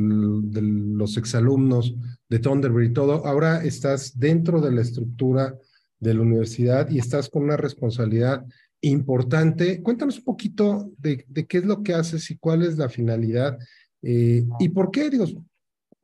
los 0.62 1.16
exalumnos 1.16 1.94
de 2.28 2.38
Thunderbird 2.38 2.90
y 2.90 2.92
todo. 2.92 3.26
Ahora 3.26 3.64
estás 3.64 4.18
dentro 4.18 4.60
de 4.60 4.72
la 4.72 4.82
estructura 4.82 5.56
de 5.98 6.14
la 6.14 6.20
universidad 6.20 6.90
y 6.90 6.98
estás 6.98 7.28
con 7.28 7.44
una 7.44 7.56
responsabilidad 7.56 8.44
importante. 8.82 9.82
Cuéntanos 9.82 10.18
un 10.18 10.24
poquito 10.24 10.92
de, 10.98 11.24
de 11.28 11.46
qué 11.46 11.58
es 11.58 11.64
lo 11.64 11.82
que 11.82 11.94
haces 11.94 12.30
y 12.30 12.36
cuál 12.36 12.62
es 12.62 12.76
la 12.76 12.88
finalidad 12.88 13.58
eh, 14.02 14.44
y 14.58 14.68
por 14.68 14.90
qué, 14.90 15.08
digo, 15.08 15.24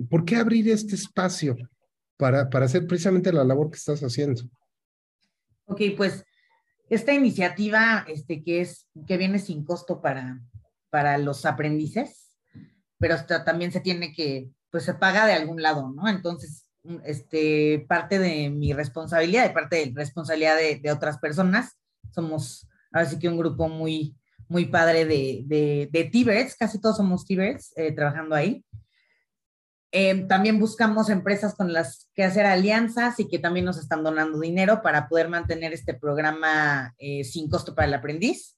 por 0.09 0.25
qué 0.25 0.37
abrir 0.37 0.69
este 0.71 0.95
espacio 0.95 1.55
para, 2.17 2.49
para 2.49 2.65
hacer 2.65 2.87
precisamente 2.87 3.33
la 3.33 3.45
labor 3.45 3.71
que 3.71 3.77
estás 3.77 4.01
haciendo. 4.01 4.43
Ok, 5.67 5.83
pues 5.97 6.25
esta 6.91 7.15
iniciativa 7.15 8.05
este, 8.09 8.43
que, 8.43 8.61
es, 8.61 8.89
que 9.07 9.17
viene 9.17 9.39
sin 9.39 9.65
costo 9.65 10.03
para, 10.03 10.41
para 10.91 11.17
los 11.19 11.47
aprendices, 11.47 12.37
pero 12.99 13.17
también 13.45 13.73
se 13.73 13.81
tiene 13.81 14.13
que, 14.13 14.51
pues 14.71 14.85
se 14.85 14.95
paga 14.95 15.25
de 15.25 15.33
algún 15.33 15.63
lado, 15.63 15.93
¿no? 15.95 16.09
Entonces, 16.09 16.69
este, 17.05 17.87
parte 17.89 18.19
de 18.19 18.51
mi 18.51 18.73
responsabilidad 18.73 19.49
y 19.49 19.55
parte 19.55 19.77
de 19.77 19.93
responsabilidad 19.95 20.57
de, 20.57 20.93
otras 20.93 21.19
personas. 21.19 21.79
Somos 22.11 22.69
ahora 22.93 23.09
que 23.19 23.29
un 23.29 23.39
grupo 23.39 23.69
muy, 23.69 24.17
muy 24.49 24.67
padre 24.67 25.05
de, 25.05 25.45
de, 25.47 25.89
de 25.93 26.55
casi 26.59 26.81
todos 26.81 26.97
somos 26.97 27.25
t 27.25 27.57
eh, 27.77 27.93
trabajando 27.93 28.35
ahí. 28.35 28.65
Em, 29.93 30.29
también 30.29 30.61
buscamos 30.61 31.11
empresas 31.11 31.55
con 31.55 31.73
las 31.73 32.09
que 32.15 32.23
hacer 32.23 32.47
alianzas 32.47 33.19
y 33.19 33.27
que 33.29 33.41
también 33.41 33.67
nos 33.67 33.79
están 33.79 34.05
donando 34.05 34.39
dinero 34.39 34.83
para 34.83 35.09
poder 35.09 35.29
mantener 35.29 35.73
este 35.73 35.95
programa 35.95 36.95
eh, 36.99 37.25
sin 37.25 37.49
costo 37.49 37.75
para 37.75 37.89
el 37.89 37.95
aprendiz. 37.95 38.57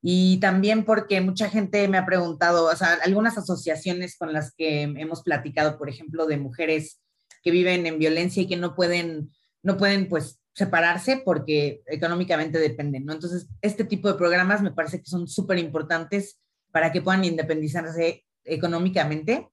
Y 0.00 0.38
también 0.38 0.84
porque 0.84 1.20
mucha 1.20 1.50
gente 1.50 1.88
me 1.88 1.98
ha 1.98 2.06
preguntado, 2.06 2.66
o 2.66 2.76
sea, 2.76 2.98
algunas 3.04 3.36
asociaciones 3.36 4.16
con 4.16 4.32
las 4.32 4.54
que 4.54 4.82
hemos 4.82 5.22
platicado, 5.22 5.78
por 5.78 5.88
ejemplo, 5.88 6.26
de 6.26 6.38
mujeres 6.38 7.00
que 7.42 7.50
viven 7.50 7.86
en 7.86 7.98
violencia 7.98 8.42
y 8.42 8.46
que 8.46 8.56
no 8.56 8.74
pueden, 8.74 9.32
no 9.62 9.76
pueden 9.76 10.08
pues 10.08 10.40
separarse 10.54 11.20
porque 11.24 11.82
económicamente 11.86 12.58
dependen, 12.58 13.04
¿no? 13.04 13.12
Entonces, 13.12 13.48
este 13.60 13.84
tipo 13.84 14.08
de 14.08 14.14
programas 14.16 14.62
me 14.62 14.72
parece 14.72 15.00
que 15.00 15.06
son 15.06 15.28
súper 15.28 15.58
importantes 15.58 16.40
para 16.70 16.92
que 16.92 17.02
puedan 17.02 17.24
independizarse 17.24 18.24
económicamente. 18.44 19.48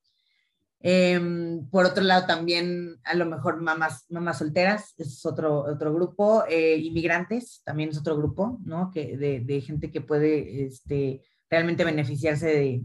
Em, 0.85 1.67
por 1.69 1.85
otro 1.85 2.03
lado, 2.03 2.27
también 2.27 2.99
a 3.05 3.15
lo 3.15 3.25
mejor 3.25 3.61
mamás, 3.61 4.05
mamás 4.09 4.37
solteras, 4.37 4.93
es 4.97 5.25
otro, 5.25 5.61
otro 5.61 5.93
grupo, 5.93 6.43
eh, 6.47 6.77
inmigrantes, 6.77 7.61
también 7.63 7.89
es 7.89 7.97
otro 7.97 8.17
grupo, 8.17 8.59
¿no? 8.65 8.91
Que 8.91 9.17
de, 9.17 9.39
de 9.39 9.61
gente 9.61 9.91
que 9.91 10.01
puede 10.01 10.65
este, 10.65 11.21
realmente 11.49 11.85
beneficiarse 11.85 12.47
de, 12.47 12.81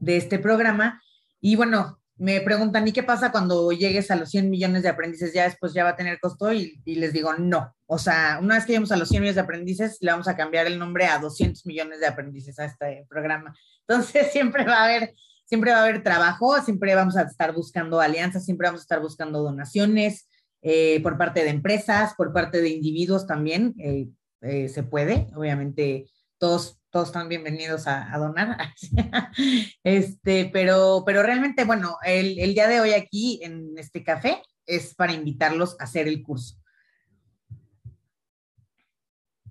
de 0.00 0.16
este 0.16 0.38
programa. 0.38 1.00
Y 1.40 1.56
bueno, 1.56 2.00
me 2.18 2.40
preguntan, 2.40 2.88
¿y 2.88 2.92
qué 2.92 3.02
pasa 3.02 3.30
cuando 3.30 3.70
llegues 3.72 4.10
a 4.10 4.16
los 4.16 4.30
100 4.30 4.48
millones 4.48 4.82
de 4.82 4.88
aprendices? 4.88 5.34
Ya 5.34 5.44
después 5.44 5.74
ya 5.74 5.84
va 5.84 5.90
a 5.90 5.96
tener 5.96 6.18
costo 6.18 6.52
y, 6.52 6.80
les 6.86 7.12
digo, 7.12 7.34
no. 7.34 7.74
O 7.86 7.98
sea, 7.98 8.38
una 8.42 8.54
vez 8.54 8.64
que 8.64 8.72
lleguemos 8.72 8.92
a 8.92 8.96
los 8.96 9.08
100 9.08 9.20
millones 9.20 9.34
de 9.34 9.42
aprendices, 9.42 9.98
le 10.00 10.12
vamos 10.12 10.26
a 10.26 10.36
cambiar 10.36 10.66
el 10.66 10.78
nombre 10.78 11.06
a 11.06 11.18
200 11.18 11.66
millones 11.66 12.00
de 12.00 12.06
aprendices 12.06 12.58
a 12.58 12.64
este 12.64 13.06
programa. 13.08 13.54
Entonces, 13.86 14.28
siempre 14.32 14.64
va 14.64 14.78
a 14.78 14.84
haber, 14.84 15.14
siempre 15.46 15.72
va 15.72 15.78
a 15.78 15.84
haber 15.84 16.02
trabajo, 16.02 16.60
siempre 16.60 16.94
vamos 16.94 17.16
a 17.16 17.22
estar 17.22 17.54
buscando 17.54 18.00
alianzas, 18.00 18.44
siempre 18.44 18.68
vamos 18.68 18.82
a 18.82 18.84
estar 18.84 19.00
buscando 19.00 19.42
donaciones 19.42 20.28
eh, 20.60 21.00
por 21.02 21.16
parte 21.16 21.42
de 21.42 21.50
empresas, 21.50 22.14
por 22.16 22.32
parte 22.32 22.60
de 22.60 22.68
individuos 22.68 23.26
también. 23.26 23.74
Eh, 23.78 24.08
eh, 24.42 24.68
se 24.68 24.82
puede, 24.82 25.28
obviamente, 25.34 26.06
todos 26.38 26.78
todos 26.90 27.08
están 27.08 27.28
bienvenidos 27.28 27.86
a, 27.86 28.10
donar. 28.16 28.56
este, 29.84 30.48
pero, 30.50 31.02
pero 31.04 31.22
realmente, 31.22 31.64
bueno, 31.64 31.98
el, 32.02 32.38
el, 32.38 32.54
día 32.54 32.68
de 32.68 32.80
hoy 32.80 32.92
aquí 32.92 33.38
en 33.42 33.76
este 33.76 34.02
café 34.02 34.40
es 34.64 34.94
para 34.94 35.12
invitarlos 35.12 35.76
a 35.78 35.84
hacer 35.84 36.08
el 36.08 36.22
curso. 36.22 36.56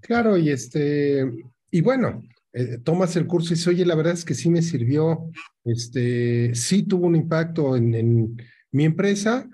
Claro, 0.02 0.38
y 0.38 0.50
este, 0.50 1.24
y 1.70 1.82
bueno, 1.82 2.24
eh, 2.58 2.78
tomas 2.82 3.14
el 3.18 3.28
curso 3.28 3.50
y 3.50 3.56
dices, 3.56 3.68
oye, 3.68 3.86
la 3.86 3.96
verdad 3.96 4.14
es 4.14 4.24
que 4.24 4.34
sí 4.34 4.50
me 4.50 4.62
sirvió, 4.62 5.30
este, 5.66 6.56
sí 6.56 6.84
tuvo 6.84 7.06
un 7.08 7.18
impacto 7.18 7.76
en, 7.76 8.38
mi 8.72 8.86
empresa 8.86 9.50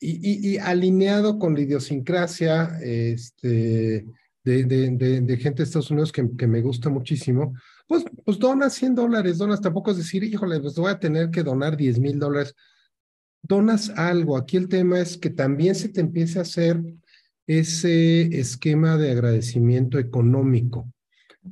y, 0.00 0.56
alineado 0.56 1.38
con 1.38 1.52
la 1.52 1.60
idiosincrasia, 1.60 2.78
este, 2.80 4.06
de, 4.42 5.38
gente 5.38 5.56
de 5.58 5.62
Estados 5.64 5.90
Unidos 5.90 6.12
que, 6.12 6.46
me 6.46 6.62
gusta 6.62 6.88
muchísimo, 6.88 7.52
pues, 7.86 8.04
pues 8.24 8.38
donas 8.38 8.72
100 8.72 8.94
dólares, 8.94 9.36
donas, 9.36 9.60
tampoco 9.60 9.90
es 9.90 9.98
decir, 9.98 10.24
híjole, 10.24 10.58
pues 10.58 10.76
voy 10.76 10.90
a 10.90 10.98
tener 10.98 11.30
que 11.30 11.42
donar 11.42 11.76
10 11.76 11.98
mil 11.98 12.18
dólares. 12.18 12.54
Donas 13.42 13.90
algo. 13.90 14.36
Aquí 14.36 14.56
el 14.56 14.68
tema 14.68 14.98
es 14.98 15.18
que 15.18 15.28
también 15.28 15.74
se 15.74 15.90
te 15.90 16.00
empiece 16.00 16.38
a 16.38 16.42
hacer 16.42 16.82
ese 17.46 18.22
esquema 18.38 18.96
de 18.96 19.10
agradecimiento 19.10 19.98
económico. 19.98 20.90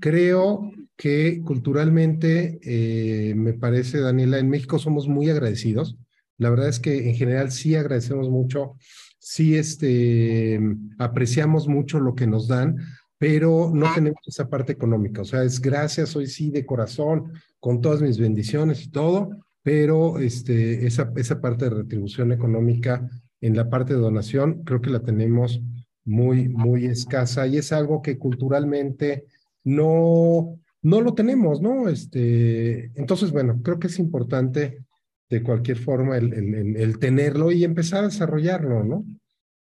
Creo 0.00 0.70
que 0.96 1.42
culturalmente, 1.42 2.58
eh, 2.62 3.34
me 3.34 3.54
parece, 3.54 4.00
Daniela, 4.00 4.38
en 4.38 4.48
México 4.48 4.78
somos 4.78 5.08
muy 5.08 5.28
agradecidos. 5.30 5.96
La 6.38 6.50
verdad 6.50 6.68
es 6.68 6.80
que 6.80 7.08
en 7.08 7.14
general 7.14 7.52
sí 7.52 7.74
agradecemos 7.74 8.30
mucho 8.30 8.76
sí 9.24 9.56
este, 9.56 10.60
apreciamos 10.98 11.66
mucho 11.66 11.98
lo 11.98 12.14
que 12.14 12.26
nos 12.26 12.46
dan, 12.46 12.76
pero 13.16 13.70
no 13.72 13.86
tenemos 13.94 14.20
esa 14.26 14.50
parte 14.50 14.72
económica. 14.72 15.22
O 15.22 15.24
sea, 15.24 15.44
es 15.44 15.62
gracias 15.62 16.14
hoy 16.14 16.26
sí 16.26 16.50
de 16.50 16.66
corazón, 16.66 17.32
con 17.58 17.80
todas 17.80 18.02
mis 18.02 18.18
bendiciones 18.18 18.84
y 18.84 18.90
todo, 18.90 19.30
pero 19.62 20.18
este, 20.18 20.86
esa, 20.86 21.10
esa 21.16 21.40
parte 21.40 21.64
de 21.64 21.70
retribución 21.70 22.32
económica 22.32 23.08
en 23.40 23.56
la 23.56 23.70
parte 23.70 23.94
de 23.94 24.00
donación 24.00 24.62
creo 24.62 24.82
que 24.82 24.90
la 24.90 25.00
tenemos 25.00 25.62
muy, 26.04 26.50
muy 26.50 26.84
escasa 26.84 27.46
y 27.46 27.56
es 27.56 27.72
algo 27.72 28.02
que 28.02 28.18
culturalmente 28.18 29.24
no, 29.64 30.60
no 30.82 31.00
lo 31.00 31.14
tenemos, 31.14 31.60
¿no? 31.60 31.88
Este, 31.88 32.92
entonces, 32.94 33.32
bueno, 33.32 33.60
creo 33.62 33.78
que 33.78 33.88
es 33.88 33.98
importante 33.98 34.84
de 35.30 35.42
cualquier 35.42 35.78
forma 35.78 36.16
el, 36.16 36.32
el, 36.32 36.76
el, 36.76 36.98
tenerlo 36.98 37.50
y 37.50 37.64
empezar 37.64 38.04
a 38.04 38.08
desarrollarlo, 38.08 38.84
¿no? 38.84 39.04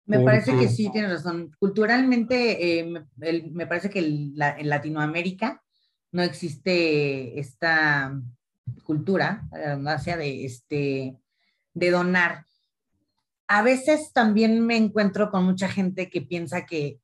Me 0.07 0.21
parece 0.21 0.57
que 0.59 0.69
sí, 0.69 0.91
tienes 0.91 1.13
razón. 1.13 1.55
Culturalmente, 1.61 2.81
eh, 2.81 2.93
me, 3.53 3.67
parece 3.67 3.91
que 3.91 4.01
en 4.01 4.33
Latinoamérica 4.35 5.63
no 6.11 6.23
existe 6.23 7.39
esta 7.39 8.21
cultura, 8.83 9.49
la 9.53 9.97
de, 9.99 10.45
este, 10.45 11.17
de 11.75 11.91
donar. 11.91 12.45
A 13.47 13.63
veces 13.63 14.13
también 14.13 14.67
me 14.67 14.77
encuentro 14.77 15.31
con 15.31 15.45
mucha 15.45 15.69
gente 15.69 16.11
que 16.11 16.23
piensa 16.23 16.67
que, 16.67 16.99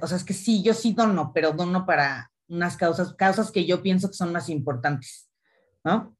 o 0.00 0.06
sea, 0.06 0.16
es 0.16 0.24
que 0.24 0.34
sí, 0.34 0.62
yo 0.62 0.74
sí 0.74 0.92
dono, 0.92 1.32
pero 1.34 1.52
dono 1.52 1.86
para 1.86 2.30
unas 2.48 2.76
causas, 2.76 3.14
causas 3.14 3.50
que 3.50 3.66
yo 3.66 3.82
pienso 3.82 4.08
que 4.08 4.14
son 4.14 4.32
más 4.32 4.48
importantes, 4.48 5.28
¿no? 5.84 6.16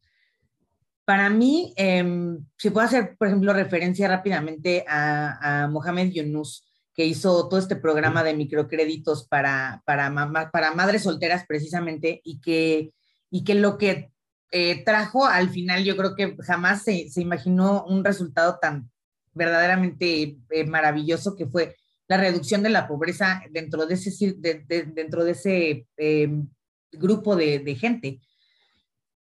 Para 1.05 1.31
mí, 1.31 1.73
em, 1.77 2.45
si 2.59 2.69
puedo 2.71 2.87
hacer, 2.87 3.17
por 3.17 3.29
ejemplo, 3.29 3.53
referencia 3.55 4.09
rápidamente 4.09 4.85
a, 4.87 5.67
Mohamed 5.71 6.13
Yunus, 6.13 6.67
que 6.95 7.07
hizo 7.07 7.49
todo 7.49 7.59
este 7.59 7.77
programa 7.77 8.23
de 8.23 8.35
microcréditos 8.35 9.27
para, 9.27 9.83
para, 9.87 10.13
para 10.53 10.75
madres 10.75 11.05
solteras 11.05 11.47
precisamente, 11.47 12.21
y 12.25 12.41
que, 12.41 12.93
y 13.31 13.43
que 13.45 13.55
lo 13.55 13.79
que 13.79 14.13
eh, 14.51 14.85
trajo 14.85 15.27
al 15.27 15.49
final, 15.49 15.85
yo 15.85 15.97
creo 15.97 16.15
que 16.15 16.37
jamás 16.43 16.83
se, 16.83 17.09
se 17.09 17.23
imaginó 17.23 17.85
un 17.85 18.05
resultado 18.05 18.59
tan 18.61 18.91
verdaderamente 19.33 20.39
eh, 20.51 20.67
maravilloso 20.67 21.37
que 21.37 21.47
fue 21.47 21.77
la 22.09 22.17
reducción 22.17 22.63
de 22.63 22.71
la 22.71 22.89
pobreza 22.89 23.43
dentro 23.51 23.87
de 23.87 23.95
ese, 23.95 24.35
dentro 24.37 25.25
de 25.25 25.31
ese 25.33 25.87
em, 25.97 26.49
grupo 26.91 27.37
de, 27.37 27.77
gente 27.79 28.21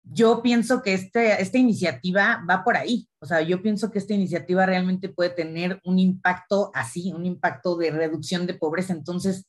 yo 0.10 0.42
pienso 0.42 0.82
que 0.82 0.94
este, 0.94 1.42
esta 1.42 1.58
iniciativa 1.58 2.44
va 2.50 2.64
por 2.64 2.78
ahí. 2.78 3.10
O 3.20 3.26
sea, 3.26 3.42
yo 3.42 3.62
pienso 3.62 3.92
que 3.92 4.00
esta 4.00 4.14
iniciativa 4.14 4.66
realmente 4.66 5.10
puede 5.10 5.32
tener 5.32 5.82
un 5.84 6.00
impacto 6.00 6.72
así, 6.74 7.12
un 7.12 7.26
impacto 7.26 7.76
de 7.76 7.92
reducción 7.92 8.48
de 8.48 8.54
pobreza. 8.54 8.94
Entonces, 8.94 9.48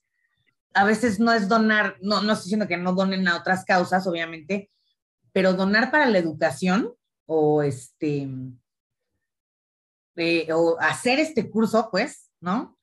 a 0.75 0.85
veces 0.85 1.21
no 1.21 1.33
es 1.33 1.49
donar, 1.49 1.97
no, 2.01 2.23
no 2.23 2.33
estoy 2.33 2.47
diciendo 2.47 2.67
que 2.67 2.77
no 2.77 2.93
donen 2.93 3.29
a 3.29 3.37
otras 3.37 3.65
causas, 3.65 4.07
obviamente, 4.07 4.71
pero 5.33 5.53
donar 5.55 5.91
para 5.91 6.07
la 6.07 6.19
educación 6.19 6.93
o 7.27 7.63
este, 7.63 8.29
eh, 10.17 10.53
o 10.53 10.77
hacer 10.81 11.19
este 11.19 11.49
curso, 11.51 11.89
pues, 11.91 12.31
¿no? 12.41 12.78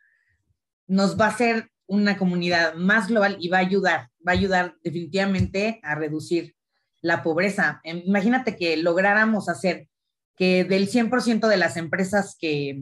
Nos 0.88 1.20
va 1.20 1.26
a 1.26 1.30
hacer 1.30 1.70
una 1.88 2.18
comunidad 2.18 2.76
más 2.76 3.08
global 3.08 3.38
y 3.40 3.50
va 3.50 3.58
a 3.58 3.62
ayudar, 3.62 4.10
va 4.28 4.32
a 4.32 4.36
ayudar 4.36 4.76
definitivamente 4.84 5.80
a 5.84 5.96
reducir 5.96 6.56
la 7.02 7.22
pobreza. 7.22 7.82
Em, 7.84 8.02
imagínate 8.06 8.56
que 8.56 8.78
lográramos 8.78 9.50
hacer 9.50 9.88
que 10.36 10.66
del 10.66 10.90
100% 10.90 11.48
de 11.48 11.58
las 11.58 11.78
empresas 11.78 12.36
que, 12.40 12.82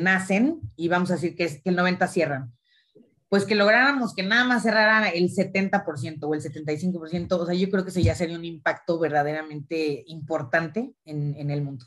nacen, 0.00 0.60
y 0.76 0.88
vamos 0.88 1.10
a 1.10 1.14
decir 1.14 1.36
que, 1.36 1.44
es, 1.44 1.62
que 1.62 1.70
el 1.70 1.76
90% 1.76 2.08
cierran, 2.08 2.52
pues 3.28 3.44
que 3.44 3.54
lográramos 3.54 4.14
que 4.14 4.22
nada 4.22 4.44
más 4.44 4.62
cerraran 4.62 5.04
el 5.12 5.30
70% 5.30 6.18
o 6.22 6.34
el 6.34 6.40
75%, 6.40 7.32
o 7.32 7.46
sea, 7.46 7.54
yo 7.54 7.70
creo 7.70 7.84
que 7.84 7.90
eso 7.90 8.00
ya 8.00 8.14
sería 8.14 8.38
un 8.38 8.44
impacto 8.44 8.98
verdaderamente 8.98 10.04
importante 10.06 10.94
en, 11.04 11.50
el 11.50 11.62
mundo. 11.62 11.86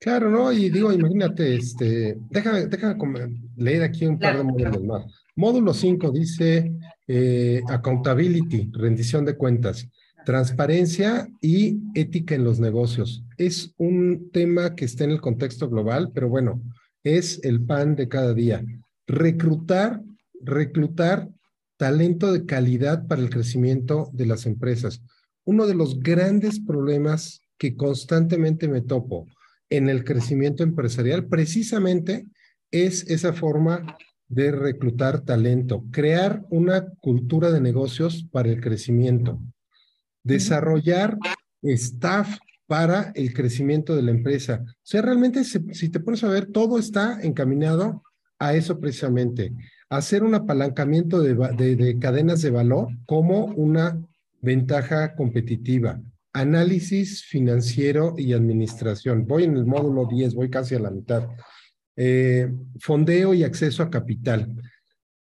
Claro, 0.00 0.30
¿no? 0.30 0.52
Y 0.52 0.70
digo, 0.70 0.92
imagínate, 0.92 1.56
este, 1.56 2.16
déjame, 2.30 2.66
déjame 2.66 3.40
leer 3.56 3.82
aquí 3.82 4.06
un 4.06 4.18
par 4.18 4.36
de 4.36 4.44
módulos 4.44 4.84
más. 4.84 5.04
Módulo 5.34 5.74
5 5.74 6.12
dice 6.12 6.72
eh, 7.08 7.62
accountability, 7.68 8.70
rendición 8.72 9.24
de 9.24 9.36
cuentas. 9.36 9.88
Transparencia 10.24 11.28
y 11.40 11.78
ética 11.94 12.34
en 12.34 12.44
los 12.44 12.60
negocios. 12.60 13.24
Es 13.38 13.72
un 13.76 14.30
tema 14.30 14.76
que 14.76 14.84
está 14.84 15.04
en 15.04 15.12
el 15.12 15.20
contexto 15.20 15.68
global, 15.68 16.12
pero 16.14 16.28
bueno, 16.28 16.62
es 17.02 17.40
el 17.42 17.62
pan 17.62 17.96
de 17.96 18.08
cada 18.08 18.34
día. 18.34 18.62
Reclutar, 19.06 20.02
reclutar 20.40 21.28
talento 21.76 22.32
de 22.32 22.44
calidad 22.44 23.06
para 23.06 23.22
el 23.22 23.30
crecimiento 23.30 24.10
de 24.12 24.26
las 24.26 24.46
empresas. 24.46 25.02
Uno 25.44 25.66
de 25.66 25.74
los 25.74 25.98
grandes 26.00 26.60
problemas 26.60 27.40
que 27.56 27.74
constantemente 27.74 28.68
me 28.68 28.82
topo 28.82 29.26
en 29.70 29.88
el 29.88 30.04
crecimiento 30.04 30.62
empresarial 30.62 31.26
precisamente 31.26 32.26
es 32.70 33.08
esa 33.08 33.32
forma 33.32 33.96
de 34.28 34.50
reclutar 34.50 35.20
talento, 35.20 35.84
crear 35.90 36.44
una 36.50 36.86
cultura 37.00 37.50
de 37.50 37.60
negocios 37.60 38.26
para 38.30 38.50
el 38.50 38.60
crecimiento 38.60 39.40
desarrollar 40.28 41.18
staff 41.62 42.38
para 42.66 43.12
el 43.14 43.32
crecimiento 43.32 43.96
de 43.96 44.02
la 44.02 44.10
empresa. 44.10 44.62
O 44.62 44.74
sea, 44.82 45.02
realmente 45.02 45.42
si 45.44 45.88
te 45.88 46.00
pones 46.00 46.22
a 46.22 46.28
ver, 46.28 46.52
todo 46.52 46.78
está 46.78 47.18
encaminado 47.22 48.02
a 48.38 48.54
eso 48.54 48.78
precisamente, 48.78 49.52
hacer 49.88 50.22
un 50.22 50.34
apalancamiento 50.34 51.20
de, 51.20 51.34
de, 51.34 51.98
cadenas 51.98 52.42
de 52.42 52.50
valor 52.50 52.88
como 53.06 53.46
una 53.46 53.98
ventaja 54.40 55.16
competitiva. 55.16 56.00
Análisis 56.40 57.24
financiero 57.24 58.14
y 58.16 58.32
administración. 58.32 59.26
Voy 59.26 59.44
en 59.44 59.56
el 59.56 59.66
módulo 59.66 60.06
10, 60.06 60.34
voy 60.34 60.50
casi 60.50 60.74
a 60.74 60.80
la 60.80 60.90
mitad. 60.90 61.28
Eh, 61.96 62.48
fondeo 62.78 63.34
y 63.34 63.42
acceso 63.42 63.82
a 63.82 63.90
capital. 63.90 64.54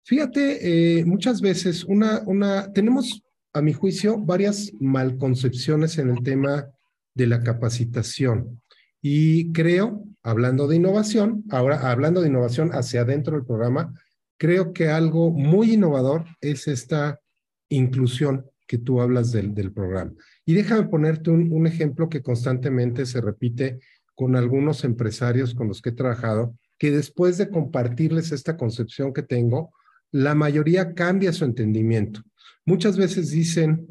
Fíjate, 0.05 0.99
eh, 0.99 1.05
muchas 1.05 1.41
veces 1.41 1.85
una, 1.85 2.23
una, 2.27 2.73
tenemos 2.73 3.23
a 3.53 3.63
mi 3.63 3.73
juicio, 3.73 4.19
varias 4.19 4.73
malconcepciones 4.81 5.99
en 5.99 6.11
el 6.11 6.23
tema 6.23 6.67
de 7.15 7.27
la 7.29 7.43
capacitación. 7.43 8.61
Y 9.01 9.53
creo, 9.53 10.05
hablando 10.23 10.67
de 10.67 10.77
innovación, 10.77 11.45
ahora 11.51 11.91
hablando 11.91 12.21
de 12.21 12.29
innovación 12.29 12.71
hacia 12.71 13.03
adentro 13.03 13.37
del 13.37 13.47
programa, 13.47 13.95
creo 14.37 14.73
que 14.73 14.89
algo 14.89 15.31
muy 15.31 15.75
innovador 15.75 16.25
es 16.41 16.67
esta 16.67 17.21
inclusión 17.69 18.47
que 18.67 18.79
tú 18.79 19.01
hablas 19.01 19.33
del, 19.33 19.55
del 19.55 19.73
programa. 19.73 20.13
Y 20.45 20.55
déjame 20.55 20.89
ponerte 20.89 21.31
un, 21.31 21.53
un 21.53 21.67
ejemplo 21.67 22.09
que 22.09 22.23
constantemente 22.23 23.07
se 23.07 23.21
repite 23.21 23.79
con 24.15 24.37
algunos 24.37 24.85
empresarios 24.85 25.55
con 25.55 25.69
los 25.69 25.83
que 25.83 25.91
he 25.91 25.95
trabajado, 25.95 26.57
que 26.79 26.91
después 26.91 27.39
de 27.39 27.51
compartirles 27.51 28.33
esta 28.33 28.57
concepción 28.57 29.13
que 29.13 29.23
tengo, 29.23 29.73
la 30.11 30.35
mayoría 30.35 30.95
cambia 30.95 31.33
su 31.33 31.45
entendimiento. 31.45 32.23
Muchas 32.65 32.97
veces 32.97 33.31
dicen, 33.31 33.87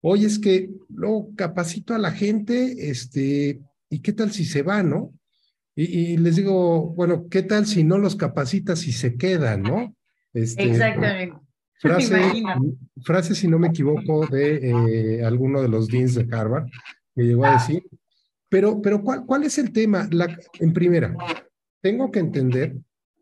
oye, 0.00 0.26
es 0.26 0.38
que 0.38 0.70
lo 0.88 1.28
capacito 1.36 1.94
a 1.94 1.98
la 1.98 2.12
gente, 2.12 2.90
este, 2.90 3.60
¿y 3.88 4.00
qué 4.00 4.12
tal 4.12 4.32
si 4.32 4.44
se 4.44 4.62
va, 4.62 4.82
no? 4.82 5.12
Y, 5.78 6.16
les 6.16 6.36
digo, 6.36 6.94
bueno, 6.94 7.28
¿qué 7.28 7.42
tal 7.42 7.66
si 7.66 7.84
no 7.84 7.98
los 7.98 8.16
capacitas 8.16 8.86
y 8.86 8.92
se 8.92 9.16
quedan, 9.16 9.62
no? 9.62 9.94
Este, 10.32 10.62
Exactamente. 10.62 11.36
Frase, 11.78 12.42
frase, 13.02 13.34
si 13.34 13.48
no 13.48 13.58
me 13.58 13.68
equivoco, 13.68 14.26
de 14.26 14.70
eh, 14.70 15.24
alguno 15.24 15.60
de 15.60 15.68
los 15.68 15.88
deans 15.88 16.14
de 16.14 16.26
Harvard, 16.34 16.66
que 17.14 17.22
llegó 17.22 17.44
a 17.44 17.52
decir. 17.52 17.86
Pero, 18.48 18.80
pero 18.80 19.02
¿cuál, 19.02 19.26
cuál 19.26 19.44
es 19.44 19.58
el 19.58 19.72
tema? 19.72 20.08
La, 20.10 20.38
en 20.58 20.72
primera, 20.72 21.14
tengo 21.82 22.10
que 22.10 22.20
entender 22.20 22.76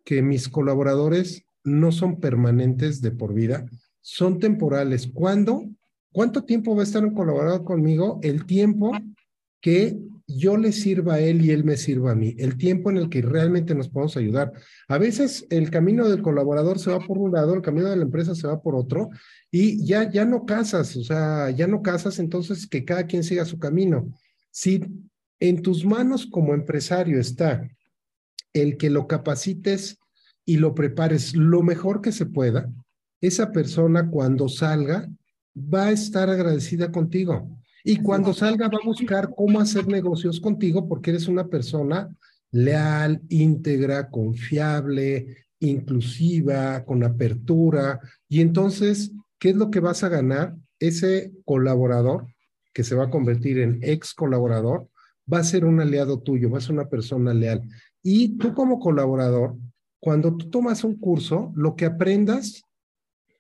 que 0.05 0.23
mis 0.23 0.49
colaboradores 0.49 1.45
no 1.65 1.91
son 1.93 2.21
permanentes 2.21 3.01
de 3.01 3.11
por 3.11 3.35
vida, 3.35 3.67
son 4.01 4.39
temporales. 4.39 5.11
¿Cuándo? 5.13 5.65
¿Cuánto 6.13 6.45
tiempo 6.45 6.77
va 6.77 6.83
a 6.83 6.85
estar 6.85 7.05
un 7.05 7.15
colaborador 7.15 7.65
conmigo? 7.65 8.21
El 8.23 8.45
tiempo 8.47 8.93
que 9.61 9.99
yo 10.27 10.57
le 10.57 10.73
sirva 10.73 11.15
a 11.15 11.21
él 11.21 11.45
y 11.45 11.51
él 11.51 11.65
me 11.65 11.77
sirva 11.77 12.13
a 12.13 12.15
mí, 12.15 12.35
el 12.39 12.57
tiempo 12.57 12.91
en 12.91 12.97
el 12.97 13.11
que 13.11 13.21
realmente 13.21 13.75
nos 13.75 13.89
podemos 13.89 14.17
ayudar. 14.17 14.53
A 14.89 14.99
veces 14.99 15.47
el 15.51 15.71
camino 15.71 16.09
del 16.09 16.23
colaborador 16.23 16.79
se 16.79 16.91
va 16.91 17.01
por 17.01 17.19
un 17.19 17.33
lado, 17.33 17.55
el 17.55 17.63
camino 17.63 17.91
de 17.91 17.97
la 17.97 18.05
empresa 18.05 18.35
se 18.35 18.47
va 18.47 18.63
por 18.63 18.75
otro 18.75 19.11
y 19.51 19.85
ya, 19.85 20.11
ya 20.11 20.25
no 20.25 20.47
casas, 20.47 20.97
o 20.97 21.05
sea, 21.05 21.51
ya 21.51 21.67
no 21.67 21.83
casas, 21.83 22.19
entonces 22.19 22.67
que 22.67 22.85
cada 22.85 23.07
quien 23.07 23.23
siga 23.23 23.45
su 23.45 23.59
camino. 23.59 24.13
Si 24.51 24.81
en 25.41 25.63
tus 25.63 25.85
manos 25.85 26.27
como 26.27 26.55
empresario 26.55 27.21
está 27.21 27.69
el 28.53 28.77
que 28.77 28.89
lo 28.89 29.07
capacites 29.07 29.99
y 30.47 30.57
lo 30.57 30.75
prepares 30.75 31.35
lo 31.35 31.63
mejor 31.63 32.01
que 32.01 32.13
se 32.13 32.27
pueda, 32.27 32.71
esa 33.21 33.53
persona 33.53 34.11
cuando 34.11 34.49
salga 34.49 35.09
va 35.57 35.87
a 35.87 35.93
estar 35.93 36.31
agradecida 36.31 36.91
contigo. 36.91 37.59
Y 37.87 37.99
cuando 37.99 38.33
salga 38.33 38.69
va 38.69 38.79
a 38.83 38.87
buscar 38.87 39.29
cómo 39.37 39.61
hacer 39.61 39.87
negocios 39.87 40.41
contigo 40.41 40.89
porque 40.89 41.11
eres 41.11 41.29
una 41.29 41.47
persona 41.47 42.09
leal, 42.51 43.21
íntegra, 43.29 44.09
confiable, 44.09 45.37
inclusiva, 45.61 46.83
con 46.85 47.05
apertura. 47.05 48.01
Y 48.27 48.41
entonces, 48.41 49.13
¿qué 49.39 49.51
es 49.51 49.57
lo 49.57 49.71
que 49.71 49.81
vas 49.81 50.03
a 50.03 50.09
ganar? 50.09 50.57
Ese 50.79 51.33
colaborador 51.45 52.27
que 52.73 52.85
se 52.85 52.95
va 52.95 53.05
a 53.05 53.11
convertir 53.11 53.59
en 53.59 53.79
ex 53.83 54.15
colaborador 54.15 54.89
va 55.31 55.39
a 55.39 55.45
ser 55.45 55.67
un 55.67 55.81
aliado 55.81 56.21
tuyo, 56.21 56.51
va 56.51 56.59
a 56.59 56.63
ser 56.63 56.73
una 56.73 56.89
persona 56.89 57.35
leal. 57.35 57.63
Y 58.03 58.39
tú 58.39 58.55
como 58.55 58.81
colaborador, 58.81 59.57
cuando 60.01 60.37
tú 60.37 60.49
tomas 60.49 60.85
un 60.85 60.97
curso, 60.97 61.53
lo 61.55 61.77
que 61.77 61.87
aprendas 61.87 62.63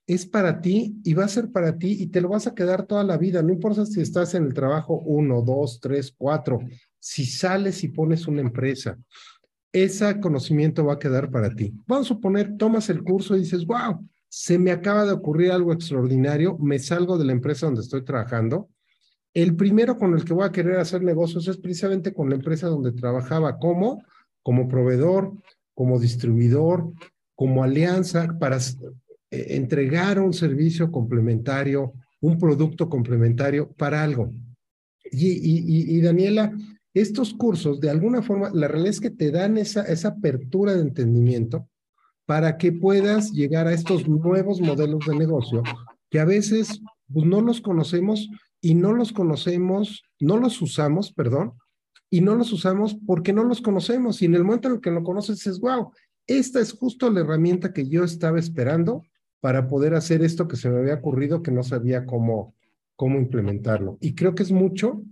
es 0.06 0.26
para 0.26 0.60
ti 0.60 0.96
y 1.02 1.14
va 1.14 1.24
a 1.24 1.28
ser 1.28 1.50
para 1.50 1.78
ti 1.78 1.96
y 2.00 2.08
te 2.08 2.20
lo 2.20 2.28
vas 2.28 2.46
a 2.46 2.54
quedar 2.54 2.86
toda 2.86 3.04
la 3.04 3.16
vida. 3.16 3.42
No 3.42 3.52
importa 3.52 3.86
si 3.86 4.00
estás 4.00 4.34
en 4.34 4.44
el 4.44 4.54
trabajo 4.54 5.00
uno, 5.04 5.42
dos, 5.42 5.80
tres, 5.80 6.14
cuatro, 6.16 6.60
si 6.98 7.24
sales 7.24 7.82
y 7.84 7.88
pones 7.88 8.26
una 8.26 8.40
empresa. 8.40 8.98
ese 9.72 10.20
conocimiento 10.20 10.84
va 10.84 10.94
a 10.94 10.98
quedar 10.98 11.30
para 11.30 11.50
ti. 11.50 11.72
Vamos 11.86 12.06
a 12.06 12.14
suponer, 12.14 12.56
tomas 12.56 12.88
el 12.90 13.02
curso 13.02 13.34
y 13.34 13.40
dices, 13.40 13.66
wow, 13.66 14.06
se 14.28 14.58
me 14.58 14.70
acaba 14.70 15.04
de 15.04 15.12
ocurrir 15.12 15.50
algo 15.50 15.72
extraordinario, 15.72 16.56
me 16.58 16.78
salgo 16.78 17.18
de 17.18 17.24
la 17.24 17.32
empresa 17.32 17.66
donde 17.66 17.80
estoy 17.80 18.04
trabajando. 18.04 18.68
El 19.32 19.56
primero 19.56 19.96
con 19.96 20.14
el 20.14 20.24
que 20.24 20.32
voy 20.32 20.44
a 20.44 20.52
querer 20.52 20.78
hacer 20.78 21.02
negocios 21.02 21.48
es 21.48 21.56
precisamente 21.56 22.14
con 22.14 22.28
la 22.28 22.36
empresa 22.36 22.68
donde 22.68 22.92
trabajaba. 22.92 23.58
¿Cómo? 23.58 24.04
Como 24.42 24.68
proveedor, 24.68 25.32
como 25.74 25.98
distribuidor, 25.98 26.92
como 27.34 27.64
alianza 27.64 28.36
para 28.38 28.58
eh, 29.34 29.56
entregar 29.56 30.20
un 30.20 30.32
servicio 30.32 30.92
complementario, 30.92 31.92
un 32.20 32.38
producto 32.38 32.88
complementario 32.88 33.72
para 33.72 34.02
algo. 34.02 34.30
Y, 35.10 36.00
Daniela, 36.00 36.52
estos 36.92 37.34
cursos, 37.34 37.80
de 37.80 37.90
alguna 37.90 38.22
forma, 38.22 38.50
la 38.52 38.68
realidad 38.68 38.90
es 38.90 39.00
que 39.00 39.10
te 39.10 39.30
dan 39.30 39.58
esa, 39.58 39.84
apertura 40.08 40.74
de 40.74 40.82
entendimiento 40.82 41.68
para 42.26 42.56
que 42.56 42.72
puedas 42.72 43.32
llegar 43.32 43.66
a 43.66 43.72
estos 43.72 44.08
nuevos 44.08 44.60
modelos 44.60 45.04
de 45.06 45.16
negocio 45.16 45.62
que 46.10 46.20
a 46.20 46.24
veces 46.24 46.80
pues, 47.12 47.26
no 47.26 47.40
los 47.40 47.60
conocemos 47.60 48.28
y 48.60 48.74
no 48.74 48.92
los 48.92 49.12
conocemos, 49.12 50.04
no 50.20 50.38
los 50.38 50.62
usamos, 50.62 51.12
perdón, 51.12 51.54
y 52.08 52.20
no 52.20 52.34
los 52.34 52.52
usamos 52.52 52.96
porque 53.06 53.32
no 53.32 53.44
los 53.44 53.60
conocemos. 53.60 54.22
Y 54.22 54.26
en 54.26 54.36
el 54.36 54.44
momento 54.44 54.68
en 54.68 54.74
el 54.74 54.80
que 54.80 54.90
lo 54.90 55.02
conoces, 55.02 55.46
es 55.46 55.60
wow, 55.60 55.90
esta 56.26 56.60
es 56.60 56.72
justo 56.72 57.10
la 57.10 57.20
herramienta 57.20 57.72
que 57.72 57.88
yo 57.88 58.04
estaba 58.04 58.38
esperando 58.38 59.02
para 59.44 59.68
poder 59.68 59.92
hacer 59.92 60.22
esto 60.22 60.48
que 60.48 60.56
se 60.56 60.70
me 60.70 60.78
había 60.78 60.94
ocurrido, 60.94 61.42
que 61.42 61.50
no 61.50 61.62
sabía 61.62 62.06
cómo, 62.06 62.54
cómo 62.96 63.18
implementarlo. 63.18 63.98
Y 64.00 64.14
creo 64.14 64.34
que 64.34 64.42
es 64.42 64.52
mucho 64.52 65.02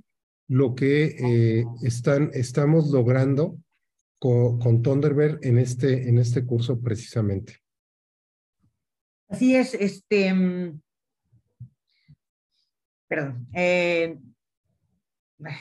lo 0.49 0.74
que 0.74 1.05
eh, 1.05 1.66
están, 1.83 2.30
estamos 2.33 2.89
logrando 2.89 3.59
con, 4.18 4.80
Thunderbird 4.80 5.45
en 5.45 5.59
este, 5.59 6.09
en 6.09 6.16
este 6.16 6.47
curso 6.47 6.80
precisamente. 6.80 7.59
Así 9.28 9.55
es, 9.55 9.74
este, 9.74 10.33
mm, 10.33 10.80
perdón, 13.09 13.47
eh, 13.53 14.18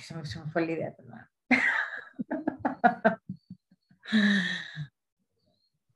se, 0.01 0.15
me, 0.15 0.23
fue 0.49 0.65
la 0.65 0.71
idea, 0.71 0.95
perdón. 0.95 1.19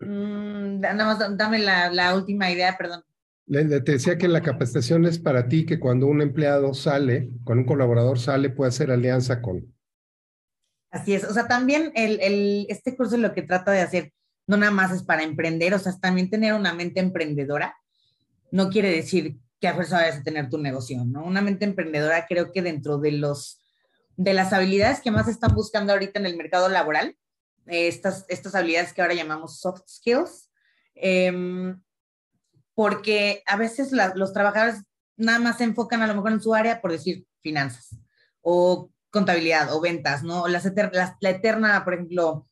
Mm, 0.05 0.79
nada 0.79 1.05
más 1.05 1.37
dame 1.37 1.59
la, 1.59 1.91
la 1.91 2.15
última 2.15 2.51
idea, 2.51 2.77
perdón. 2.77 3.03
Te 3.47 3.79
decía 3.79 4.17
que 4.17 4.27
la 4.27 4.41
capacitación 4.41 5.05
es 5.05 5.19
para 5.19 5.47
ti, 5.47 5.65
que 5.65 5.79
cuando 5.79 6.07
un 6.07 6.21
empleado 6.21 6.73
sale, 6.73 7.29
cuando 7.43 7.61
un 7.61 7.67
colaborador 7.67 8.17
sale, 8.17 8.49
puede 8.49 8.69
hacer 8.69 8.89
alianza 8.89 9.41
con. 9.41 9.71
Así 10.89 11.13
es, 11.13 11.23
o 11.25 11.33
sea, 11.33 11.47
también 11.47 11.91
el, 11.95 12.19
el, 12.21 12.65
este 12.69 12.95
curso 12.95 13.17
lo 13.17 13.33
que 13.33 13.43
trata 13.43 13.71
de 13.71 13.81
hacer 13.81 14.13
no 14.47 14.57
nada 14.57 14.71
más 14.71 14.91
es 14.91 15.03
para 15.03 15.23
emprender, 15.23 15.73
o 15.73 15.79
sea, 15.79 15.93
también 15.99 16.29
tener 16.29 16.53
una 16.53 16.73
mente 16.73 16.99
emprendedora. 16.99 17.75
No 18.51 18.69
quiere 18.69 18.89
decir 18.89 19.37
que 19.59 19.67
a 19.67 19.73
fuerza 19.73 19.97
vayas 19.97 20.17
a 20.17 20.23
tener 20.23 20.49
tu 20.49 20.57
negocio, 20.57 21.03
¿no? 21.05 21.23
Una 21.23 21.41
mente 21.41 21.65
emprendedora 21.65 22.25
creo 22.27 22.51
que 22.51 22.61
dentro 22.61 22.97
de 22.97 23.11
los 23.11 23.61
de 24.17 24.33
las 24.33 24.53
habilidades 24.53 25.01
que 25.01 25.11
más 25.11 25.27
están 25.27 25.53
buscando 25.53 25.91
ahorita 25.91 26.19
en 26.19 26.25
el 26.25 26.37
mercado 26.37 26.69
laboral, 26.69 27.17
estas, 27.65 28.25
estas 28.27 28.55
habilidades 28.55 28.93
que 28.93 29.01
ahora 29.01 29.13
llamamos 29.13 29.59
soft 29.59 29.81
skills, 29.87 30.51
eh, 30.95 31.75
porque 32.73 33.43
a 33.45 33.57
veces 33.57 33.91
los 33.91 34.33
trabajadores 34.33 34.83
nada 35.17 35.39
más 35.39 35.57
se 35.57 35.63
enfocan 35.63 36.01
a 36.01 36.07
lo 36.07 36.15
mejor 36.15 36.33
en 36.33 36.41
su 36.41 36.53
área 36.53 36.81
por 36.81 36.91
decir 36.91 37.25
finanzas 37.41 37.97
o 38.41 38.91
contabilidad 39.09 39.73
o 39.73 39.79
ventas, 39.79 40.23
¿no? 40.23 40.47
Las 40.47 40.69
la 41.21 41.29
eterna, 41.29 41.83
por 41.85 41.93
ejemplo, 41.93 42.47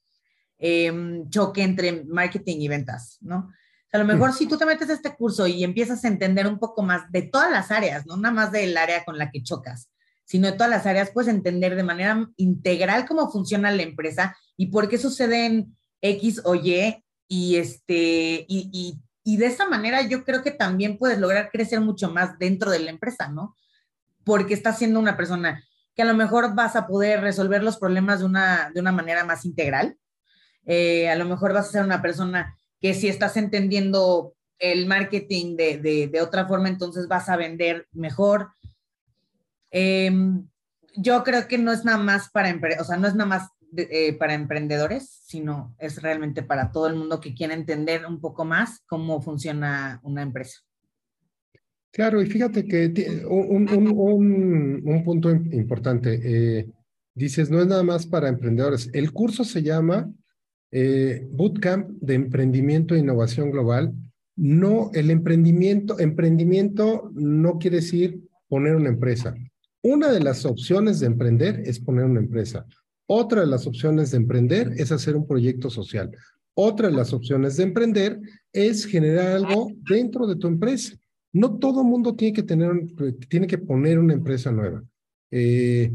em, 0.57 1.30
choque 1.30 1.61
entre 1.61 2.05
marketing 2.05 2.61
y 2.61 2.68
ventas, 2.70 3.18
¿no? 3.22 3.49
a 3.93 3.99
lo 3.99 4.05
mejor 4.05 4.34
si 4.34 4.47
tú 4.47 4.57
te 4.57 4.66
metes 4.66 4.89
a 4.89 4.93
este 4.93 5.16
curso 5.16 5.45
y 5.45 5.64
empiezas 5.64 6.03
a 6.03 6.07
entender 6.07 6.47
un 6.47 6.57
poco 6.57 6.82
más 6.82 7.11
de 7.11 7.22
todas 7.22 7.51
las 7.51 7.70
áreas, 7.70 8.07
no 8.07 8.18
nada 8.18 8.34
más 8.34 8.51
del 8.51 8.76
área 8.76 9.05
con 9.05 9.20
la 9.20 9.30
que 9.30 9.43
chocas, 9.43 9.91
sino 10.26 10.47
de 10.49 10.53
todas 10.53 10.72
las 10.72 10.88
áreas, 10.88 11.11
puedes 11.11 11.32
entender 11.32 11.76
de 11.76 11.84
manera 11.84 12.28
integral 12.38 13.05
cómo 13.05 13.30
funciona 13.30 13.70
la 13.70 13.84
empresa 13.84 14.36
y 14.57 14.67
por 14.67 14.89
qué 14.89 14.97
suceden 14.97 15.75
X 16.01 16.41
o 16.45 16.55
Y 16.55 17.03
y, 17.27 17.55
este, 17.55 18.45
y, 18.47 18.99
y 19.23 19.37
de 19.37 19.45
esa 19.45 19.67
manera 19.67 20.01
yo 20.01 20.23
creo 20.23 20.43
que 20.43 20.51
también 20.51 20.97
puedes 20.97 21.17
lograr 21.19 21.49
crecer 21.51 21.79
mucho 21.81 22.11
más 22.11 22.37
dentro 22.37 22.71
de 22.71 22.79
la 22.79 22.91
empresa, 22.91 23.29
¿no? 23.29 23.55
Porque 24.23 24.53
estás 24.53 24.77
siendo 24.77 24.99
una 24.99 25.15
persona 25.15 25.63
que 25.95 26.01
a 26.01 26.05
lo 26.05 26.13
mejor 26.13 26.55
vas 26.55 26.75
a 26.75 26.87
poder 26.87 27.21
resolver 27.21 27.63
los 27.63 27.77
problemas 27.77 28.19
de 28.19 28.25
una, 28.25 28.71
de 28.73 28.81
una 28.81 28.91
manera 28.91 29.23
más 29.23 29.45
integral. 29.45 29.97
Eh, 30.65 31.09
a 31.09 31.15
lo 31.15 31.25
mejor 31.25 31.53
vas 31.53 31.69
a 31.69 31.71
ser 31.71 31.83
una 31.83 32.01
persona 32.01 32.57
que 32.81 32.93
si 32.93 33.07
estás 33.07 33.37
entendiendo 33.37 34.33
el 34.59 34.87
marketing 34.87 35.55
de, 35.55 35.77
de, 35.77 36.07
de 36.07 36.21
otra 36.21 36.47
forma, 36.47 36.67
entonces 36.67 37.07
vas 37.07 37.29
a 37.29 37.37
vender 37.37 37.87
mejor. 37.91 38.51
Em, 39.71 40.47
yo 40.95 41.23
creo 41.23 41.47
que 41.47 41.57
no 41.57 41.71
es 41.71 41.85
nada 41.85 41.97
más 41.97 42.29
para, 42.29 42.55
o 42.79 42.83
sea, 42.83 42.97
no 42.97 43.07
es 43.07 43.15
nada 43.15 43.27
más 43.27 43.49
eh, 43.76 44.13
para 44.13 44.34
emprendedores, 44.34 45.09
sino 45.26 45.76
es 45.80 46.01
realmente 46.01 46.43
para 46.43 46.71
todo 46.71 46.88
el 46.88 46.95
mundo 46.95 47.19
que 47.19 47.34
quiere 47.34 47.53
entender 47.53 48.05
un 48.05 48.19
poco 48.19 48.45
más 48.45 48.82
cómo 48.86 49.21
funciona 49.21 49.99
una 50.03 50.21
empresa. 50.21 50.59
Claro, 51.91 52.21
y 52.21 52.26
fíjate 52.26 52.65
que 52.65 53.24
un, 53.28 53.69
un, 53.69 54.82
un, 54.84 55.03
punto 55.03 55.30
importante, 55.30 56.19
eh, 56.24 56.67
dices, 57.13 57.51
no 57.51 57.61
es 57.61 57.67
nada 57.67 57.84
más 57.84 58.07
para 58.07 58.30
emprendedores. 58.30 58.89
El 58.93 59.11
curso 59.11 59.43
se 59.43 59.61
llama 59.61 60.11
eh, 60.71 61.28
Bootcamp 61.30 61.89
de 62.01 62.15
Emprendimiento 62.15 62.95
e 62.95 62.99
Innovación 62.99 63.51
Global. 63.51 63.93
No, 64.36 64.89
el 64.95 65.11
emprendimiento, 65.11 65.99
emprendimiento 65.99 67.11
no 67.13 67.59
quiere 67.59 67.76
decir 67.78 68.21
poner 68.47 68.76
una 68.76 68.89
empresa. 68.89 69.36
Una 69.84 70.11
de 70.11 70.19
las 70.19 70.45
opciones 70.45 70.99
de 70.99 71.07
emprender 71.07 71.61
es 71.63 71.80
poner 71.80 72.05
una 72.05 72.21
empresa. 72.21 72.65
Otra 73.07 73.41
de 73.41 73.47
las 73.47 73.67
opciones 73.67 74.11
de 74.11 74.17
emprender 74.17 74.71
es 74.77 74.91
hacer 74.91 75.15
un 75.15 75.27
proyecto 75.27 75.69
social. 75.69 76.11
Otra 76.55 76.87
de 76.87 76.95
las 76.95 77.13
opciones 77.13 77.57
de 77.57 77.63
emprender 77.63 78.19
es 78.51 78.85
generar 78.85 79.35
algo 79.35 79.71
dentro 79.89 80.27
de 80.27 80.35
tu 80.35 80.47
empresa. 80.47 80.95
No 81.33 81.57
todo 81.57 81.83
mundo 81.83 82.15
tiene 82.15 82.33
que 82.33 82.43
tener, 82.43 82.69
tiene 83.27 83.47
que 83.47 83.57
poner 83.57 83.97
una 83.97 84.13
empresa 84.13 84.51
nueva. 84.51 84.83
Eh, 85.31 85.91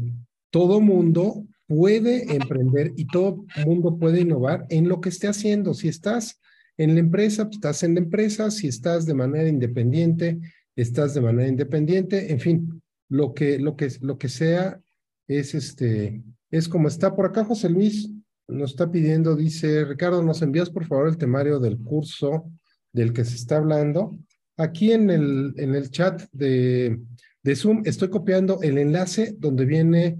todo 0.51 0.81
mundo 0.81 1.45
puede 1.65 2.35
emprender 2.35 2.91
y 2.97 3.07
todo 3.07 3.45
mundo 3.65 3.97
puede 3.97 4.21
innovar 4.21 4.65
en 4.69 4.89
lo 4.89 4.99
que 4.99 5.09
esté 5.09 5.27
haciendo. 5.27 5.73
Si 5.73 5.87
estás 5.87 6.41
en 6.77 6.93
la 6.95 6.99
empresa, 6.99 7.45
pues, 7.45 7.57
estás 7.57 7.83
en 7.83 7.93
la 7.93 8.01
empresa. 8.01 8.51
Si 8.51 8.67
estás 8.67 9.05
de 9.05 9.13
manera 9.13 9.47
independiente, 9.47 10.39
estás 10.75 11.13
de 11.13 11.21
manera 11.21 11.47
independiente. 11.47 12.31
En 12.31 12.39
fin, 12.39 12.81
lo 13.07 13.33
que, 13.33 13.59
lo 13.59 13.77
que, 13.77 13.89
lo 14.01 14.17
que 14.17 14.27
sea 14.27 14.81
es 15.27 15.55
este, 15.55 16.21
es 16.51 16.67
como 16.67 16.87
está 16.87 17.15
por 17.15 17.25
acá 17.25 17.43
José 17.45 17.69
Luis, 17.69 18.09
nos 18.47 18.71
está 18.71 18.91
pidiendo, 18.91 19.35
dice, 19.35 19.85
Ricardo, 19.85 20.23
¿nos 20.23 20.41
envías 20.41 20.69
por 20.69 20.85
favor 20.85 21.07
el 21.07 21.17
temario 21.17 21.59
del 21.59 21.77
curso 21.77 22.51
del 22.91 23.13
que 23.13 23.23
se 23.23 23.35
está 23.35 23.57
hablando? 23.57 24.17
Aquí 24.57 24.91
en 24.91 25.09
el, 25.09 25.53
en 25.57 25.75
el 25.75 25.91
chat 25.91 26.23
de, 26.31 26.99
de 27.43 27.55
Zoom 27.55 27.83
estoy 27.85 28.09
copiando 28.09 28.61
el 28.61 28.77
enlace 28.77 29.35
donde 29.37 29.65
viene, 29.65 30.17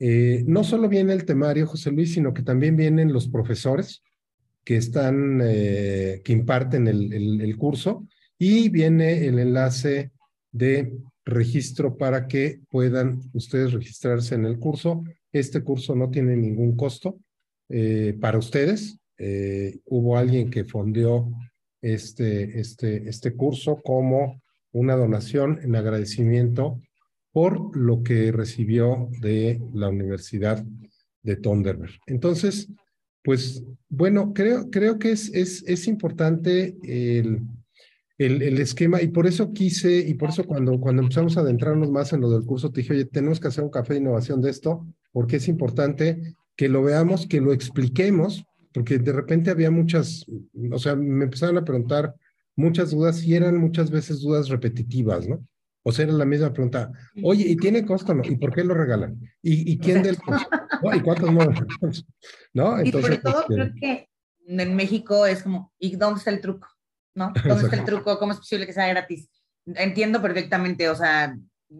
eh, 0.00 0.44
no 0.46 0.64
solo 0.64 0.88
viene 0.88 1.12
el 1.12 1.24
temario, 1.24 1.66
José 1.66 1.90
Luis, 1.92 2.12
sino 2.12 2.34
que 2.34 2.42
también 2.42 2.76
vienen 2.76 3.12
los 3.12 3.28
profesores 3.28 4.02
que 4.64 4.76
están, 4.76 5.40
eh, 5.42 6.20
que 6.24 6.32
imparten 6.32 6.88
el, 6.88 7.12
el, 7.12 7.40
el 7.40 7.56
curso 7.56 8.06
y 8.36 8.68
viene 8.68 9.26
el 9.26 9.38
enlace 9.38 10.10
de 10.52 10.92
registro 11.24 11.96
para 11.96 12.26
que 12.26 12.60
puedan 12.70 13.20
ustedes 13.32 13.72
registrarse 13.72 14.34
en 14.34 14.44
el 14.44 14.58
curso 14.58 15.04
este 15.40 15.62
curso 15.62 15.94
no 15.94 16.10
tiene 16.10 16.36
ningún 16.36 16.76
costo 16.76 17.18
eh, 17.68 18.16
para 18.20 18.38
ustedes. 18.38 18.98
Eh, 19.18 19.80
hubo 19.86 20.16
alguien 20.16 20.50
que 20.50 20.64
fondeó 20.64 21.30
este, 21.82 22.60
este, 22.60 23.08
este 23.08 23.34
curso 23.34 23.80
como 23.82 24.40
una 24.72 24.94
donación 24.94 25.58
en 25.62 25.76
agradecimiento 25.76 26.80
por 27.32 27.76
lo 27.76 28.02
que 28.02 28.32
recibió 28.32 29.08
de 29.20 29.60
la 29.72 29.88
Universidad 29.88 30.64
de 31.22 31.36
Thunderbird. 31.36 31.92
Entonces, 32.06 32.68
pues 33.22 33.62
bueno, 33.88 34.32
creo, 34.32 34.70
creo 34.70 34.98
que 34.98 35.12
es, 35.12 35.32
es, 35.34 35.62
es 35.66 35.86
importante 35.86 36.76
el, 36.82 37.42
el, 38.16 38.42
el, 38.42 38.58
esquema 38.58 39.02
y 39.02 39.08
por 39.08 39.26
eso 39.26 39.52
quise, 39.52 39.98
y 39.98 40.14
por 40.14 40.30
eso 40.30 40.44
cuando, 40.44 40.80
cuando 40.80 41.02
empezamos 41.02 41.36
a 41.36 41.40
adentrarnos 41.40 41.90
más 41.90 42.12
en 42.12 42.20
lo 42.20 42.30
del 42.30 42.44
curso, 42.44 42.70
te 42.70 42.80
dije, 42.80 42.94
oye, 42.94 43.04
tenemos 43.04 43.38
que 43.38 43.48
hacer 43.48 43.64
un 43.64 43.70
café 43.70 43.94
de 43.94 44.00
innovación 44.00 44.40
de 44.40 44.50
esto, 44.50 44.86
porque 45.12 45.36
es 45.36 45.48
importante 45.48 46.34
que 46.56 46.68
lo 46.68 46.82
veamos, 46.82 47.26
que 47.26 47.40
lo 47.40 47.52
expliquemos, 47.52 48.44
porque 48.72 48.98
de 48.98 49.12
repente 49.12 49.50
había 49.50 49.70
muchas, 49.70 50.26
o 50.70 50.78
sea, 50.78 50.96
me 50.96 51.24
empezaron 51.24 51.56
a 51.58 51.64
preguntar 51.64 52.14
muchas 52.56 52.90
dudas 52.90 53.22
y 53.22 53.34
eran 53.34 53.56
muchas 53.56 53.90
veces 53.90 54.20
dudas 54.20 54.48
repetitivas, 54.48 55.28
¿no? 55.28 55.44
O 55.84 55.92
sea, 55.92 56.04
era 56.04 56.12
la 56.12 56.24
misma 56.24 56.52
pregunta. 56.52 56.92
Oye, 57.22 57.44
¿y 57.46 57.56
tiene 57.56 57.86
costo 57.86 58.12
no? 58.12 58.22
¿Y 58.24 58.36
por 58.36 58.52
qué 58.52 58.62
lo 58.64 58.74
regalan? 58.74 59.18
¿Y, 59.40 59.72
y 59.72 59.78
quién 59.78 60.02
del 60.02 60.18
costo? 60.18 60.48
¿Y 60.92 61.00
cuántos 61.00 61.32
modos? 61.32 62.04
¿No? 62.52 62.78
Entonces, 62.80 62.86
y 62.86 62.92
sobre 62.92 63.18
todo 63.18 63.40
este 63.40 63.54
creo 63.54 63.72
que 63.80 64.08
en 64.46 64.76
México 64.76 65.26
es 65.26 65.42
como, 65.42 65.72
¿y 65.78 65.96
dónde 65.96 66.18
está 66.18 66.30
el 66.30 66.40
truco? 66.40 66.68
¿No? 67.14 67.32
¿Dónde 67.44 67.64
está 67.64 67.76
el 67.76 67.84
truco? 67.84 68.18
¿Cómo 68.18 68.32
es 68.32 68.38
posible 68.38 68.66
que 68.66 68.72
sea 68.72 68.88
gratis? 68.88 69.30
Entiendo 69.64 70.20
perfectamente, 70.20 70.88
o 70.88 70.94
sea, 70.94 71.38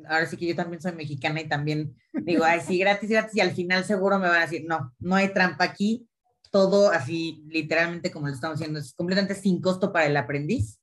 ahora 0.09 0.27
sí 0.27 0.37
que 0.37 0.47
yo 0.47 0.57
también 0.57 0.81
soy 0.81 0.93
mexicana 0.93 1.41
y 1.41 1.49
también 1.49 1.95
digo, 2.13 2.45
ay, 2.45 2.61
sí, 2.67 2.79
gratis, 2.79 3.11
gratis, 3.11 3.37
y 3.37 3.41
al 3.41 3.53
final 3.53 3.85
seguro 3.85 4.19
me 4.19 4.29
van 4.29 4.39
a 4.43 4.47
decir, 4.47 4.65
no, 4.67 4.95
no 4.99 5.17
hay 5.17 5.33
trampa 5.33 5.65
aquí, 5.65 6.09
todo 6.51 6.91
así, 6.91 7.45
literalmente 7.49 8.11
como 8.11 8.29
lo 8.29 8.35
estamos 8.35 8.57
haciendo, 8.57 8.79
es 8.79 8.95
completamente 8.95 9.35
sin 9.35 9.61
costo 9.61 9.93
para 9.93 10.07
el 10.07 10.17
aprendiz. 10.17 10.79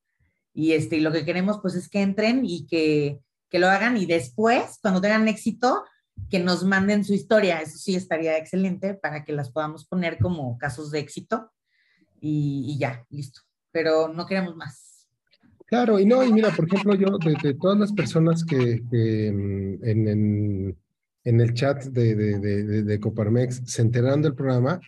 Y, 0.53 0.71
este, 0.71 0.97
y 0.97 1.01
lo 1.01 1.11
que 1.11 1.25
queremos 1.25 1.59
pues 1.61 1.75
es 1.75 1.89
que 1.89 2.01
entren 2.01 2.45
y 2.45 2.65
que, 2.65 3.19
que 3.49 3.59
lo 3.59 3.67
hagan 3.67 3.97
y 3.97 4.05
después, 4.05 4.79
cuando 4.81 5.01
tengan 5.01 5.27
éxito, 5.27 5.83
que 6.29 6.39
nos 6.39 6.63
manden 6.63 7.03
su 7.03 7.13
historia. 7.13 7.61
Eso 7.61 7.77
sí 7.77 7.95
estaría 7.95 8.37
excelente 8.37 8.93
para 8.93 9.23
que 9.23 9.33
las 9.33 9.51
podamos 9.51 9.85
poner 9.85 10.17
como 10.17 10.57
casos 10.57 10.91
de 10.91 10.99
éxito 10.99 11.51
y, 12.19 12.77
ya, 12.79 13.05
listo. 13.09 13.41
Pero 13.71 14.07
no 14.07 14.25
queremos 14.25 14.55
más. 14.55 14.94
Claro, 15.65 15.99
y 15.99 16.05
no, 16.05 16.23
y 16.23 16.31
mira, 16.31 16.51
por 16.51 16.67
ejemplo, 16.67 16.95
yo, 16.95 17.17
de, 17.17 17.53
todas 17.55 17.79
las 17.79 17.91
personas 17.91 18.45
que, 18.45 18.81
mm, 19.33 19.83
en, 19.83 21.39
el 21.41 21.53
chat 21.53 21.83
de, 21.85 22.99
Coparmex 23.01 23.63
se 23.65 23.81
enteraron 23.81 24.21
del 24.21 24.35
programa, 24.35 24.79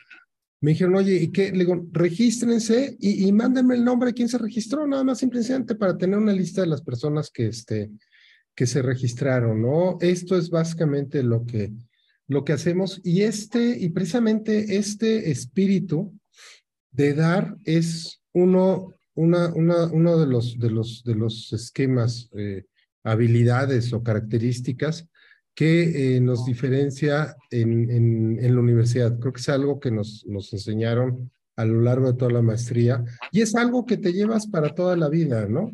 me 0.61 0.71
dijeron, 0.71 0.95
oye, 0.95 1.15
¿y 1.15 1.31
qué? 1.31 1.51
Le 1.51 1.59
digo, 1.59 1.87
regístrense 1.91 2.95
y, 2.99 3.31
mándenme 3.31 3.75
el 3.75 3.85
nombre 3.85 4.09
de 4.09 4.13
quién 4.13 4.29
se 4.29 4.37
registró, 4.37 4.87
nada 4.87 5.03
más 5.03 5.19
simplemente 5.19 5.75
para 5.75 5.97
tener 5.97 6.17
una 6.17 6.33
lista 6.33 6.61
de 6.61 6.67
las 6.67 6.81
personas 6.81 7.29
que, 7.31 7.47
este, 7.47 7.91
que 8.55 8.65
se 8.65 8.81
registraron, 8.81 9.61
¿no? 9.61 9.97
Esto 10.01 10.37
es 10.37 10.49
básicamente 10.49 11.23
lo 11.23 11.45
que, 11.45 11.73
lo 12.27 12.43
que 12.43 12.53
hacemos 12.53 13.01
y 13.03 13.21
este, 13.21 13.77
y 13.79 13.89
precisamente 13.89 14.77
este 14.77 15.31
espíritu 15.31 16.13
de 16.91 17.13
dar 17.13 17.55
es 17.63 18.21
uno, 18.33 18.93
una, 19.17 19.51
una, 19.53 19.87
uno 19.87 20.17
de 20.17 20.27
los, 20.27 20.57
de 20.59 20.69
los, 20.69 21.03
de 21.03 21.15
los 21.15 21.51
esquemas, 21.51 22.29
eh, 22.37 22.65
habilidades 23.03 23.91
o 23.91 24.03
características 24.03 25.07
que 25.55 26.15
eh, 26.15 26.21
nos 26.21 26.45
diferencia 26.45 27.35
en, 27.49 27.89
en, 27.89 28.55
la 28.55 28.61
universidad. 28.61 29.17
Creo 29.19 29.33
que 29.33 29.41
es 29.41 29.49
algo 29.49 29.79
que 29.79 29.89
nos, 29.89 30.23
nos 30.27 30.53
enseñaron 30.53 31.31
a 31.55 31.65
lo 31.65 31.81
largo 31.81 32.11
de 32.11 32.17
toda 32.17 32.31
la 32.31 32.43
maestría 32.43 33.03
y 33.31 33.41
es 33.41 33.55
algo 33.55 33.85
que 33.87 33.97
te 33.97 34.13
llevas 34.13 34.45
para 34.45 34.75
toda 34.75 34.95
la 34.95 35.09
vida, 35.09 35.47
¿no? 35.47 35.71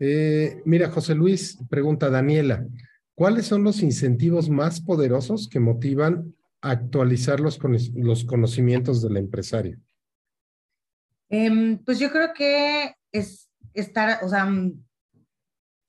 Eh, 0.00 0.60
mira, 0.64 0.90
José 0.90 1.14
Luis 1.14 1.58
pregunta, 1.70 2.10
Daniela, 2.10 2.66
¿cuáles 3.14 3.46
son 3.46 3.62
los 3.62 3.80
incentivos 3.80 4.50
más 4.50 4.80
poderosos 4.80 5.48
que 5.48 5.60
motivan 5.60 6.34
a 6.60 6.70
actualizar 6.70 7.38
los, 7.38 7.60
los 7.94 8.24
conocimientos 8.24 9.02
del 9.02 9.18
empresario? 9.18 9.78
Em, 11.28 11.78
pues 11.84 11.98
yo 11.98 12.10
creo 12.10 12.32
que 12.32 12.94
es 13.12 13.50
estar, 13.74 14.24
o 14.24 14.28
sea, 14.28 14.48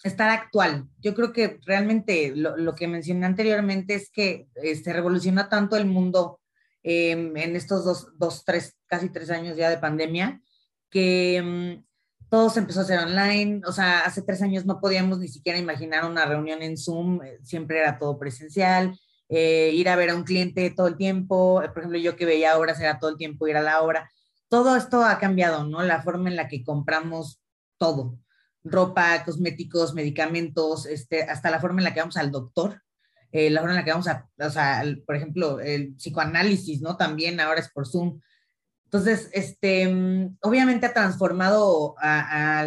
estar 0.04 0.30
actual. 0.30 0.88
Yo 1.00 1.14
creo 1.16 1.34
que 1.34 1.60
realmente 1.66 2.34
lo, 2.36 2.76
que 2.76 2.88
mencioné 2.88 3.26
anteriormente 3.26 3.96
es 3.96 4.10
que 4.10 4.48
se 4.56 4.72
este, 4.72 4.94
revoluciona 4.94 5.50
tanto 5.50 5.76
el 5.76 5.86
mundo 5.86 6.40
em, 6.84 7.36
en 7.38 7.56
estos 7.56 7.86
dos, 7.86 8.08
dos, 8.18 8.44
tres, 8.46 8.78
casi 8.88 9.10
tres 9.10 9.30
años 9.30 9.58
ya 9.58 9.70
de 9.70 9.78
pandemia, 9.78 10.42
que 10.90 11.38
em, 11.38 11.84
todo 12.30 12.50
se 12.50 12.60
empezó 12.60 12.82
a 12.82 12.84
hacer 12.84 13.00
online. 13.00 13.62
O 13.66 13.72
sea, 13.72 14.02
hace 14.02 14.22
tres 14.22 14.42
años 14.42 14.66
no 14.66 14.80
podíamos 14.80 15.20
ni 15.20 15.28
siquiera 15.28 15.60
imaginar 15.60 16.06
una 16.06 16.26
reunión 16.26 16.62
en 16.62 16.78
Zoom, 16.78 17.22
eh, 17.24 17.40
siempre 17.44 17.80
era 17.80 17.98
todo 17.98 18.18
presencial. 18.20 18.98
Eh, 19.30 19.72
ir 19.74 19.90
a 19.90 19.96
ver 19.98 20.10
a 20.10 20.16
un 20.16 20.24
cliente 20.24 20.70
todo 20.70 20.88
el 20.88 20.96
tiempo, 20.96 21.62
por 21.74 21.80
ejemplo, 21.80 22.00
yo 22.00 22.16
que 22.16 22.26
veía 22.26 22.58
horas 22.58 22.80
era 22.80 22.98
todo 22.98 23.10
el 23.10 23.18
tiempo 23.18 23.48
ir 23.48 23.58
a 23.58 23.62
la 23.62 23.82
obra. 23.82 24.10
Todo 24.50 24.76
esto 24.76 25.04
ha 25.04 25.20
cambiado, 25.20 25.66
¿no? 25.66 25.82
La 25.82 26.02
forma 26.02 26.30
en 26.30 26.36
la 26.36 26.48
que 26.48 26.64
compramos 26.64 27.42
todo 27.78 28.18
ropa, 28.70 29.24
cosméticos, 29.24 29.94
medicamentos, 29.94 30.86
este, 30.86 31.24
hasta 31.24 31.50
la 31.50 31.60
forma 31.60 31.80
en 31.80 31.86
la 31.86 31.94
que 31.94 32.00
vamos 32.00 32.18
al 32.18 32.32
doctor, 32.32 32.82
eh, 33.32 33.50
la 33.50 33.62
forma 33.62 33.74
en 33.74 33.80
la 33.80 33.86
que 33.86 33.92
vamos 33.92 34.08
a, 34.08 34.30
o 34.40 34.50
sea, 34.50 34.84
por 35.06 35.16
ejemplo, 35.16 35.60
el 35.60 35.96
psicoanálisis, 35.96 36.82
¿no? 36.82 36.98
También 36.98 37.40
ahora 37.40 37.60
es 37.60 37.70
por 37.70 37.88
Zoom. 37.88 38.22
Entonces, 38.86 39.30
este, 39.34 39.86
obviamente 40.42 40.86
ha 40.86 40.94
transformado 40.94 41.96
a, 42.00 42.66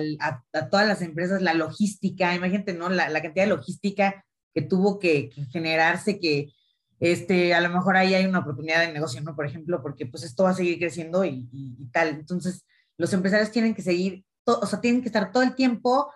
todas 0.70 0.86
las 0.86 1.00
empresas 1.00 1.40
la 1.40 1.54
logística, 1.54 2.34
imagínate, 2.34 2.74
¿no? 2.74 2.90
La, 2.90 3.10
cantidad 3.22 3.44
de 3.44 3.50
logística 3.50 4.24
que 4.52 4.62
tuvo 4.62 4.98
que, 4.98 5.30
generarse, 5.50 6.18
que 6.18 6.52
este, 7.00 7.54
a 7.54 7.60
lo 7.60 7.70
mejor 7.70 7.96
ahí 7.96 8.14
hay 8.14 8.26
una 8.26 8.40
oportunidad 8.40 8.80
de 8.80 8.92
negocio, 8.92 9.20
¿no? 9.22 9.34
Por 9.34 9.46
ejemplo, 9.46 9.82
porque 9.82 10.06
pues 10.06 10.22
esto 10.22 10.44
va 10.44 10.50
a 10.50 10.54
seguir 10.54 10.78
creciendo 10.78 11.24
y, 11.24 11.48
tal. 11.92 12.10
Entonces, 12.10 12.64
los 12.96 13.12
empresarios 13.12 13.50
tienen 13.50 13.74
que 13.74 13.82
seguir 13.82 14.24
o 14.44 14.66
sea, 14.66 14.80
tienen 14.80 15.02
que 15.02 15.08
estar 15.08 15.32
todo 15.32 15.42
el 15.42 15.54
tiempo 15.54 16.12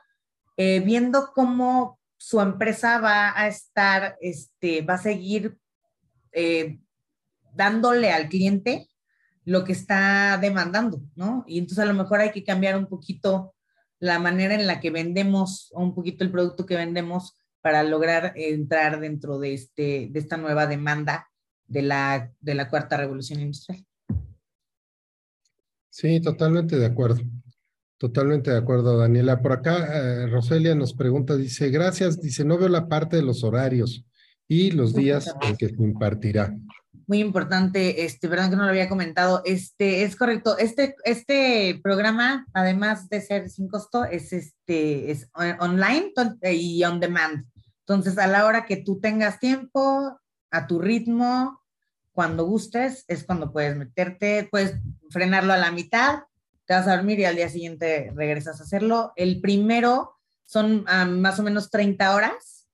eh, 0.56 0.80
viendo 0.80 1.32
cómo 1.34 1.98
su 2.16 2.40
empresa 2.40 2.98
va 2.98 3.38
a 3.38 3.46
estar, 3.48 4.16
este, 4.20 4.82
va 4.82 4.94
a 4.94 5.02
seguir 5.02 5.56
eh, 6.32 6.78
dándole 7.52 8.12
al 8.12 8.28
cliente 8.28 8.88
lo 9.44 9.64
que 9.64 9.72
está 9.72 10.38
demandando, 10.38 11.02
¿no? 11.14 11.44
Y 11.46 11.58
entonces 11.58 11.82
a 11.82 11.86
lo 11.86 11.94
mejor 11.94 12.20
hay 12.20 12.32
que 12.32 12.44
cambiar 12.44 12.78
un 12.78 12.86
poquito 12.86 13.54
la 13.98 14.18
manera 14.18 14.54
en 14.54 14.66
la 14.66 14.80
que 14.80 14.90
vendemos 14.90 15.70
o 15.74 15.82
un 15.82 15.94
poquito 15.94 16.24
el 16.24 16.30
producto 16.30 16.66
que 16.66 16.76
vendemos 16.76 17.38
para 17.64 17.82
lograr 17.82 18.34
entrar 18.36 19.00
dentro 19.00 19.38
de, 19.38 19.54
este, 19.54 20.10
de 20.12 20.18
esta 20.20 20.36
nueva 20.36 20.66
demanda 20.66 21.30
de 21.66 21.80
la, 21.80 22.30
de 22.38 22.54
la 22.54 22.68
cuarta 22.68 22.98
revolución 22.98 23.40
industrial. 23.40 23.82
Sí, 25.88 26.20
totalmente 26.20 26.76
de 26.76 26.84
acuerdo. 26.84 27.22
Totalmente 27.96 28.50
de 28.50 28.58
acuerdo, 28.58 28.98
Daniela. 28.98 29.40
Por 29.40 29.52
acá, 29.52 29.78
eh, 29.96 30.26
Roselia 30.26 30.74
nos 30.74 30.92
pregunta, 30.92 31.36
dice, 31.36 31.70
gracias, 31.70 32.20
dice, 32.20 32.44
no 32.44 32.58
veo 32.58 32.68
la 32.68 32.86
parte 32.86 33.16
de 33.16 33.22
los 33.22 33.42
horarios 33.42 34.04
y 34.46 34.72
los 34.72 34.94
días 34.94 35.34
en 35.40 35.56
que 35.56 35.70
se 35.70 35.82
impartirá. 35.82 36.54
Muy 37.06 37.20
importante, 37.20 38.04
este, 38.04 38.28
perdón 38.28 38.50
que 38.50 38.56
no 38.56 38.64
lo 38.64 38.68
había 38.68 38.90
comentado, 38.90 39.40
este, 39.46 40.02
es 40.02 40.16
correcto, 40.16 40.58
este, 40.58 40.96
este 41.04 41.80
programa, 41.82 42.46
además 42.52 43.08
de 43.08 43.22
ser 43.22 43.48
sin 43.48 43.68
costo, 43.68 44.04
es, 44.04 44.34
este, 44.34 45.10
es 45.10 45.30
online 45.60 46.12
y 46.42 46.84
on 46.84 47.00
demand. 47.00 47.46
Entonces, 47.86 48.18
a 48.18 48.26
la 48.26 48.46
hora 48.46 48.66
que 48.66 48.76
tú 48.76 49.00
tengas 49.00 49.38
tiempo, 49.38 50.20
a 50.50 50.66
tu 50.66 50.80
ritmo, 50.80 51.60
cuando 52.12 52.44
gustes, 52.44 53.04
es 53.08 53.24
cuando 53.24 53.52
puedes 53.52 53.76
meterte, 53.76 54.48
puedes 54.50 54.76
frenarlo 55.10 55.52
a 55.52 55.58
la 55.58 55.70
mitad 55.70 56.24
te 56.66 56.74
vas 56.74 56.88
a 56.88 56.96
dormir 56.96 57.18
y 57.20 57.24
al 57.24 57.36
día 57.36 57.48
siguiente 57.48 58.12
regresas 58.14 58.60
a 58.60 58.64
hacerlo. 58.64 59.12
El 59.16 59.40
primero 59.40 60.16
son 60.44 60.84
ah, 60.88 61.04
más 61.04 61.38
o 61.38 61.42
menos 61.42 61.70
30 61.70 62.14
horas. 62.14 62.68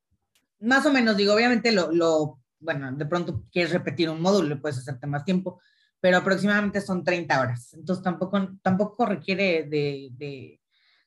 Más 0.60 0.86
o 0.86 0.92
menos, 0.92 1.16
digo, 1.16 1.34
obviamente 1.34 1.72
lo, 1.72 1.90
lo, 1.90 2.40
bueno, 2.60 2.92
de 2.92 3.06
pronto 3.06 3.44
quieres 3.50 3.72
repetir 3.72 4.10
un 4.10 4.20
módulo, 4.20 4.60
puedes 4.60 4.78
hacerte 4.78 5.06
más 5.06 5.24
tiempo, 5.24 5.60
pero 6.00 6.18
aproximadamente 6.18 6.80
son 6.80 7.02
30 7.02 7.40
horas. 7.40 7.74
Entonces 7.74 8.04
tampoco, 8.04 8.50
tampoco 8.62 9.06
requiere 9.06 9.64
de, 9.64 10.10
de, 10.12 10.60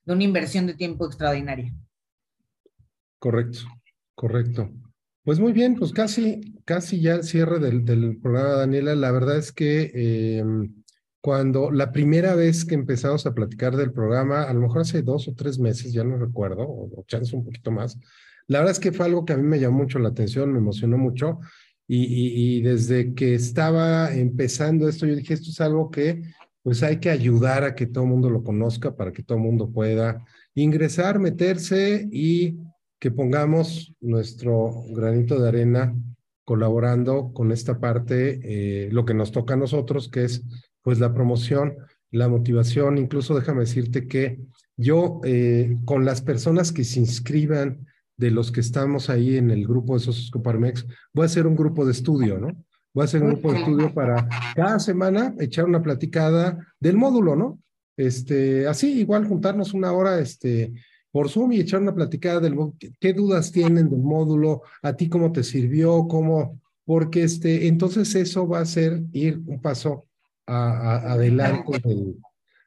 de 0.03 0.13
una 0.13 0.23
inversión 0.23 0.65
de 0.65 0.73
tiempo 0.73 1.05
extraordinaria. 1.05 1.73
Correcto, 3.19 3.59
correcto. 4.15 4.69
Pues 5.23 5.39
muy 5.39 5.53
bien, 5.53 5.75
pues 5.75 5.93
casi, 5.93 6.59
casi 6.65 6.99
ya 6.99 7.15
el 7.15 7.23
cierre 7.23 7.59
del, 7.59 8.17
programa, 8.17 8.55
Daniela. 8.55 8.93
La 8.95 9.11
verdad 9.11 9.37
es 9.37 9.53
que 9.53 9.91
eh, 9.93 10.43
cuando 11.21 11.71
la 11.71 11.93
primera 11.93 12.35
vez 12.35 12.65
que 12.65 12.75
empezamos 12.75 13.25
a 13.25 13.33
platicar 13.33 13.77
del 13.77 13.93
programa, 13.93 14.43
a 14.43 14.53
lo 14.53 14.59
mejor 14.59 14.81
hace 14.81 15.01
dos 15.01 15.29
o 15.29 15.33
tres 15.33 15.57
meses, 15.57 15.93
ya 15.93 16.03
no 16.03 16.17
recuerdo, 16.17 16.63
o, 16.67 17.05
chance 17.07 17.33
un 17.33 17.45
poquito 17.45 17.71
más, 17.71 17.97
la 18.47 18.59
verdad 18.59 18.73
es 18.73 18.79
que 18.81 18.91
fue 18.91 19.05
algo 19.05 19.23
que 19.23 19.31
a 19.31 19.37
mí 19.37 19.43
me 19.43 19.57
llamó 19.57 19.77
mucho 19.77 19.99
la 19.99 20.09
atención, 20.09 20.51
me 20.51 20.59
emocionó 20.59 20.97
mucho. 20.97 21.39
Y, 21.87 22.61
desde 22.61 23.13
que 23.13 23.35
estaba 23.35 24.13
empezando 24.13 24.89
esto, 24.89 25.05
yo 25.05 25.15
dije, 25.15 25.33
esto 25.35 25.49
es 25.51 25.61
algo 25.61 25.91
que 25.91 26.23
pues 26.61 26.81
hay 26.81 26.99
que 26.99 27.09
ayudar 27.09 27.63
a 27.63 27.75
que 27.75 27.85
todo 27.85 28.05
el 28.05 28.09
mundo 28.09 28.29
lo 28.29 28.43
conozca 28.43 28.95
para 28.95 29.11
que 29.11 29.21
todo 29.21 29.37
el 29.37 29.43
mundo 29.43 29.69
pueda 29.69 30.25
ingresar, 30.55 31.19
meterse 31.19 32.07
y 32.11 32.57
que 33.03 33.11
pongamos 33.11 33.93
nuestro 33.99 34.85
granito 34.91 35.37
de 35.37 35.49
arena 35.49 35.93
colaborando 36.45 37.33
con 37.33 37.51
esta 37.51 37.77
parte, 37.77 38.39
eh, 38.45 38.89
lo 38.93 39.03
que 39.03 39.13
nos 39.13 39.33
toca 39.33 39.55
a 39.55 39.57
nosotros, 39.57 40.07
que 40.07 40.23
es 40.23 40.41
pues 40.81 41.01
la 41.01 41.13
promoción, 41.13 41.75
la 42.11 42.29
motivación, 42.29 42.97
incluso 42.97 43.35
déjame 43.35 43.59
decirte 43.59 44.07
que 44.07 44.39
yo 44.77 45.19
eh, 45.25 45.75
con 45.83 46.05
las 46.05 46.21
personas 46.21 46.71
que 46.71 46.85
se 46.85 47.01
inscriban 47.01 47.85
de 48.15 48.31
los 48.31 48.53
que 48.53 48.61
estamos 48.61 49.09
ahí 49.09 49.35
en 49.35 49.51
el 49.51 49.67
grupo 49.67 49.95
de 49.95 49.99
Socios 49.99 50.31
Coparmex, 50.31 50.85
voy 51.13 51.23
a 51.23 51.25
hacer 51.25 51.45
un 51.45 51.57
grupo 51.57 51.85
de 51.85 51.91
estudio, 51.91 52.39
¿no? 52.39 52.55
Voy 52.93 53.01
a 53.01 53.03
hacer 53.03 53.21
un 53.21 53.31
grupo 53.31 53.51
de 53.51 53.59
estudio 53.59 53.93
para 53.93 54.29
cada 54.55 54.79
semana 54.79 55.35
echar 55.41 55.65
una 55.65 55.83
platicada 55.83 56.57
del 56.79 56.95
módulo, 56.95 57.35
¿no? 57.35 57.59
Este, 57.97 58.65
así, 58.65 58.97
igual 58.97 59.27
juntarnos 59.27 59.73
una 59.73 59.91
hora, 59.91 60.21
este, 60.21 60.71
por 61.13 61.29
Zoom 61.29 61.51
y 61.51 61.59
echar 61.59 61.79
una 61.79 61.93
platicada 61.93 62.39
del 62.39 62.57
qué 62.99 63.13
dudas 63.13 63.51
tienen 63.51 63.87
del 63.87 64.01
módulo, 64.01 64.63
a 64.81 64.93
ti 64.95 65.09
cómo 65.09 65.31
te 65.31 65.43
sirvió, 65.43 66.07
cómo, 66.07 66.59
porque 66.85 67.21
este, 67.21 67.67
entonces 67.67 68.15
eso 68.15 68.47
va 68.47 68.61
a 68.61 68.65
ser 68.65 69.03
ir 69.11 69.39
un 69.45 69.61
paso 69.61 70.07
adelante 70.47 71.79
del, 71.83 72.17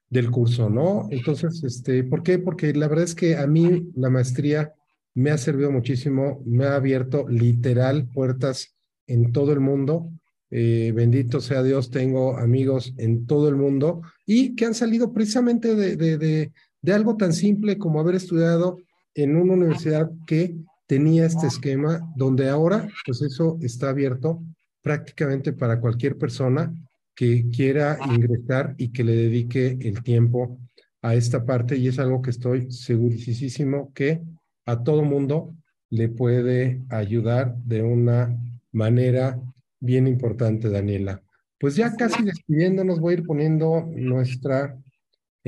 del, 0.09 0.31
curso, 0.31 0.71
¿no? 0.71 1.09
Entonces, 1.11 1.65
este, 1.65 2.05
¿por 2.05 2.23
qué? 2.23 2.39
Porque 2.39 2.73
la 2.73 2.87
verdad 2.87 3.05
es 3.05 3.17
que 3.17 3.37
a 3.37 3.49
mí 3.49 3.91
la 3.97 4.11
maestría 4.11 4.73
me 5.13 5.33
ha 5.33 5.39
servido 5.39 5.73
muchísimo, 5.73 6.41
me 6.47 6.67
ha 6.67 6.77
abierto 6.77 7.27
literal 7.29 8.07
puertas 8.07 8.77
en 9.09 9.33
todo 9.33 9.53
el 9.53 9.61
mundo. 9.61 10.09
Eh, 10.51 10.93
bendito 10.95 11.41
sea 11.41 11.65
Dios, 11.65 11.91
tengo 11.91 12.37
amigos 12.37 12.95
en 12.99 13.27
todo 13.27 13.49
el 13.49 13.57
mundo 13.57 14.03
y 14.25 14.55
que 14.55 14.67
han 14.67 14.75
salido 14.75 15.13
precisamente 15.13 15.75
de, 15.75 16.53
algo 16.93 17.17
tan 17.17 17.33
simple 17.33 17.79
como 17.79 18.01
haber 18.01 18.15
estudiado 18.15 18.79
en 19.15 19.37
una 19.37 19.55
universidad 19.55 20.11
que 20.27 20.57
tenía 20.87 21.27
este 21.27 21.47
esquema, 21.47 22.01
donde 22.17 22.49
ahora, 22.49 22.89
pues 23.05 23.23
eso 23.23 23.59
está 23.61 23.91
abierto 23.91 24.43
prácticamente 24.83 25.53
para 25.53 25.81
cualquier 25.81 26.17
persona 26.17 26.73
que 27.15 27.49
quiera 27.49 27.99
ingresar 28.15 28.75
y 28.77 28.93
que 28.93 29.03
le 29.03 29.17
dedique 29.17 29.79
el 29.81 30.03
tiempo 30.03 30.59
a 31.03 31.15
esta 31.15 31.45
parte. 31.45 31.77
Y 31.77 31.89
es 31.89 31.99
algo 31.99 32.23
que 32.23 32.31
estoy 32.31 32.71
segurísimo 32.71 33.93
que 33.95 34.23
a 34.67 34.83
todo 34.83 35.03
mundo 35.03 35.55
le 35.91 36.09
puede 36.09 36.83
ayudar 36.89 37.57
de 37.65 37.83
una 37.83 38.39
manera 38.73 39.41
bien 39.81 40.07
importante, 40.07 40.69
Daniela. 40.69 41.23
Pues 41.59 41.75
ya 41.75 41.95
casi 41.97 42.23
despidiéndonos, 42.23 43.01
voy 43.01 43.15
a 43.15 43.19
ir 43.19 43.25
poniendo 43.25 43.89
nuestra 43.91 44.77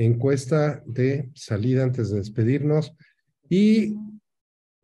encuesta 0.05 0.81
de 0.85 1.29
salida 1.35 1.83
antes 1.83 2.09
de 2.09 2.19
despedirnos. 2.19 2.95
Y 3.49 3.95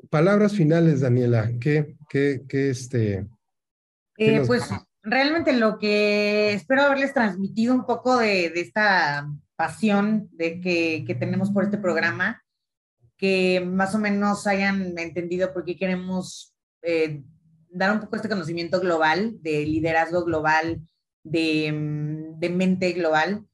palabras 0.09 0.53
finales, 0.53 1.01
Daniela, 1.01 1.51
¿qué, 1.59 1.95
qué, 2.09 2.43
qué 2.47 2.69
este? 2.69 3.25
Eh, 4.17 4.43
pues 4.45 4.69
realmente 5.03 5.53
lo 5.53 5.77
que 5.77 6.53
espero 6.53 6.83
haberles 6.83 7.13
transmitido 7.13 7.73
un 7.73 7.85
poco 7.85 8.17
de, 8.17 8.49
de 8.49 8.61
esta 8.61 9.29
pasión 9.55 10.27
de 10.33 10.59
que, 10.59 11.05
que, 11.07 11.15
tenemos 11.15 11.51
por 11.51 11.63
este 11.63 11.77
programa, 11.77 12.43
que 13.17 13.63
más 13.65 13.95
o 13.95 13.99
menos 13.99 14.47
hayan 14.47 14.97
entendido 14.97 15.53
por 15.53 15.63
qué 15.63 15.77
queremos 15.77 16.53
eh, 16.81 17.23
dar 17.69 17.93
un 17.93 18.01
poco 18.01 18.17
este 18.17 18.29
conocimiento 18.29 18.81
global, 18.81 19.37
de 19.41 19.65
liderazgo 19.65 20.25
global, 20.25 20.81
de, 21.23 21.71
mm, 21.71 22.39
de 22.39 22.49
mente 22.49 22.91
global, 22.91 23.45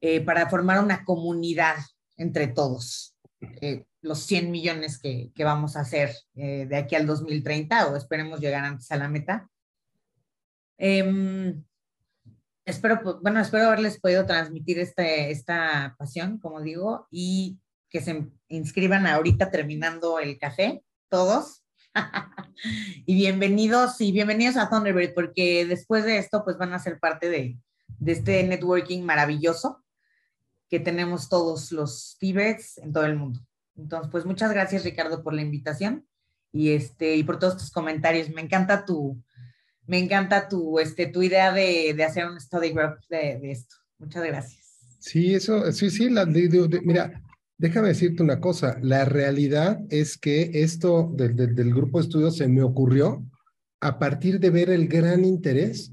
eh, 0.00 0.20
para 0.20 0.48
formar 0.48 0.82
una 0.82 1.04
comunidad 1.04 1.76
entre 2.16 2.46
todos. 2.46 3.16
Eh, 3.40 3.84
los 4.00 4.20
100 4.20 4.50
millones 4.50 4.98
que, 4.98 5.32
vamos 5.38 5.76
a 5.76 5.80
hacer 5.80 6.14
eh, 6.36 6.66
de 6.68 6.76
aquí 6.76 6.94
al 6.94 7.06
2030 7.06 7.88
o 7.88 7.96
esperemos 7.96 8.40
llegar 8.40 8.64
antes 8.64 8.90
a 8.92 8.96
la 8.96 9.08
meta. 9.08 9.48
Em, 10.76 11.64
espero, 12.64 13.00
pues, 13.02 13.16
bueno, 13.22 13.40
espero 13.40 13.66
haberles 13.66 13.98
podido 13.98 14.24
transmitir 14.24 14.78
este, 14.78 15.32
esta 15.32 15.96
pasión, 15.98 16.38
como 16.38 16.60
digo, 16.60 17.08
y 17.10 17.58
que 17.90 18.00
se 18.00 18.28
inscriban 18.48 19.06
ahorita 19.06 19.50
terminando 19.50 20.20
el 20.20 20.38
café, 20.38 20.84
todos. 21.08 21.64
y 23.06 23.14
bienvenidos 23.16 24.00
y 24.00 24.12
bienvenidos 24.12 24.56
a 24.56 24.70
Thunderbird, 24.70 25.14
porque 25.14 25.66
después 25.66 26.04
de 26.04 26.18
esto, 26.18 26.44
pues 26.44 26.56
van 26.56 26.72
a 26.72 26.78
ser 26.78 27.00
parte 27.00 27.28
de, 27.28 27.58
de 27.98 28.12
este 28.12 28.44
networking 28.44 29.02
maravilloso 29.02 29.82
que 30.68 30.80
tenemos 30.80 31.28
todos 31.28 31.72
los 31.72 32.16
Tibets 32.18 32.78
en 32.78 32.92
todo 32.92 33.04
el 33.04 33.16
mundo. 33.16 33.40
Entonces, 33.76 34.10
pues 34.10 34.24
muchas 34.24 34.50
gracias 34.50 34.84
Ricardo 34.84 35.22
por 35.22 35.34
la 35.34 35.42
invitación 35.42 36.06
y 36.52 36.70
este 36.70 37.16
y 37.16 37.22
por 37.22 37.38
todos 37.38 37.56
tus 37.56 37.70
comentarios. 37.70 38.30
Me 38.30 38.40
encanta 38.40 38.84
tu 38.84 39.22
me 39.86 39.98
encanta 39.98 40.48
tu 40.48 40.78
este 40.78 41.06
tu 41.06 41.22
idea 41.22 41.52
de, 41.52 41.94
de 41.94 42.04
hacer 42.04 42.26
un 42.26 42.40
study 42.40 42.70
group 42.70 42.98
de, 43.08 43.38
de, 43.40 43.50
esto. 43.50 43.76
Muchas 43.98 44.24
gracias. 44.24 44.78
Sí, 44.98 45.34
eso 45.34 45.70
sí 45.72 45.90
sí 45.90 46.10
la 46.10 46.26
mira, 46.26 47.22
déjame 47.56 47.88
decirte 47.88 48.22
una 48.22 48.40
cosa, 48.40 48.78
la 48.82 49.04
realidad 49.04 49.80
es 49.90 50.18
que 50.18 50.50
esto 50.54 51.10
del, 51.14 51.36
del, 51.36 51.54
del 51.54 51.72
grupo 51.72 51.98
de 51.98 52.04
estudios 52.04 52.36
se 52.36 52.48
me 52.48 52.62
ocurrió 52.62 53.24
a 53.80 53.98
partir 53.98 54.40
de 54.40 54.50
ver 54.50 54.70
el 54.70 54.88
gran 54.88 55.24
interés 55.24 55.92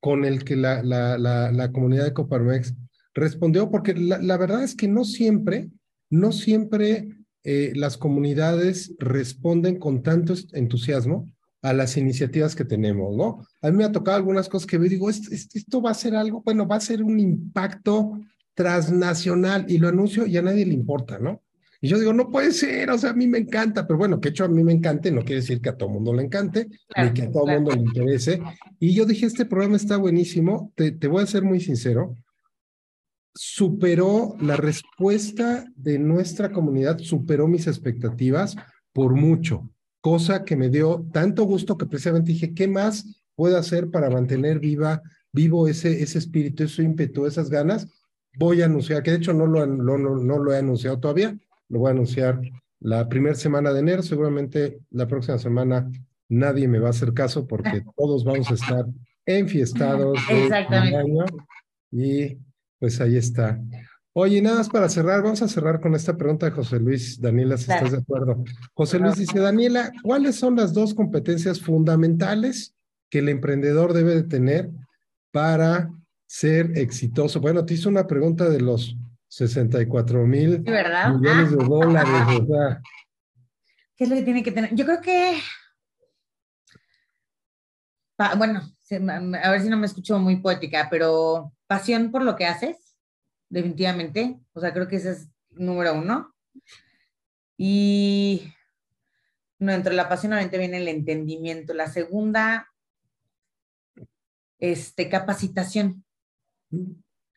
con 0.00 0.24
el 0.24 0.44
que 0.44 0.54
la, 0.56 0.82
la, 0.82 1.18
la, 1.18 1.50
la 1.50 1.72
comunidad 1.72 2.04
de 2.04 2.12
Coparmex 2.12 2.74
respondió 3.14 3.70
porque 3.70 3.94
la, 3.94 4.36
verdad 4.36 4.62
es 4.62 4.74
que 4.74 4.88
no 4.88 5.04
siempre, 5.04 5.70
no 6.10 6.32
siempre 6.32 7.08
eh, 7.44 7.72
las 7.74 7.96
comunidades 7.96 8.94
responden 8.98 9.78
con 9.78 10.02
tanto 10.02 10.34
entusiasmo 10.52 11.30
a 11.62 11.72
las 11.72 11.96
iniciativas 11.96 12.54
que 12.54 12.64
tenemos, 12.64 13.16
¿no? 13.16 13.46
A 13.62 13.70
mí 13.70 13.78
me 13.78 13.84
ha 13.84 13.92
tocado 13.92 14.18
algunas 14.18 14.48
cosas 14.48 14.66
que 14.66 14.78
digo, 14.78 15.08
esto, 15.08 15.30
esto 15.32 15.80
va 15.80 15.92
a 15.92 15.94
ser 15.94 16.14
algo, 16.14 16.42
bueno, 16.42 16.68
va 16.68 16.76
a 16.76 16.80
ser 16.80 17.02
un 17.02 17.18
impacto 17.18 18.20
transnacional 18.54 19.64
y 19.68 19.78
lo 19.78 19.88
anuncio 19.88 20.26
y 20.26 20.36
a 20.36 20.42
nadie 20.42 20.66
le 20.66 20.74
importa, 20.74 21.18
¿no? 21.18 21.42
Y 21.80 21.88
yo 21.88 21.98
digo, 21.98 22.12
no 22.12 22.30
puede 22.30 22.52
ser, 22.52 22.90
o 22.90 22.98
sea, 22.98 23.10
a 23.10 23.14
mí 23.14 23.26
me 23.26 23.38
encanta, 23.38 23.86
pero 23.86 23.98
bueno, 23.98 24.20
que 24.20 24.30
hecho 24.30 24.44
a 24.44 24.48
mí 24.48 24.64
me 24.64 24.72
encante 24.72 25.10
no 25.10 25.20
quiere 25.20 25.42
decir 25.42 25.60
que 25.60 25.68
a 25.68 25.76
todo 25.76 25.90
mundo 25.90 26.14
le 26.14 26.22
encante, 26.22 26.68
ni 26.96 27.12
que 27.12 27.22
a 27.22 27.30
todo 27.30 27.46
mundo 27.46 27.72
le 27.72 27.80
interese. 27.80 28.40
Y 28.78 28.94
yo 28.94 29.04
dije, 29.04 29.26
este 29.26 29.44
programa 29.44 29.76
está 29.76 29.98
buenísimo, 29.98 30.72
te, 30.76 30.92
te 30.92 31.08
voy 31.08 31.22
a 31.22 31.26
ser 31.26 31.42
muy 31.42 31.60
sincero, 31.60 32.16
superó 33.34 34.36
la 34.40 34.56
respuesta 34.56 35.64
de 35.76 35.98
nuestra 35.98 36.52
comunidad, 36.52 36.98
superó 36.98 37.48
mis 37.48 37.66
expectativas 37.66 38.56
por 38.92 39.14
mucho, 39.14 39.70
cosa 40.00 40.44
que 40.44 40.56
me 40.56 40.68
dio 40.68 41.06
tanto 41.12 41.44
gusto 41.44 41.76
que 41.76 41.86
precisamente 41.86 42.32
dije, 42.32 42.54
¿qué 42.54 42.68
más 42.68 43.24
puedo 43.34 43.58
hacer 43.58 43.90
para 43.90 44.08
mantener 44.08 44.60
viva, 44.60 45.02
vivo 45.32 45.66
ese, 45.66 46.02
ese 46.02 46.18
espíritu, 46.18 46.62
ese 46.62 46.82
ímpetu, 46.82 47.26
esas 47.26 47.50
ganas? 47.50 47.88
Voy 48.38 48.62
a 48.62 48.66
anunciar, 48.66 49.02
que 49.02 49.10
de 49.10 49.16
hecho 49.16 49.32
no 49.32 49.46
lo, 49.46 49.66
no, 49.66 49.98
no 49.98 50.38
lo 50.38 50.52
he 50.52 50.58
anunciado 50.58 51.00
todavía, 51.00 51.36
lo 51.68 51.80
voy 51.80 51.88
a 51.88 51.92
anunciar 51.92 52.40
la 52.80 53.08
primera 53.08 53.34
semana 53.34 53.72
de 53.72 53.80
enero, 53.80 54.02
seguramente 54.02 54.78
la 54.90 55.08
próxima 55.08 55.38
semana 55.38 55.90
nadie 56.28 56.68
me 56.68 56.78
va 56.78 56.88
a 56.88 56.90
hacer 56.90 57.12
caso 57.14 57.46
porque 57.46 57.84
todos 57.96 58.24
vamos 58.24 58.50
a 58.50 58.54
estar 58.54 58.86
enfiestados 59.26 60.18
de 60.28 60.96
año 60.96 61.24
y 61.90 62.38
pues 62.84 63.00
ahí 63.00 63.16
está. 63.16 63.58
Oye, 64.12 64.42
nada 64.42 64.58
más 64.58 64.68
para 64.68 64.90
cerrar, 64.90 65.22
vamos 65.22 65.40
a 65.40 65.48
cerrar 65.48 65.80
con 65.80 65.94
esta 65.94 66.18
pregunta 66.18 66.44
de 66.44 66.52
José 66.52 66.78
Luis. 66.78 67.18
Daniela, 67.18 67.56
si 67.56 67.72
estás 67.72 67.92
de 67.92 67.96
acuerdo. 67.96 68.44
José 68.74 68.98
Luis 68.98 69.16
dice, 69.16 69.38
Daniela, 69.38 69.90
¿cuáles 70.02 70.36
son 70.36 70.56
las 70.56 70.74
dos 70.74 70.92
competencias 70.92 71.62
fundamentales 71.62 72.74
que 73.08 73.20
el 73.20 73.30
emprendedor 73.30 73.94
debe 73.94 74.16
de 74.16 74.24
tener 74.24 74.70
para 75.32 75.90
ser 76.26 76.76
exitoso? 76.76 77.40
Bueno, 77.40 77.64
te 77.64 77.72
hizo 77.72 77.88
una 77.88 78.06
pregunta 78.06 78.50
de 78.50 78.60
los 78.60 78.94
64 79.28 80.26
mil 80.26 80.60
millones 80.60 81.52
de 81.52 81.56
dólares, 81.56 82.12
¿Qué 83.96 84.04
es 84.04 84.10
lo 84.10 84.16
que 84.16 84.22
tiene 84.24 84.42
que 84.42 84.52
tener? 84.52 84.74
Yo 84.74 84.84
creo 84.84 85.00
que, 85.00 85.38
bueno, 88.36 88.60
a 89.42 89.50
ver 89.50 89.62
si 89.62 89.70
no 89.70 89.78
me 89.78 89.86
escucho 89.86 90.18
muy 90.18 90.36
poética, 90.36 90.88
pero 90.90 91.50
pasión 91.74 92.12
por 92.12 92.22
lo 92.22 92.36
que 92.36 92.46
haces, 92.46 92.96
definitivamente. 93.48 94.38
O 94.52 94.60
sea, 94.60 94.72
creo 94.72 94.86
que 94.86 94.96
ese 94.96 95.10
es 95.10 95.28
número 95.50 95.94
uno. 95.94 96.32
Y 97.56 98.52
no, 99.58 99.72
entre 99.72 99.92
la 99.94 100.08
pasión 100.08 100.32
obviamente 100.32 100.58
viene 100.58 100.76
el 100.76 100.86
entendimiento. 100.86 101.74
La 101.74 101.88
segunda, 101.88 102.68
este, 104.60 105.08
capacitación. 105.08 106.04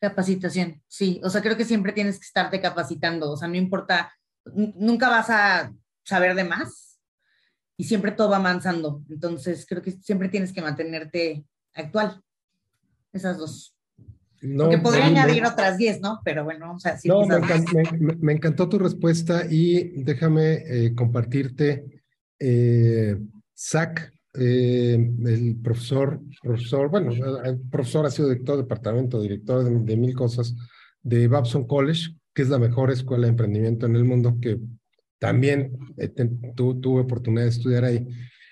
Capacitación, 0.00 0.84
sí. 0.86 1.20
O 1.24 1.30
sea, 1.30 1.42
creo 1.42 1.56
que 1.56 1.64
siempre 1.64 1.92
tienes 1.92 2.20
que 2.20 2.26
estarte 2.26 2.60
capacitando. 2.60 3.32
O 3.32 3.36
sea, 3.36 3.48
no 3.48 3.56
importa, 3.56 4.12
nunca 4.54 5.08
vas 5.08 5.30
a 5.30 5.74
saber 6.04 6.36
de 6.36 6.44
más 6.44 7.00
y 7.76 7.84
siempre 7.84 8.12
todo 8.12 8.30
va 8.30 8.36
avanzando. 8.36 9.02
Entonces, 9.10 9.66
creo 9.68 9.82
que 9.82 9.90
siempre 9.90 10.28
tienes 10.28 10.52
que 10.52 10.62
mantenerte 10.62 11.44
actual. 11.74 12.22
Esas 13.12 13.36
dos. 13.36 13.77
No, 14.40 14.68
que 14.68 14.78
podría 14.78 15.06
añadir 15.06 15.44
otras 15.44 15.76
10, 15.76 16.00
¿no? 16.00 16.20
Pero 16.24 16.44
bueno, 16.44 16.74
o 16.74 16.78
sea, 16.78 16.96
sí. 16.96 17.08
No, 17.08 17.26
me, 17.26 18.32
encantó, 18.32 18.68
tu 18.68 18.78
respuesta 18.78 19.44
y 19.50 20.02
déjame 20.02 20.62
eh, 20.66 20.94
compartirte. 20.94 22.02
Eh, 22.38 23.16
Zach, 23.56 24.12
eh, 24.34 25.12
el 25.24 25.56
profesor, 25.60 26.20
profesor, 26.40 26.88
bueno, 26.88 27.12
el 27.44 27.58
profesor 27.58 28.06
ha 28.06 28.10
sido 28.10 28.28
director 28.28 28.56
de 28.56 28.62
departamento, 28.62 29.20
director 29.20 29.64
de, 29.64 29.96
mil 29.96 30.14
cosas 30.14 30.54
de 31.02 31.26
Babson 31.26 31.66
College, 31.66 32.14
que 32.32 32.42
es 32.42 32.48
la 32.48 32.58
mejor 32.58 32.92
escuela 32.92 33.24
de 33.24 33.30
emprendimiento 33.30 33.86
en 33.86 33.96
el 33.96 34.04
mundo, 34.04 34.38
que 34.40 34.60
también 35.18 35.76
tuve 36.54 37.00
oportunidad 37.00 37.44
de 37.44 37.50
estudiar 37.50 37.84
ahí. 37.84 38.06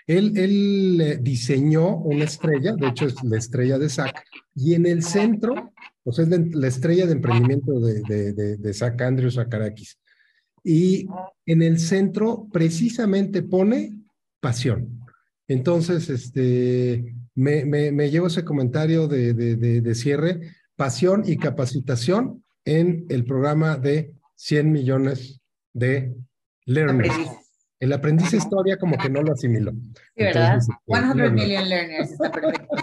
Él, 0.08 0.36
él 0.36 1.18
diseñó 1.20 1.96
una 1.96 2.24
estrella, 2.24 2.74
de 2.74 2.88
hecho 2.88 3.06
es 3.06 3.22
la 3.22 3.38
estrella 3.38 3.78
de 3.78 3.88
Zach, 3.88 4.24
y 4.54 4.74
en 4.74 4.86
el 4.86 5.02
centro, 5.02 5.72
pues 6.06 6.20
es 6.20 6.28
la 6.28 6.68
estrella 6.68 7.04
de 7.04 7.14
emprendimiento 7.14 7.80
de, 7.80 8.00
de, 8.02 8.32
de, 8.32 8.56
de 8.58 8.72
Zach 8.72 8.94
Akarakis. 9.02 9.98
y 10.62 11.08
en 11.44 11.62
el 11.62 11.80
centro 11.80 12.46
precisamente 12.52 13.42
pone 13.42 13.98
pasión. 14.38 15.00
Entonces, 15.48 16.08
este, 16.08 17.16
me, 17.34 17.64
me, 17.64 18.08
llevo 18.08 18.28
ese 18.28 18.44
comentario 18.44 19.08
de, 19.08 19.34
de, 19.34 19.94
cierre, 19.96 20.42
pasión 20.76 21.24
y 21.26 21.38
capacitación 21.38 22.44
en 22.64 23.06
el 23.08 23.24
programa 23.24 23.76
de 23.76 24.14
100 24.36 24.70
millones 24.70 25.40
de 25.72 26.14
learners. 26.66 27.16
El 27.80 27.92
aprendiz 27.92 28.32
historia 28.32 28.78
como 28.78 28.96
que 28.96 29.10
no 29.10 29.22
lo 29.22 29.32
asimiló. 29.32 29.72
Sí, 29.72 30.22
¿verdad? 30.22 30.60
100 30.60 31.04
este, 31.04 31.30
million 31.30 31.68
learners, 31.68 32.12
está 32.12 32.30
perfecto. 32.30 32.76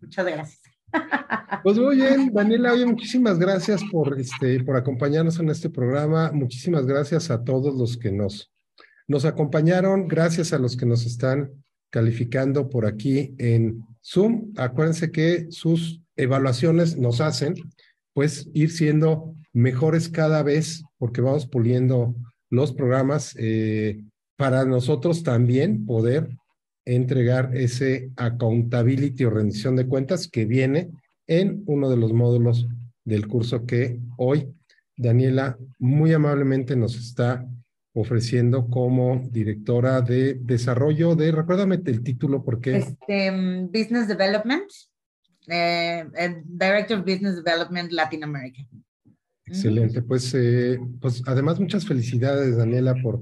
Muchas 0.00 0.24
gracias. 0.24 0.69
Pues 1.62 1.78
muy 1.78 1.96
bien, 1.96 2.32
Daniela, 2.32 2.72
oye, 2.72 2.86
muchísimas 2.86 3.38
gracias 3.38 3.82
por, 3.92 4.18
este, 4.18 4.64
por 4.64 4.76
acompañarnos 4.76 5.38
en 5.40 5.50
este 5.50 5.68
programa. 5.68 6.32
Muchísimas 6.32 6.86
gracias 6.86 7.30
a 7.30 7.44
todos 7.44 7.74
los 7.74 7.98
que 7.98 8.10
nos, 8.10 8.50
nos 9.06 9.26
acompañaron. 9.26 10.08
Gracias 10.08 10.54
a 10.54 10.58
los 10.58 10.74
que 10.74 10.86
nos 10.86 11.04
están 11.04 11.50
calificando 11.90 12.70
por 12.70 12.86
aquí 12.86 13.34
en 13.36 13.84
Zoom. 14.02 14.52
Acuérdense 14.56 15.10
que 15.10 15.48
sus 15.50 16.00
evaluaciones 16.16 16.96
nos 16.96 17.20
hacen 17.20 17.54
pues 18.14 18.48
ir 18.54 18.70
siendo 18.70 19.34
mejores 19.52 20.08
cada 20.08 20.42
vez 20.42 20.82
porque 20.98 21.20
vamos 21.20 21.46
puliendo 21.46 22.14
los 22.48 22.72
programas 22.72 23.34
eh, 23.38 24.02
para 24.36 24.64
nosotros 24.64 25.22
también 25.22 25.84
poder 25.84 26.30
entregar 26.94 27.56
ese 27.56 28.10
accountability 28.16 29.24
o 29.24 29.30
rendición 29.30 29.76
de 29.76 29.86
cuentas 29.86 30.28
que 30.28 30.44
viene 30.44 30.90
en 31.26 31.62
uno 31.66 31.88
de 31.88 31.96
los 31.96 32.12
módulos 32.12 32.66
del 33.04 33.28
curso 33.28 33.64
que 33.64 34.00
hoy 34.16 34.48
Daniela 34.96 35.56
muy 35.78 36.12
amablemente 36.12 36.74
nos 36.74 36.96
está 36.96 37.46
ofreciendo 37.94 38.68
como 38.68 39.22
directora 39.30 40.00
de 40.00 40.34
desarrollo 40.34 41.14
de, 41.14 41.32
recuérdame 41.32 41.80
el 41.84 42.02
título 42.02 42.44
porque... 42.44 42.78
Este, 42.78 43.30
Business 43.66 44.08
Development, 44.08 44.70
eh, 45.46 46.04
Director 46.44 46.98
of 46.98 47.04
Business 47.04 47.36
Development 47.36 47.90
Latin 47.92 48.24
America. 48.24 48.66
Excelente, 49.46 50.02
pues, 50.02 50.32
eh, 50.34 50.78
pues 51.00 51.22
además 51.26 51.58
muchas 51.58 51.86
felicidades 51.86 52.56
Daniela 52.56 52.94
por, 53.02 53.20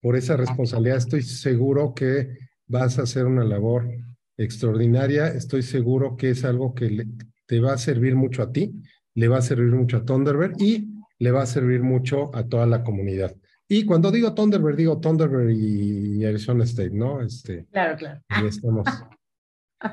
por 0.00 0.16
esa 0.16 0.36
responsabilidad. 0.36 0.98
Estoy 0.98 1.22
seguro 1.22 1.92
que 1.94 2.45
vas 2.66 2.98
a 2.98 3.02
hacer 3.02 3.26
una 3.26 3.44
labor 3.44 3.88
extraordinaria. 4.36 5.28
Estoy 5.28 5.62
seguro 5.62 6.16
que 6.16 6.30
es 6.30 6.44
algo 6.44 6.74
que 6.74 7.06
te 7.46 7.60
va 7.60 7.72
a 7.72 7.78
servir 7.78 8.14
mucho 8.14 8.42
a 8.42 8.52
ti, 8.52 8.74
le 9.14 9.28
va 9.28 9.38
a 9.38 9.42
servir 9.42 9.72
mucho 9.72 9.98
a 9.98 10.04
Thunderbird 10.04 10.60
y 10.60 10.88
le 11.18 11.30
va 11.30 11.42
a 11.42 11.46
servir 11.46 11.82
mucho 11.82 12.34
a 12.34 12.44
toda 12.44 12.66
la 12.66 12.84
comunidad. 12.84 13.34
Y 13.68 13.84
cuando 13.84 14.12
digo 14.12 14.34
Thunderbird, 14.34 14.76
digo 14.76 15.00
Thunderbird 15.00 15.50
y 15.50 16.24
Arizona 16.24 16.64
State, 16.64 16.90
¿no? 16.90 17.20
Este, 17.20 17.66
claro, 17.72 17.96
claro. 17.96 18.20
Ya 18.30 18.48
estamos, 18.48 18.86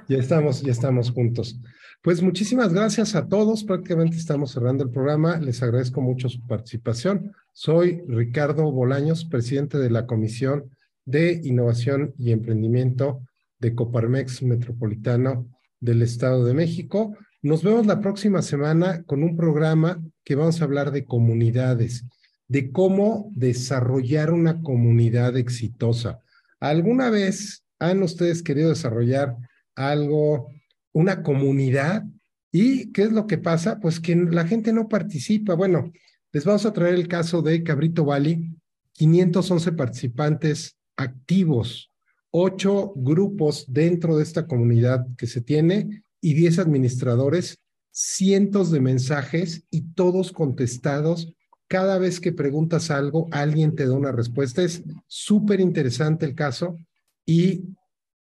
ya 0.07 0.17
estamos, 0.17 0.61
ya 0.61 0.71
estamos 0.71 1.11
juntos. 1.11 1.59
Pues 2.03 2.21
muchísimas 2.21 2.73
gracias 2.73 3.15
a 3.15 3.27
todos. 3.27 3.63
Prácticamente 3.63 4.17
estamos 4.17 4.51
cerrando 4.51 4.83
el 4.83 4.91
programa. 4.91 5.37
Les 5.37 5.63
agradezco 5.63 6.01
mucho 6.01 6.29
su 6.29 6.45
participación. 6.45 7.31
Soy 7.53 8.03
Ricardo 8.07 8.71
Bolaños, 8.71 9.25
presidente 9.25 9.77
de 9.79 9.89
la 9.89 10.05
Comisión 10.05 10.69
de 11.05 11.41
Innovación 11.43 12.13
y 12.17 12.31
Emprendimiento 12.31 13.21
de 13.59 13.75
Coparmex 13.75 14.43
Metropolitano 14.43 15.47
del 15.79 16.01
Estado 16.01 16.45
de 16.45 16.53
México. 16.53 17.17
Nos 17.41 17.63
vemos 17.63 17.85
la 17.85 17.99
próxima 17.99 18.41
semana 18.41 19.03
con 19.03 19.23
un 19.23 19.35
programa 19.35 20.01
que 20.23 20.35
vamos 20.35 20.61
a 20.61 20.65
hablar 20.65 20.91
de 20.91 21.05
comunidades, 21.05 22.05
de 22.47 22.71
cómo 22.71 23.31
desarrollar 23.35 24.31
una 24.31 24.61
comunidad 24.61 25.35
exitosa. 25.37 26.19
¿Alguna 26.59 27.09
vez 27.09 27.63
han 27.79 28.01
ustedes 28.03 28.43
querido 28.43 28.69
desarrollar 28.69 29.35
algo, 29.75 30.49
una 30.93 31.23
comunidad? 31.23 32.03
¿Y 32.51 32.91
qué 32.91 33.03
es 33.03 33.11
lo 33.11 33.27
que 33.27 33.37
pasa? 33.37 33.79
Pues 33.79 33.99
que 33.99 34.15
la 34.15 34.47
gente 34.47 34.71
no 34.71 34.87
participa. 34.87 35.55
Bueno, 35.55 35.91
les 36.31 36.45
vamos 36.45 36.65
a 36.65 36.71
traer 36.71 36.95
el 36.95 37.07
caso 37.07 37.41
de 37.41 37.63
Cabrito 37.63 38.05
Valley, 38.05 38.55
511 38.93 39.71
participantes 39.73 40.77
activos, 40.97 41.91
ocho 42.31 42.93
grupos 42.95 43.65
dentro 43.67 44.17
de 44.17 44.23
esta 44.23 44.47
comunidad 44.47 45.05
que 45.17 45.27
se 45.27 45.41
tiene 45.41 46.03
y 46.21 46.33
10 46.33 46.59
administradores, 46.59 47.59
cientos 47.91 48.71
de 48.71 48.79
mensajes 48.79 49.65
y 49.69 49.93
todos 49.93 50.31
contestados. 50.31 51.33
Cada 51.67 51.97
vez 51.99 52.19
que 52.19 52.31
preguntas 52.31 52.91
algo, 52.91 53.27
alguien 53.31 53.75
te 53.75 53.85
da 53.85 53.93
una 53.93 54.11
respuesta. 54.11 54.63
Es 54.63 54.83
súper 55.07 55.59
interesante 55.59 56.25
el 56.25 56.35
caso 56.35 56.77
y 57.25 57.63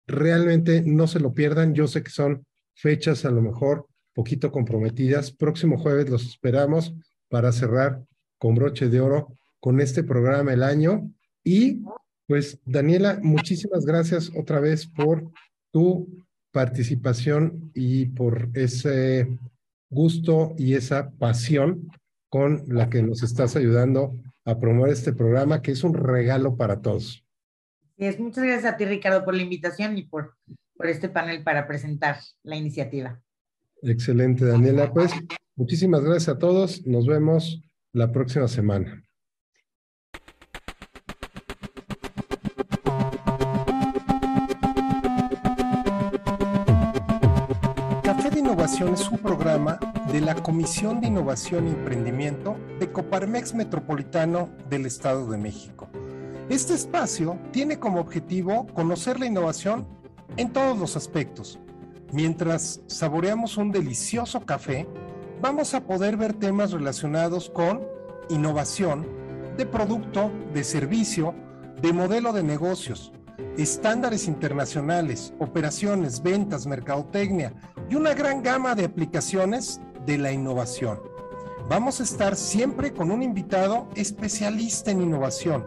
realmente 0.07 0.83
no 0.85 1.07
se 1.07 1.19
lo 1.19 1.33
pierdan. 1.33 1.73
Yo 1.73 1.87
sé 1.87 2.03
que 2.03 2.11
son 2.11 2.45
fechas 2.73 3.25
a 3.25 3.31
lo 3.31 3.41
mejor 3.41 3.87
poquito 4.13 4.51
comprometidas. 4.51 5.31
Próximo 5.31 5.77
jueves 5.77 6.09
los 6.09 6.25
esperamos 6.25 6.93
para 7.29 7.51
cerrar 7.51 8.03
con 8.37 8.55
broche 8.55 8.89
de 8.89 8.99
oro 8.99 9.37
con 9.59 9.79
este 9.79 10.03
programa 10.03 10.53
el 10.53 10.63
año 10.63 11.09
y 11.43 11.81
pues 12.31 12.61
Daniela, 12.63 13.19
muchísimas 13.21 13.85
gracias 13.85 14.31
otra 14.37 14.61
vez 14.61 14.87
por 14.87 15.29
tu 15.69 16.07
participación 16.53 17.73
y 17.73 18.05
por 18.05 18.47
ese 18.53 19.37
gusto 19.89 20.55
y 20.57 20.75
esa 20.75 21.11
pasión 21.11 21.91
con 22.29 22.63
la 22.69 22.89
que 22.89 23.03
nos 23.03 23.21
estás 23.21 23.57
ayudando 23.57 24.17
a 24.45 24.57
promover 24.57 24.93
este 24.93 25.11
programa, 25.11 25.61
que 25.61 25.71
es 25.71 25.83
un 25.83 25.93
regalo 25.93 26.55
para 26.55 26.79
todos. 26.79 27.21
muchas 27.97 28.45
gracias 28.45 28.73
a 28.73 28.77
ti, 28.77 28.85
Ricardo, 28.85 29.25
por 29.25 29.33
la 29.33 29.41
invitación 29.41 29.97
y 29.97 30.03
por, 30.03 30.37
por 30.77 30.87
este 30.87 31.09
panel 31.09 31.43
para 31.43 31.67
presentar 31.67 32.15
la 32.43 32.55
iniciativa. 32.55 33.21
Excelente, 33.81 34.45
Daniela. 34.45 34.93
Pues 34.93 35.11
muchísimas 35.57 35.99
gracias 36.01 36.29
a 36.29 36.39
todos. 36.39 36.87
Nos 36.87 37.07
vemos 37.07 37.61
la 37.91 38.13
próxima 38.13 38.47
semana. 38.47 39.03
Es 48.93 49.09
un 49.09 49.17
programa 49.17 49.79
de 50.11 50.21
la 50.21 50.35
Comisión 50.35 51.01
de 51.01 51.07
Innovación 51.07 51.67
y 51.67 51.71
Emprendimiento 51.71 52.55
de 52.79 52.91
Coparmex 52.91 53.53
Metropolitano 53.53 54.49
del 54.69 54.85
Estado 54.85 55.29
de 55.29 55.37
México. 55.37 55.87
Este 56.49 56.73
espacio 56.73 57.39
tiene 57.51 57.79
como 57.79 57.99
objetivo 57.99 58.67
conocer 58.73 59.19
la 59.19 59.25
innovación 59.25 59.87
en 60.37 60.51
todos 60.51 60.77
los 60.77 60.95
aspectos. 60.95 61.59
Mientras 62.11 62.81
saboreamos 62.87 63.57
un 63.57 63.71
delicioso 63.71 64.45
café, 64.45 64.87
vamos 65.41 65.73
a 65.73 65.81
poder 65.81 66.17
ver 66.17 66.33
temas 66.33 66.71
relacionados 66.71 67.49
con 67.49 67.81
innovación, 68.29 69.05
de 69.57 69.65
producto, 69.65 70.31
de 70.53 70.63
servicio, 70.63 71.33
de 71.81 71.93
modelo 71.93 72.33
de 72.33 72.43
negocios, 72.43 73.11
estándares 73.57 74.27
internacionales, 74.27 75.33
operaciones, 75.39 76.21
ventas, 76.21 76.65
mercadotecnia 76.65 77.53
y 77.89 77.95
una 77.95 78.13
gran 78.13 78.41
gama 78.41 78.75
de 78.75 78.85
aplicaciones 78.85 79.81
de 80.05 80.17
la 80.17 80.31
innovación. 80.31 80.99
Vamos 81.69 81.99
a 81.99 82.03
estar 82.03 82.35
siempre 82.35 82.91
con 82.91 83.11
un 83.11 83.23
invitado 83.23 83.87
especialista 83.95 84.91
en 84.91 85.01
innovación. 85.01 85.65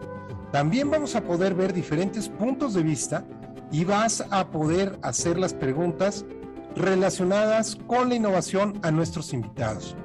También 0.51 0.89
vamos 0.89 1.15
a 1.15 1.21
poder 1.21 1.55
ver 1.55 1.73
diferentes 1.73 2.29
puntos 2.29 2.73
de 2.73 2.83
vista 2.83 3.25
y 3.71 3.83
vas 3.83 4.23
a 4.29 4.47
poder 4.51 4.99
hacer 5.01 5.39
las 5.39 5.53
preguntas 5.53 6.25
relacionadas 6.75 7.77
con 7.87 8.09
la 8.09 8.15
innovación 8.15 8.79
a 8.83 8.91
nuestros 8.91 9.33
invitados. 9.33 9.95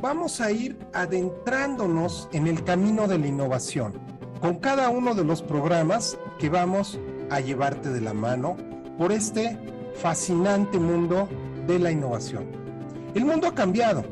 Vamos 0.00 0.40
a 0.40 0.50
ir 0.50 0.78
adentrándonos 0.94 2.28
en 2.32 2.46
el 2.46 2.64
camino 2.64 3.06
de 3.06 3.18
la 3.18 3.26
innovación 3.26 4.19
con 4.40 4.56
cada 4.56 4.88
uno 4.88 5.14
de 5.14 5.24
los 5.24 5.42
programas 5.42 6.18
que 6.38 6.48
vamos 6.48 6.98
a 7.30 7.40
llevarte 7.40 7.90
de 7.90 8.00
la 8.00 8.14
mano 8.14 8.56
por 8.96 9.12
este 9.12 9.58
fascinante 9.94 10.78
mundo 10.78 11.28
de 11.66 11.78
la 11.78 11.90
innovación. 11.90 12.46
El 13.14 13.26
mundo 13.26 13.48
ha 13.48 13.54
cambiado. 13.54 14.04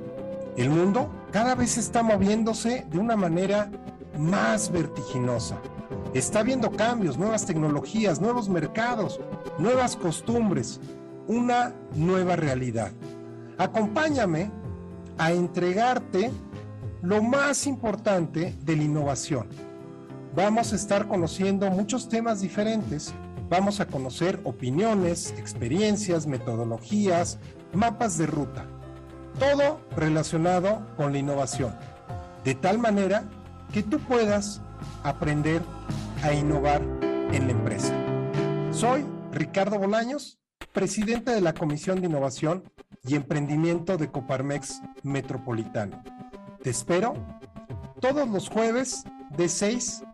El 0.56 0.70
mundo 0.70 1.10
cada 1.32 1.54
vez 1.54 1.78
está 1.78 2.02
moviéndose 2.02 2.86
de 2.90 2.98
una 2.98 3.16
manera 3.16 3.70
más 4.18 4.70
vertiginosa. 4.70 5.58
Está 6.14 6.42
viendo 6.42 6.70
cambios, 6.72 7.16
nuevas 7.16 7.46
tecnologías, 7.46 8.20
nuevos 8.20 8.48
mercados, 8.48 9.20
nuevas 9.58 9.96
costumbres, 9.96 10.80
una 11.26 11.72
nueva 11.94 12.36
realidad. 12.36 12.90
Acompáñame 13.56 14.50
a 15.16 15.32
entregarte 15.32 16.30
lo 17.02 17.22
más 17.22 17.66
importante 17.66 18.54
de 18.62 18.76
la 18.76 18.82
innovación 18.82 19.67
vamos 20.38 20.72
a 20.72 20.76
estar 20.76 21.08
conociendo 21.08 21.68
muchos 21.68 22.08
temas 22.08 22.40
diferentes. 22.40 23.12
Vamos 23.50 23.80
a 23.80 23.86
conocer 23.86 24.38
opiniones, 24.44 25.34
experiencias, 25.36 26.28
metodologías, 26.28 27.40
mapas 27.72 28.18
de 28.18 28.28
ruta. 28.28 28.64
Todo 29.40 29.80
relacionado 29.96 30.86
con 30.96 31.10
la 31.10 31.18
innovación. 31.18 31.74
De 32.44 32.54
tal 32.54 32.78
manera 32.78 33.24
que 33.72 33.82
tú 33.82 33.98
puedas 33.98 34.62
aprender 35.02 35.60
a 36.22 36.32
innovar 36.32 36.82
en 37.32 37.46
la 37.46 37.52
empresa. 37.52 37.92
Soy 38.70 39.04
Ricardo 39.32 39.76
Bolaños, 39.76 40.38
presidente 40.72 41.32
de 41.32 41.40
la 41.40 41.52
Comisión 41.52 42.00
de 42.00 42.06
Innovación 42.06 42.62
y 43.02 43.16
Emprendimiento 43.16 43.96
de 43.96 44.08
Coparmex 44.08 44.82
Metropolitano. 45.02 46.00
Te 46.62 46.70
espero 46.70 47.14
todos 48.00 48.28
los 48.28 48.48
jueves 48.48 49.02
de 49.36 49.48
6 49.48 50.04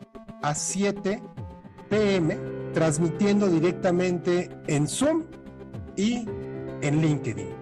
a 0.44 0.54
7 0.54 1.22
pm, 1.88 2.38
transmitiendo 2.74 3.48
directamente 3.48 4.50
en 4.66 4.86
Zoom 4.86 5.24
y 5.96 6.28
en 6.82 7.00
LinkedIn. 7.00 7.53